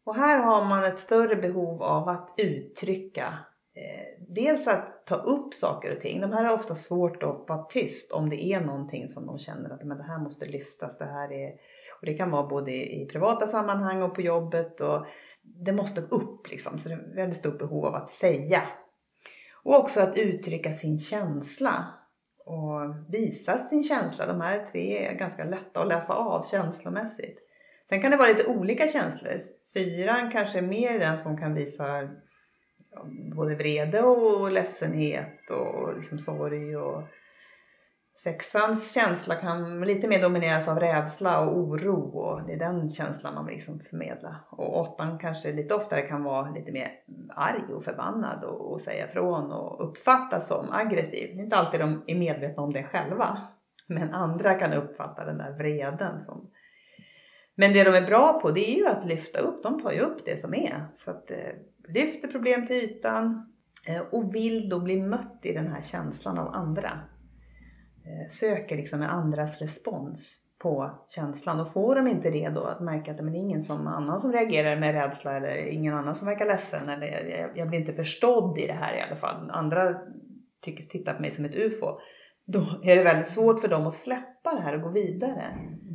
Och 0.03 0.15
här 0.15 0.38
har 0.43 0.65
man 0.65 0.84
ett 0.84 0.99
större 0.99 1.36
behov 1.36 1.84
av 1.84 2.09
att 2.09 2.34
uttrycka 2.38 3.38
eh, 3.75 4.25
dels 4.27 4.67
att 4.67 5.05
ta 5.05 5.15
upp 5.15 5.53
saker 5.53 5.95
och 5.95 6.01
ting. 6.01 6.21
De 6.21 6.32
här 6.32 6.43
har 6.43 6.53
ofta 6.53 6.75
svårt 6.75 7.23
att 7.23 7.45
vara 7.47 7.63
tyst 7.63 8.11
om 8.11 8.30
det 8.30 8.43
är 8.43 8.61
någonting 8.61 9.09
som 9.09 9.25
de 9.25 9.39
känner 9.39 9.69
att 9.69 9.84
men 9.84 9.97
det 9.97 10.03
här 10.03 10.19
måste 10.19 10.45
lyftas, 10.45 10.97
det 10.97 11.05
här 11.05 11.32
är 11.32 11.53
och 11.99 12.05
det 12.05 12.13
kan 12.13 12.31
vara 12.31 12.47
både 12.47 12.71
i 12.71 13.07
privata 13.11 13.47
sammanhang 13.47 14.01
och 14.01 14.15
på 14.15 14.21
jobbet. 14.21 14.81
Och 14.81 15.05
det 15.41 15.71
måste 15.71 16.01
upp 16.01 16.49
liksom. 16.49 16.79
Så 16.79 16.89
det 16.89 16.95
är 16.95 16.99
ett 16.99 17.15
väldigt 17.15 17.39
stort 17.39 17.59
behov 17.59 17.85
av 17.85 17.95
att 17.95 18.11
säga. 18.11 18.61
Och 19.63 19.75
också 19.75 20.01
att 20.01 20.17
uttrycka 20.17 20.73
sin 20.73 20.99
känsla. 20.99 21.85
och 22.45 23.13
visa 23.13 23.57
sin 23.57 23.83
känsla. 23.83 24.27
De 24.27 24.41
här 24.41 24.65
tre 24.71 25.07
är 25.07 25.13
ganska 25.13 25.43
lätta 25.43 25.81
att 25.81 25.87
läsa 25.87 26.13
av 26.13 26.45
känslomässigt. 26.51 27.39
Sen 27.89 28.01
kan 28.01 28.11
det 28.11 28.17
vara 28.17 28.27
lite 28.27 28.47
olika 28.47 28.87
känslor. 28.87 29.41
Fyran 29.73 30.31
kanske 30.31 30.57
är 30.57 30.61
mer 30.61 30.99
den 30.99 31.19
som 31.19 31.37
kan 31.37 31.53
visa 31.53 32.09
både 33.35 33.55
vrede 33.55 34.01
och 34.01 34.51
ledsenhet 34.51 35.49
och 35.51 35.95
liksom 35.97 36.19
sorg 36.19 36.77
och 36.77 37.03
Sexans 38.24 38.93
känsla 38.93 39.36
kan 39.36 39.82
lite 39.82 40.07
mer 40.07 40.22
domineras 40.22 40.67
av 40.67 40.80
rädsla 40.80 41.39
och 41.39 41.57
oro 41.57 42.17
och 42.17 42.47
det 42.47 42.53
är 42.53 42.59
den 42.59 42.89
känslan 42.89 43.36
man 43.36 43.45
vill 43.45 43.55
liksom 43.55 43.80
förmedla. 43.80 44.36
Och 44.49 44.80
åttan 44.80 45.20
kanske 45.20 45.53
lite 45.53 45.76
oftare 45.76 46.01
kan 46.01 46.24
vara 46.24 46.49
lite 46.49 46.72
mer 46.72 46.91
arg 47.36 47.74
och 47.74 47.84
förbannad 47.84 48.43
och, 48.43 48.72
och 48.72 48.82
säga 48.82 49.07
ifrån 49.07 49.51
och 49.51 49.89
uppfattas 49.89 50.47
som 50.47 50.65
aggressiv. 50.72 51.36
Det 51.36 51.41
är 51.41 51.43
inte 51.43 51.55
alltid 51.55 51.80
de 51.80 52.03
är 52.07 52.15
medvetna 52.15 52.63
om 52.63 52.74
det 52.74 52.84
själva. 52.84 53.38
Men 53.88 54.13
andra 54.13 54.53
kan 54.53 54.74
uppfatta 54.74 55.26
den 55.26 55.38
där 55.38 55.51
vreden 55.51 56.22
som... 56.22 56.49
Men 57.55 57.74
det 57.74 57.84
de 57.84 57.95
är 57.95 58.07
bra 58.07 58.39
på 58.41 58.51
det 58.51 58.70
är 58.70 58.78
ju 58.78 58.88
att 58.88 59.05
lyfta 59.05 59.39
upp, 59.39 59.63
de 59.63 59.80
tar 59.80 59.91
ju 59.91 59.99
upp 59.99 60.26
det 60.26 60.41
som 60.41 60.53
är. 60.53 60.88
Så 60.97 61.11
att 61.11 61.32
eh, 61.32 61.38
lyfter 61.88 62.28
problem 62.28 62.67
till 62.67 62.76
ytan 62.76 63.53
eh, 63.86 64.01
och 64.11 64.36
vill 64.36 64.70
då 64.70 64.80
bli 64.80 65.01
mött 65.01 65.39
i 65.41 65.53
den 65.53 65.67
här 65.67 65.82
känslan 65.82 66.39
av 66.39 66.55
andra. 66.55 66.99
Eh, 68.05 68.29
söker 68.29 68.77
liksom 68.77 69.01
andras 69.01 69.61
respons 69.61 70.45
på 70.59 70.91
känslan 71.09 71.59
och 71.59 71.73
får 71.73 71.95
de 71.95 72.07
inte 72.07 72.29
det 72.29 72.49
då 72.49 72.63
att 72.63 72.81
märka 72.81 73.11
att 73.11 73.17
det 73.17 73.23
är 73.23 73.35
ingen 73.35 73.63
som 73.63 73.87
annan 73.87 74.19
som 74.19 74.31
reagerar 74.31 74.79
med 74.79 74.93
rädsla 74.93 75.37
eller 75.37 75.55
ingen 75.55 75.93
annan 75.93 76.15
som 76.15 76.27
verkar 76.27 76.45
ledsen 76.45 76.89
eller 76.89 77.07
jag, 77.07 77.57
jag 77.57 77.69
blir 77.69 77.79
inte 77.79 77.93
förstådd 77.93 78.57
i 78.57 78.67
det 78.67 78.73
här 78.73 78.97
i 78.97 79.01
alla 79.01 79.15
fall. 79.15 79.49
Andra 79.51 79.95
tycker, 80.61 80.83
tittar 80.83 81.13
på 81.13 81.21
mig 81.21 81.31
som 81.31 81.45
ett 81.45 81.55
UFO. 81.55 81.99
Då 82.45 82.79
är 82.83 82.95
det 82.95 83.03
väldigt 83.03 83.29
svårt 83.29 83.61
för 83.61 83.67
dem 83.67 83.87
att 83.87 83.93
släppa 83.93 84.55
det 84.55 84.61
här 84.61 84.75
och 84.75 84.81
gå 84.81 84.89
vidare. 84.89 85.41
Mm. 85.41 85.88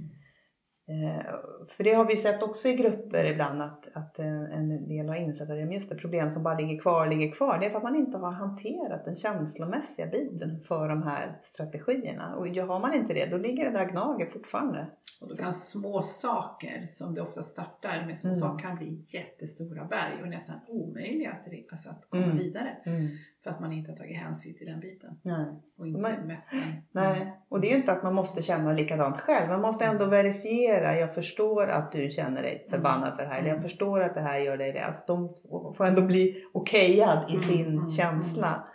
Eh, 0.86 1.34
för 1.68 1.84
det 1.84 1.92
har 1.92 2.04
vi 2.04 2.16
sett 2.16 2.42
också 2.42 2.68
i 2.68 2.74
grupper 2.74 3.24
ibland 3.24 3.62
att, 3.62 3.96
att 3.96 4.18
en 4.18 4.88
del 4.88 5.08
har 5.08 5.16
insett 5.16 5.50
att 5.50 5.72
just 5.72 5.88
det 5.88 5.94
problem 5.94 6.30
som 6.30 6.42
bara 6.42 6.58
ligger 6.58 6.78
kvar 6.78 7.06
ligger 7.06 7.32
kvar. 7.32 7.58
Det 7.58 7.66
är 7.66 7.70
för 7.70 7.76
att 7.76 7.82
man 7.82 7.96
inte 7.96 8.18
har 8.18 8.30
hanterat 8.30 9.04
den 9.04 9.16
känslomässiga 9.16 10.06
biten 10.06 10.60
för 10.60 10.88
de 10.88 11.02
här 11.02 11.40
strategierna. 11.42 12.36
Och 12.36 12.46
har 12.46 12.80
man 12.80 12.94
inte 12.94 13.14
det 13.14 13.26
då 13.26 13.36
ligger 13.36 13.64
det 13.64 13.78
där 13.78 13.88
gnager 13.88 14.26
fortfarande. 14.26 14.86
Och 15.20 15.28
då 15.28 15.36
kan 15.36 15.54
små 15.54 16.02
saker 16.02 16.86
som 16.90 17.14
det 17.14 17.22
ofta 17.22 17.42
startar 17.42 18.06
med 18.06 18.18
små 18.18 18.28
mm. 18.28 18.40
saker 18.40 18.68
kan 18.68 18.76
bli 18.76 19.04
jättestora 19.06 19.84
berg 19.84 20.22
och 20.22 20.28
nästan 20.28 20.56
omöjliga 20.68 21.30
att, 21.30 21.72
alltså 21.72 21.90
att 21.90 22.10
komma 22.10 22.24
mm. 22.24 22.38
vidare. 22.38 22.76
Mm. 22.86 23.08
För 23.44 23.50
att 23.50 23.60
man 23.60 23.72
inte 23.72 23.90
har 23.90 23.96
tagit 23.96 24.16
hänsyn 24.16 24.54
till 24.54 24.66
den 24.66 24.80
biten. 24.80 25.20
Nej. 25.22 25.46
Och 25.78 25.86
inte 25.86 26.00
man, 26.00 26.12
mött 26.12 26.50
den. 26.50 26.82
Nej, 26.92 27.36
och 27.48 27.60
det 27.60 27.66
är 27.66 27.70
ju 27.70 27.76
inte 27.76 27.92
att 27.92 28.02
man 28.02 28.14
måste 28.14 28.42
känna 28.42 28.72
likadant 28.72 29.20
själv. 29.20 29.48
Man 29.48 29.60
måste 29.60 29.84
ändå 29.84 30.06
verifiera. 30.06 30.98
Jag 30.98 31.14
förstår 31.14 31.66
att 31.66 31.92
du 31.92 32.10
känner 32.10 32.42
dig 32.42 32.66
förbannad 32.70 33.16
för 33.16 33.22
det 33.22 33.28
här. 33.28 33.38
Eller 33.38 33.48
jag 33.48 33.56
mm. 33.56 33.68
förstår 33.68 34.00
att 34.00 34.14
det 34.14 34.20
här 34.20 34.38
gör 34.38 34.56
dig 34.56 34.72
rädd. 34.72 34.94
De 35.06 35.28
får 35.76 35.84
ändå 35.84 36.02
bli 36.02 36.44
okejad 36.52 37.30
i 37.30 37.32
mm, 37.34 37.44
sin 37.44 37.78
mm, 37.78 37.90
känsla. 37.90 38.68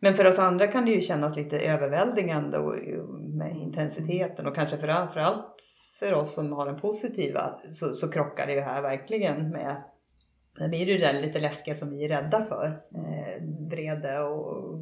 Men 0.00 0.14
för 0.14 0.24
oss 0.24 0.38
andra 0.38 0.66
kan 0.66 0.84
det 0.84 0.90
ju 0.90 1.00
kännas 1.00 1.36
lite 1.36 1.58
överväldigande 1.58 2.58
med 3.18 3.56
intensiteten 3.56 4.46
och 4.46 4.54
kanske 4.54 4.78
framförallt 4.78 5.46
för 5.98 6.12
oss 6.14 6.34
som 6.34 6.52
har 6.52 6.66
den 6.66 6.80
positiva 6.80 7.54
så, 7.72 7.94
så 7.94 8.10
krockar 8.10 8.46
det 8.46 8.52
ju 8.52 8.60
här 8.60 8.82
verkligen 8.82 9.50
med 9.50 9.82
det 10.58 10.68
blir 10.68 10.86
ju 10.86 10.98
det 10.98 11.20
lite 11.20 11.40
läskiga 11.40 11.74
som 11.74 11.90
vi 11.90 12.04
är 12.04 12.08
rädda 12.08 12.44
för. 12.44 12.66
Eh, 12.94 13.42
vrede 13.70 14.20
och 14.20 14.78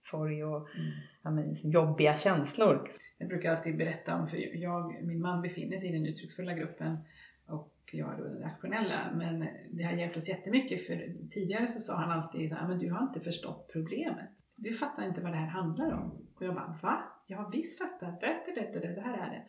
sorg 0.00 0.44
och 0.44 0.68
mm. 0.76 0.90
ja, 1.22 1.30
men, 1.30 1.54
jobbiga 1.70 2.16
känslor. 2.16 2.90
Jag 3.18 3.28
brukar 3.28 3.50
alltid 3.50 3.76
berätta 3.76 4.14
om, 4.14 4.28
för 4.28 4.62
jag, 4.62 5.04
min 5.04 5.20
man 5.20 5.42
befinner 5.42 5.78
sig 5.78 5.88
i 5.88 5.92
den 5.92 6.06
uttrycksfulla 6.06 6.54
gruppen 6.54 6.98
och 7.46 7.72
jag 7.92 8.12
är 8.12 8.18
då 8.18 8.24
den 8.24 8.42
rationella. 8.42 9.12
Men 9.14 9.48
det 9.70 9.82
har 9.82 9.92
hjälpt 9.92 10.16
oss 10.16 10.28
jättemycket 10.28 10.86
för 10.86 11.14
tidigare 11.30 11.68
så 11.68 11.80
sa 11.80 11.96
han 11.96 12.10
alltid 12.10 12.52
att 12.52 12.80
du 12.80 12.90
har 12.90 13.02
inte 13.02 13.20
förstått 13.20 13.70
problemet. 13.72 14.30
Du 14.56 14.74
fattar 14.74 15.06
inte 15.08 15.20
vad 15.20 15.32
det 15.32 15.36
här 15.36 15.46
handlar 15.46 15.92
om. 15.92 16.26
Och 16.36 16.42
jag 16.42 16.54
bara, 16.54 16.78
va? 16.82 17.04
Jag 17.26 17.38
har 17.38 17.50
visst 17.50 17.78
fattat. 17.78 18.20
Det, 18.20 18.26
det, 18.26 18.60
det, 18.72 18.80
det, 18.80 18.94
det 18.94 19.00
här 19.00 19.26
är 19.26 19.30
det. 19.30 19.42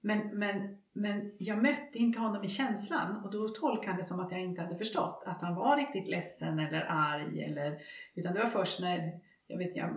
Men, 0.00 0.38
men, 0.38 0.78
men 0.92 1.32
jag 1.38 1.62
mötte 1.62 1.98
inte 1.98 2.20
honom 2.20 2.44
i 2.44 2.48
känslan 2.48 3.24
och 3.24 3.30
då 3.30 3.48
tolkade 3.48 3.86
han 3.86 3.96
det 3.96 4.04
som 4.04 4.20
att 4.20 4.32
jag 4.32 4.40
inte 4.40 4.62
hade 4.62 4.78
förstått 4.78 5.22
att 5.26 5.40
han 5.40 5.54
var 5.54 5.76
riktigt 5.76 6.08
ledsen 6.08 6.58
eller 6.58 6.86
arg. 6.88 7.42
Eller, 7.42 7.78
utan 8.14 8.34
det 8.34 8.40
var 8.40 8.50
först 8.50 8.80
när 8.80 9.20
jag, 9.46 9.58
vet, 9.58 9.76
jag 9.76 9.90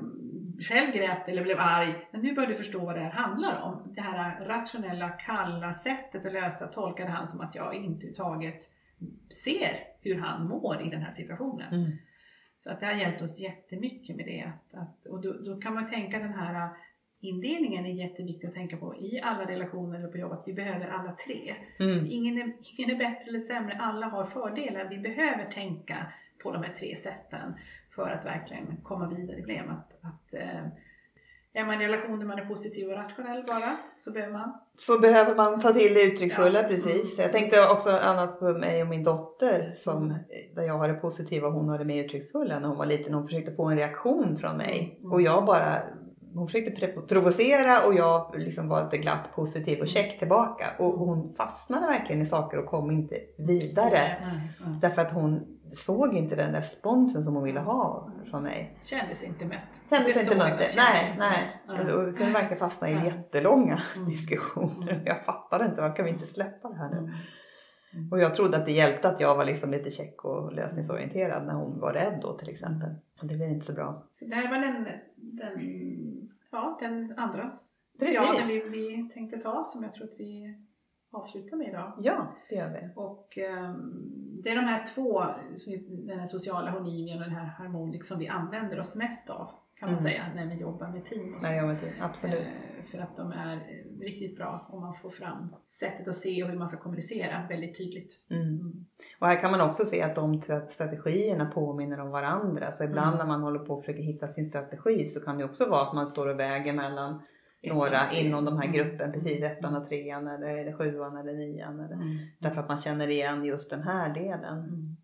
själv 0.70 0.94
grät 0.94 1.28
eller 1.28 1.44
blev 1.44 1.60
arg. 1.60 2.08
Men 2.12 2.22
nu 2.22 2.34
börjar 2.34 2.50
du 2.50 2.56
förstå 2.56 2.86
vad 2.86 2.96
det 2.96 3.02
här 3.02 3.12
handlar 3.12 3.62
om. 3.62 3.94
Det 3.96 4.02
här 4.02 4.46
rationella, 4.46 5.10
kalla 5.10 5.74
sättet 5.74 6.26
att 6.26 6.34
lösa 6.34 6.68
tolkade 6.68 7.10
han 7.10 7.28
som 7.28 7.42
att 7.42 7.56
jag 7.56 7.76
inte 7.76 8.08
taget 8.08 8.64
ser 9.44 9.80
hur 10.02 10.20
han 10.20 10.48
mår 10.48 10.82
i 10.82 10.90
den 10.90 11.02
här 11.02 11.12
situationen. 11.12 11.74
Mm. 11.74 11.92
Så 12.58 12.72
att 12.72 12.80
det 12.80 12.86
har 12.86 12.94
hjälpt 12.94 13.22
oss 13.22 13.40
jättemycket 13.40 14.16
med 14.16 14.26
det. 14.26 14.42
Att, 14.42 14.82
att, 14.82 15.06
och 15.06 15.22
då, 15.22 15.34
då, 15.34 15.62
kan 15.62 15.74
man 15.74 15.90
tänka 15.90 16.20
den 16.20 16.34
här 16.34 16.70
indelningen 17.22 17.86
är 17.86 17.90
jätteviktig 17.90 18.48
att 18.48 18.54
tänka 18.54 18.78
på 18.78 18.96
i 18.96 19.22
alla 19.24 19.46
relationer 19.46 20.00
eller 20.00 20.08
på 20.08 20.18
jobbet. 20.18 20.40
Vi 20.46 20.54
behöver 20.54 20.88
alla 20.88 21.12
tre. 21.12 21.56
Mm. 21.80 22.06
Ingen, 22.10 22.38
är, 22.38 22.54
ingen 22.78 22.96
är 22.96 23.00
bättre 23.00 23.24
eller 23.28 23.40
sämre, 23.40 23.78
alla 23.82 24.06
har 24.06 24.26
fördelar. 24.26 24.90
Vi 24.90 24.98
behöver 24.98 25.46
tänka 25.46 26.06
på 26.44 26.52
de 26.52 26.64
här 26.64 26.74
tre 26.74 26.96
sätten 26.96 27.54
för 27.96 28.10
att 28.10 28.26
verkligen 28.26 28.78
komma 28.84 29.08
vidare 29.08 29.38
i 29.38 29.40
problem. 29.40 29.70
Att, 29.70 29.92
att, 30.02 30.34
eh, 30.34 30.66
är 31.54 31.66
man 31.66 31.82
i 31.82 31.84
en 31.84 31.92
relation 31.92 32.20
där 32.20 32.28
man 32.28 32.40
är 32.40 32.46
positiv 32.46 32.90
och 32.90 32.96
rationell 32.96 33.44
bara 33.48 33.78
så 33.96 34.12
behöver 34.12 34.34
man 34.34 34.54
så 34.78 35.00
behöver 35.00 35.36
man 35.36 35.60
ta 35.60 35.74
till 35.74 35.94
det 35.94 36.02
uttrycksfulla, 36.02 36.62
ja. 36.62 36.68
precis. 36.68 37.20
Jag 37.20 37.32
tänkte 37.32 37.70
också 37.72 37.90
annat 37.90 38.40
på 38.40 38.46
mig 38.46 38.82
och 38.82 38.88
min 38.88 39.04
dotter 39.04 39.74
som, 39.76 40.16
där 40.56 40.64
jag 40.64 40.78
har 40.78 40.88
det 40.88 40.94
positiva 40.94 41.48
och 41.48 41.54
hon 41.54 41.70
har 41.70 41.78
det 41.78 41.86
mer 41.86 42.04
uttrycksfulla 42.04 42.60
när 42.60 42.68
hon 42.68 42.78
var 42.78 42.86
liten. 42.86 43.14
Hon 43.14 43.26
försökte 43.28 43.52
få 43.52 43.66
en 43.66 43.78
reaktion 43.78 44.38
från 44.38 44.58
mig 44.58 44.98
mm. 45.00 45.12
och 45.12 45.22
jag 45.22 45.46
bara 45.46 45.82
hon 46.36 46.48
försökte 46.48 46.88
provocera 46.88 47.88
och 47.88 47.94
jag 47.94 48.36
liksom 48.38 48.68
var 48.68 48.84
lite 48.84 48.98
glatt 48.98 49.36
positiv 49.36 49.80
och 49.80 49.88
check 49.88 50.20
tillbaka. 50.20 50.72
Och 50.80 50.94
hon 50.94 51.34
fastnade 51.36 51.88
verkligen 51.88 52.22
i 52.22 52.26
saker 52.26 52.58
och 52.58 52.66
kom 52.66 52.92
inte 52.92 53.16
vidare. 53.38 53.98
Mm, 53.98 54.36
mm. 54.36 54.80
Därför 54.80 55.02
att 55.02 55.12
hon 55.12 55.58
såg 55.74 56.18
inte 56.18 56.36
den 56.36 56.52
responsen 56.54 57.24
som 57.24 57.36
hon 57.36 57.44
ville 57.44 57.60
ha 57.60 58.10
från 58.30 58.44
mig. 58.44 58.78
Kändes 58.84 59.24
inte 59.24 59.46
mött. 59.46 59.82
Kändes 59.90 60.24
inte 60.24 60.38
mött. 60.38 60.60
Nej, 60.78 61.16
nej. 61.18 61.52
Mm. 61.70 61.96
Och 61.96 62.08
vi 62.08 62.18
kunde 62.18 62.34
verkligen 62.34 62.60
fastna 62.60 62.90
i 62.90 62.94
jättelånga 62.94 63.80
mm. 63.96 64.10
diskussioner. 64.10 65.04
Jag 65.06 65.26
fattade 65.26 65.66
inte, 65.66 65.82
varför 65.82 65.96
kan 65.96 66.06
vi 66.06 66.12
inte 66.12 66.28
släppa 66.28 66.70
det 66.70 66.78
här 66.78 66.90
nu? 66.90 67.14
Och 68.12 68.20
jag 68.20 68.36
trodde 68.36 68.58
att 68.58 68.66
det 68.66 68.72
hjälpte 68.72 69.10
att 69.10 69.20
jag 69.20 69.36
var 69.36 69.46
liksom 69.46 69.72
lite 69.72 69.90
check 69.90 70.26
och 70.26 70.54
lösningsorienterad 70.54 71.48
när 71.48 71.54
hon 71.54 71.80
var 71.80 71.94
rädd 71.94 72.20
då 72.22 72.38
till 72.38 72.50
exempel. 72.50 72.90
Och 73.22 73.28
det 73.28 73.36
blev 73.36 73.50
inte 73.50 73.66
så 73.66 73.74
bra. 73.74 74.08
Så 74.12 74.26
det 74.26 74.36
här 74.36 74.50
var 74.50 74.60
den, 74.60 74.88
den, 75.16 75.52
ja, 76.52 76.78
den 76.82 77.14
andra 77.18 77.52
Precis. 78.00 78.50
vi, 78.50 78.70
vi 78.70 79.10
tänkte 79.14 79.38
ta 79.38 79.64
som 79.64 79.84
jag 79.84 79.94
tror 79.94 80.08
att 80.08 80.20
vi 80.20 80.58
avslutar 81.12 81.58
med 81.58 81.68
idag. 81.70 81.94
Ja, 82.02 82.36
det 82.50 82.56
gör 82.56 82.70
vi. 82.70 82.90
Och 82.96 83.38
um, 83.38 84.42
det 84.44 84.50
är 84.50 84.56
de 84.56 84.66
här 84.66 84.86
två, 84.96 85.26
den 85.88 86.20
här 86.20 86.28
sociala 86.28 86.72
harmonin 86.72 87.18
och 87.18 87.24
den 87.24 87.36
här 87.36 87.46
harmonik 87.46 88.04
som 88.04 88.20
vi 88.20 88.28
använder 88.28 88.80
oss 88.80 88.96
mest 88.96 89.30
av 89.30 89.52
kan 89.82 89.92
man 89.92 90.00
mm. 90.00 90.12
säga 90.12 90.34
när 90.36 90.46
vi 90.46 90.56
jobbar 90.56 90.88
med 90.88 91.06
team. 91.06 91.34
Och 91.34 91.42
så. 91.42 91.48
Nej, 91.48 91.80
team. 91.80 91.94
Absolut. 92.02 92.40
Eh, 92.40 92.84
för 92.84 93.00
att 93.00 93.18
de 93.18 93.32
är 93.32 93.86
riktigt 94.02 94.38
bra 94.38 94.68
om 94.70 94.82
man 94.82 94.96
får 94.96 95.10
fram 95.10 95.56
sättet 95.66 96.08
att 96.08 96.16
se 96.16 96.44
och 96.44 96.50
hur 96.50 96.58
man 96.58 96.68
ska 96.68 96.84
kommunicera 96.84 97.48
väldigt 97.50 97.78
tydligt. 97.78 98.20
Mm. 98.30 98.44
Mm. 98.44 98.86
Och 99.20 99.28
här 99.28 99.42
kan 99.42 99.52
man 99.52 99.62
också 99.62 99.86
se 99.86 100.02
att 100.02 100.16
de 100.16 100.42
strategierna 100.70 101.46
påminner 101.46 102.00
om 102.00 102.12
varandra. 102.12 102.72
Så 102.72 102.84
ibland 102.84 103.16
mm. 103.16 103.18
när 103.18 103.26
man 103.26 103.42
håller 103.42 103.60
på 103.60 103.74
och 103.74 103.82
försöker 103.82 104.04
hitta 104.04 104.28
sin 104.28 104.46
strategi 104.46 105.08
så 105.08 105.20
kan 105.20 105.38
det 105.38 105.44
också 105.44 105.70
vara 105.70 105.88
att 105.88 105.96
man 105.96 106.08
står 106.08 106.28
och 106.28 106.40
väger 106.40 106.74
mellan 106.74 107.22
några 107.64 108.12
inom 108.12 108.46
de 108.46 108.58
här 108.58 108.68
mm. 108.68 108.76
gruppen, 108.76 109.12
precis 109.12 109.44
ettan 109.44 109.76
och 109.76 109.90
trean 109.90 110.28
eller, 110.28 110.58
eller 110.58 110.74
sjuan 110.74 111.18
eller 111.18 111.34
nian. 111.34 111.80
Eller, 111.80 111.96
mm. 111.96 112.18
Därför 112.40 112.62
att 112.62 112.70
man 112.70 112.82
känner 112.82 113.08
igen 113.08 113.46
just 113.46 113.70
den 113.70 113.84
här 113.84 114.14
delen. 114.14 114.98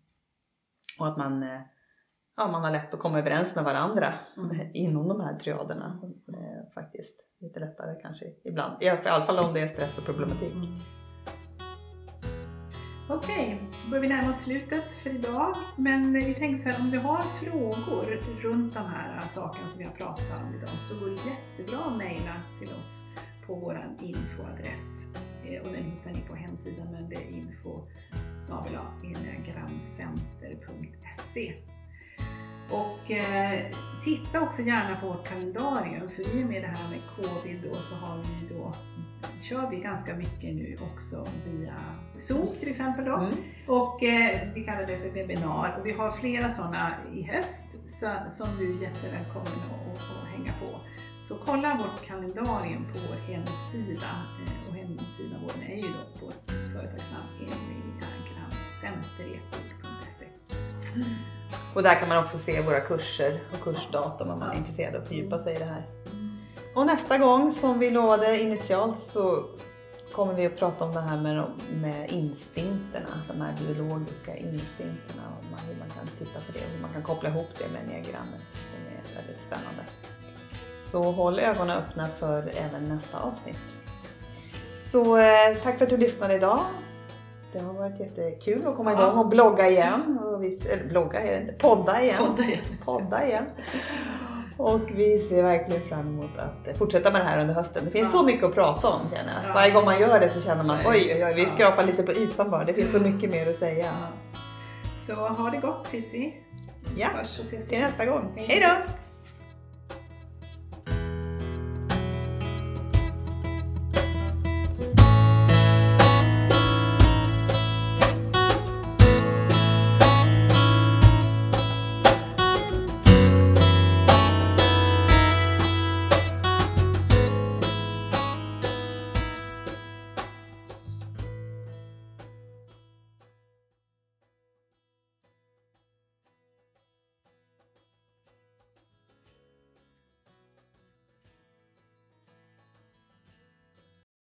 Och 0.98 1.08
att 1.08 1.16
man 1.16 1.42
eh, 1.42 1.60
ja, 2.38 2.48
man 2.50 2.64
har 2.64 2.70
lätt 2.70 2.94
att 2.94 3.00
komma 3.00 3.18
överens 3.18 3.54
med 3.54 3.64
varandra 3.64 4.14
mm. 4.36 4.70
inom 4.74 5.08
de 5.08 5.20
här 5.20 5.38
triaderna. 5.38 6.00
Eh, 6.28 6.72
faktiskt 6.74 7.27
lite 7.40 7.60
lättare 7.60 8.00
kanske 8.02 8.24
ibland. 8.44 8.82
I 8.82 8.88
alla 8.88 9.26
fall 9.26 9.38
om 9.38 9.54
det 9.54 9.60
är 9.60 9.68
stress 9.68 9.98
och 9.98 10.04
problematik. 10.04 10.54
Mm. 10.54 10.80
Okej, 13.10 13.54
okay, 13.54 13.58
då 13.84 13.90
börjar 13.90 14.02
vi 14.02 14.08
närma 14.08 14.30
oss 14.30 14.42
slutet 14.42 14.92
för 14.92 15.10
idag. 15.10 15.56
Men 15.76 16.12
vi 16.12 16.34
tänkte 16.34 16.62
så 16.62 16.68
här, 16.68 16.80
om 16.80 16.90
du 16.90 16.98
har 16.98 17.22
frågor 17.22 18.20
runt 18.42 18.74
de 18.74 18.86
här 18.86 19.20
sakerna 19.20 19.68
som 19.68 19.78
vi 19.78 19.84
har 19.84 19.92
pratat 19.92 20.42
om 20.42 20.54
idag 20.54 20.70
så 20.88 20.94
går 20.94 21.10
det 21.10 21.30
jättebra 21.30 21.78
att 21.78 21.96
mejla 21.96 22.34
till 22.58 22.68
oss 22.68 23.06
på 23.46 23.54
vår 23.54 23.96
infoadress. 24.00 25.06
Eh, 25.44 25.62
och 25.62 25.72
den 25.72 25.84
hittar 25.84 26.10
ni 26.10 26.20
på 26.28 26.34
hemsidan 26.34 26.92
men 26.92 27.08
det 27.08 27.16
är 27.16 27.28
info 27.28 27.86
snabel-a 28.38 28.86
och 32.70 33.10
eh, 33.10 33.66
titta 34.04 34.40
också 34.40 34.62
gärna 34.62 35.00
på 35.00 35.06
vårt 35.06 35.28
kalendarium 35.28 36.08
för 36.08 36.36
i 36.36 36.44
och 36.44 36.46
med 36.46 36.62
det 36.62 36.68
här 36.68 36.90
med 36.90 37.00
covid 37.16 37.70
då 37.70 37.76
så 37.76 37.94
har 37.94 38.16
vi 38.16 38.54
då 38.54 38.74
kör 39.42 39.70
vi 39.70 39.76
ganska 39.76 40.14
mycket 40.14 40.54
nu 40.54 40.78
också 40.92 41.26
via 41.46 41.74
Zoom 42.18 42.48
till 42.60 42.70
exempel 42.70 43.04
då. 43.04 43.16
Mm. 43.16 43.34
Och 43.66 44.02
eh, 44.02 44.52
vi 44.54 44.64
kallar 44.64 44.86
det 44.86 44.98
för 44.98 45.08
webbinar 45.08 45.78
och 45.80 45.86
vi 45.86 45.92
har 45.92 46.12
flera 46.12 46.50
sådana 46.50 46.94
i 47.14 47.22
höst 47.22 47.66
så, 47.88 48.16
som 48.30 48.48
du 48.58 48.78
är 48.78 48.82
jättevälkommen 48.82 49.46
att, 49.46 49.98
att 49.98 50.28
hänga 50.28 50.52
på. 50.52 50.80
Så 51.22 51.38
kolla 51.46 51.74
vårt 51.74 52.06
kalendarium 52.06 52.84
på 52.92 52.98
vår 53.08 53.16
hemsida 53.32 54.10
eh, 54.46 54.68
och 54.68 54.74
hemsidan 54.74 55.40
vår 55.42 55.52
är 55.72 55.76
ju 55.76 55.82
då 55.82 56.04
på 56.20 56.32
företagsnamn 56.48 57.28
emiliergrandcenterepoch.se. 57.40 60.26
Och 61.78 61.84
där 61.84 61.94
kan 61.94 62.08
man 62.08 62.18
också 62.18 62.38
se 62.38 62.60
våra 62.60 62.80
kurser 62.80 63.40
och 63.52 63.60
kursdatum 63.60 64.30
om 64.30 64.38
man 64.38 64.50
är 64.50 64.54
intresserad 64.54 64.94
av 64.94 65.02
att 65.02 65.08
fördjupa 65.08 65.38
sig 65.38 65.54
i 65.54 65.58
det 65.58 65.64
här. 65.64 65.86
Och 66.74 66.86
nästa 66.86 67.18
gång 67.18 67.52
som 67.54 67.78
vi 67.78 67.90
lovade 67.90 68.38
initialt 68.38 68.98
så 68.98 69.44
kommer 70.12 70.34
vi 70.34 70.46
att 70.46 70.58
prata 70.58 70.84
om 70.84 70.92
det 70.92 71.00
här 71.00 71.16
med, 71.16 71.44
med 71.82 72.10
instinkterna, 72.12 73.22
de 73.28 73.40
här 73.40 73.54
biologiska 73.58 74.36
instinkterna 74.36 75.22
och 75.38 75.60
hur 75.60 75.78
man 75.78 75.88
kan 75.88 76.06
titta 76.18 76.40
på 76.40 76.52
det 76.52 76.58
och 76.58 76.70
hur 76.74 76.82
man 76.82 76.92
kan 76.92 77.02
koppla 77.02 77.28
ihop 77.28 77.48
det 77.58 77.64
med 77.72 77.82
diagrammet. 77.88 78.40
Det 78.52 79.10
är 79.12 79.22
väldigt 79.22 79.42
spännande. 79.46 79.82
Så 80.78 81.02
håll 81.02 81.38
ögonen 81.38 81.78
öppna 81.78 82.08
för 82.08 82.38
även 82.56 82.84
nästa 82.84 83.20
avsnitt. 83.20 83.76
Så 84.80 85.18
eh, 85.18 85.56
tack 85.62 85.78
för 85.78 85.84
att 85.84 85.90
du 85.90 85.96
lyssnade 85.96 86.34
idag. 86.34 86.60
Det 87.52 87.58
har 87.58 87.72
varit 87.74 88.00
jättekul 88.00 88.66
att 88.66 88.76
komma 88.76 88.92
igång 88.92 89.18
och 89.18 89.28
blogga 89.28 89.68
igen. 89.68 90.18
Och 90.24 90.42
vi, 90.42 90.60
eller 90.72 90.84
blogga 90.84 91.20
är 91.20 91.32
det 91.32 91.40
inte, 91.40 91.52
podda 91.52 92.02
igen. 92.02 92.16
Podda 92.26 92.42
igen. 92.42 92.60
Podda 92.84 93.26
igen. 93.26 93.44
Och 94.56 94.80
vi 94.94 95.18
ser 95.18 95.42
verkligen 95.42 95.82
fram 95.82 96.00
emot 96.08 96.30
att 96.38 96.78
fortsätta 96.78 97.10
med 97.12 97.20
det 97.20 97.24
här 97.24 97.40
under 97.40 97.54
hösten. 97.54 97.84
Det 97.84 97.90
finns 97.90 98.14
Ja. 98.14 98.18
så 98.20 98.24
mycket 98.26 98.44
att 98.44 98.54
prata 98.54 98.88
om 98.88 99.00
känner 99.10 99.32
jag. 99.42 99.50
Ja. 99.50 99.54
Varje 99.54 99.70
gång 99.70 99.84
man 99.84 100.00
gör 100.00 100.20
det 100.20 100.28
så 100.28 100.40
känner 100.40 100.64
man 100.64 100.78
det. 100.78 100.84
oj, 100.88 101.12
oj, 101.14 101.24
oj, 101.24 101.32
vi 101.36 101.46
skrapar 101.46 101.82
lite 101.82 102.02
på 102.02 102.12
ytan 102.12 102.50
bara. 102.50 102.64
Det 102.64 102.74
finns 102.74 102.92
så 102.92 103.00
mycket 103.00 103.30
mer 103.30 103.50
att 103.50 103.56
säga. 103.56 103.84
Ja. 103.84 104.08
Så 105.06 105.14
ha 105.14 105.50
det 105.50 105.58
gott 105.58 105.84
tills 105.84 106.14
vi 106.14 106.36
Ja, 106.96 107.06
hörs 107.14 107.38
och 107.38 107.44
ses 107.46 107.68
till 107.68 107.80
nästa 107.80 108.06
gång. 108.06 108.32
Hej 108.36 108.60
då! 108.62 108.92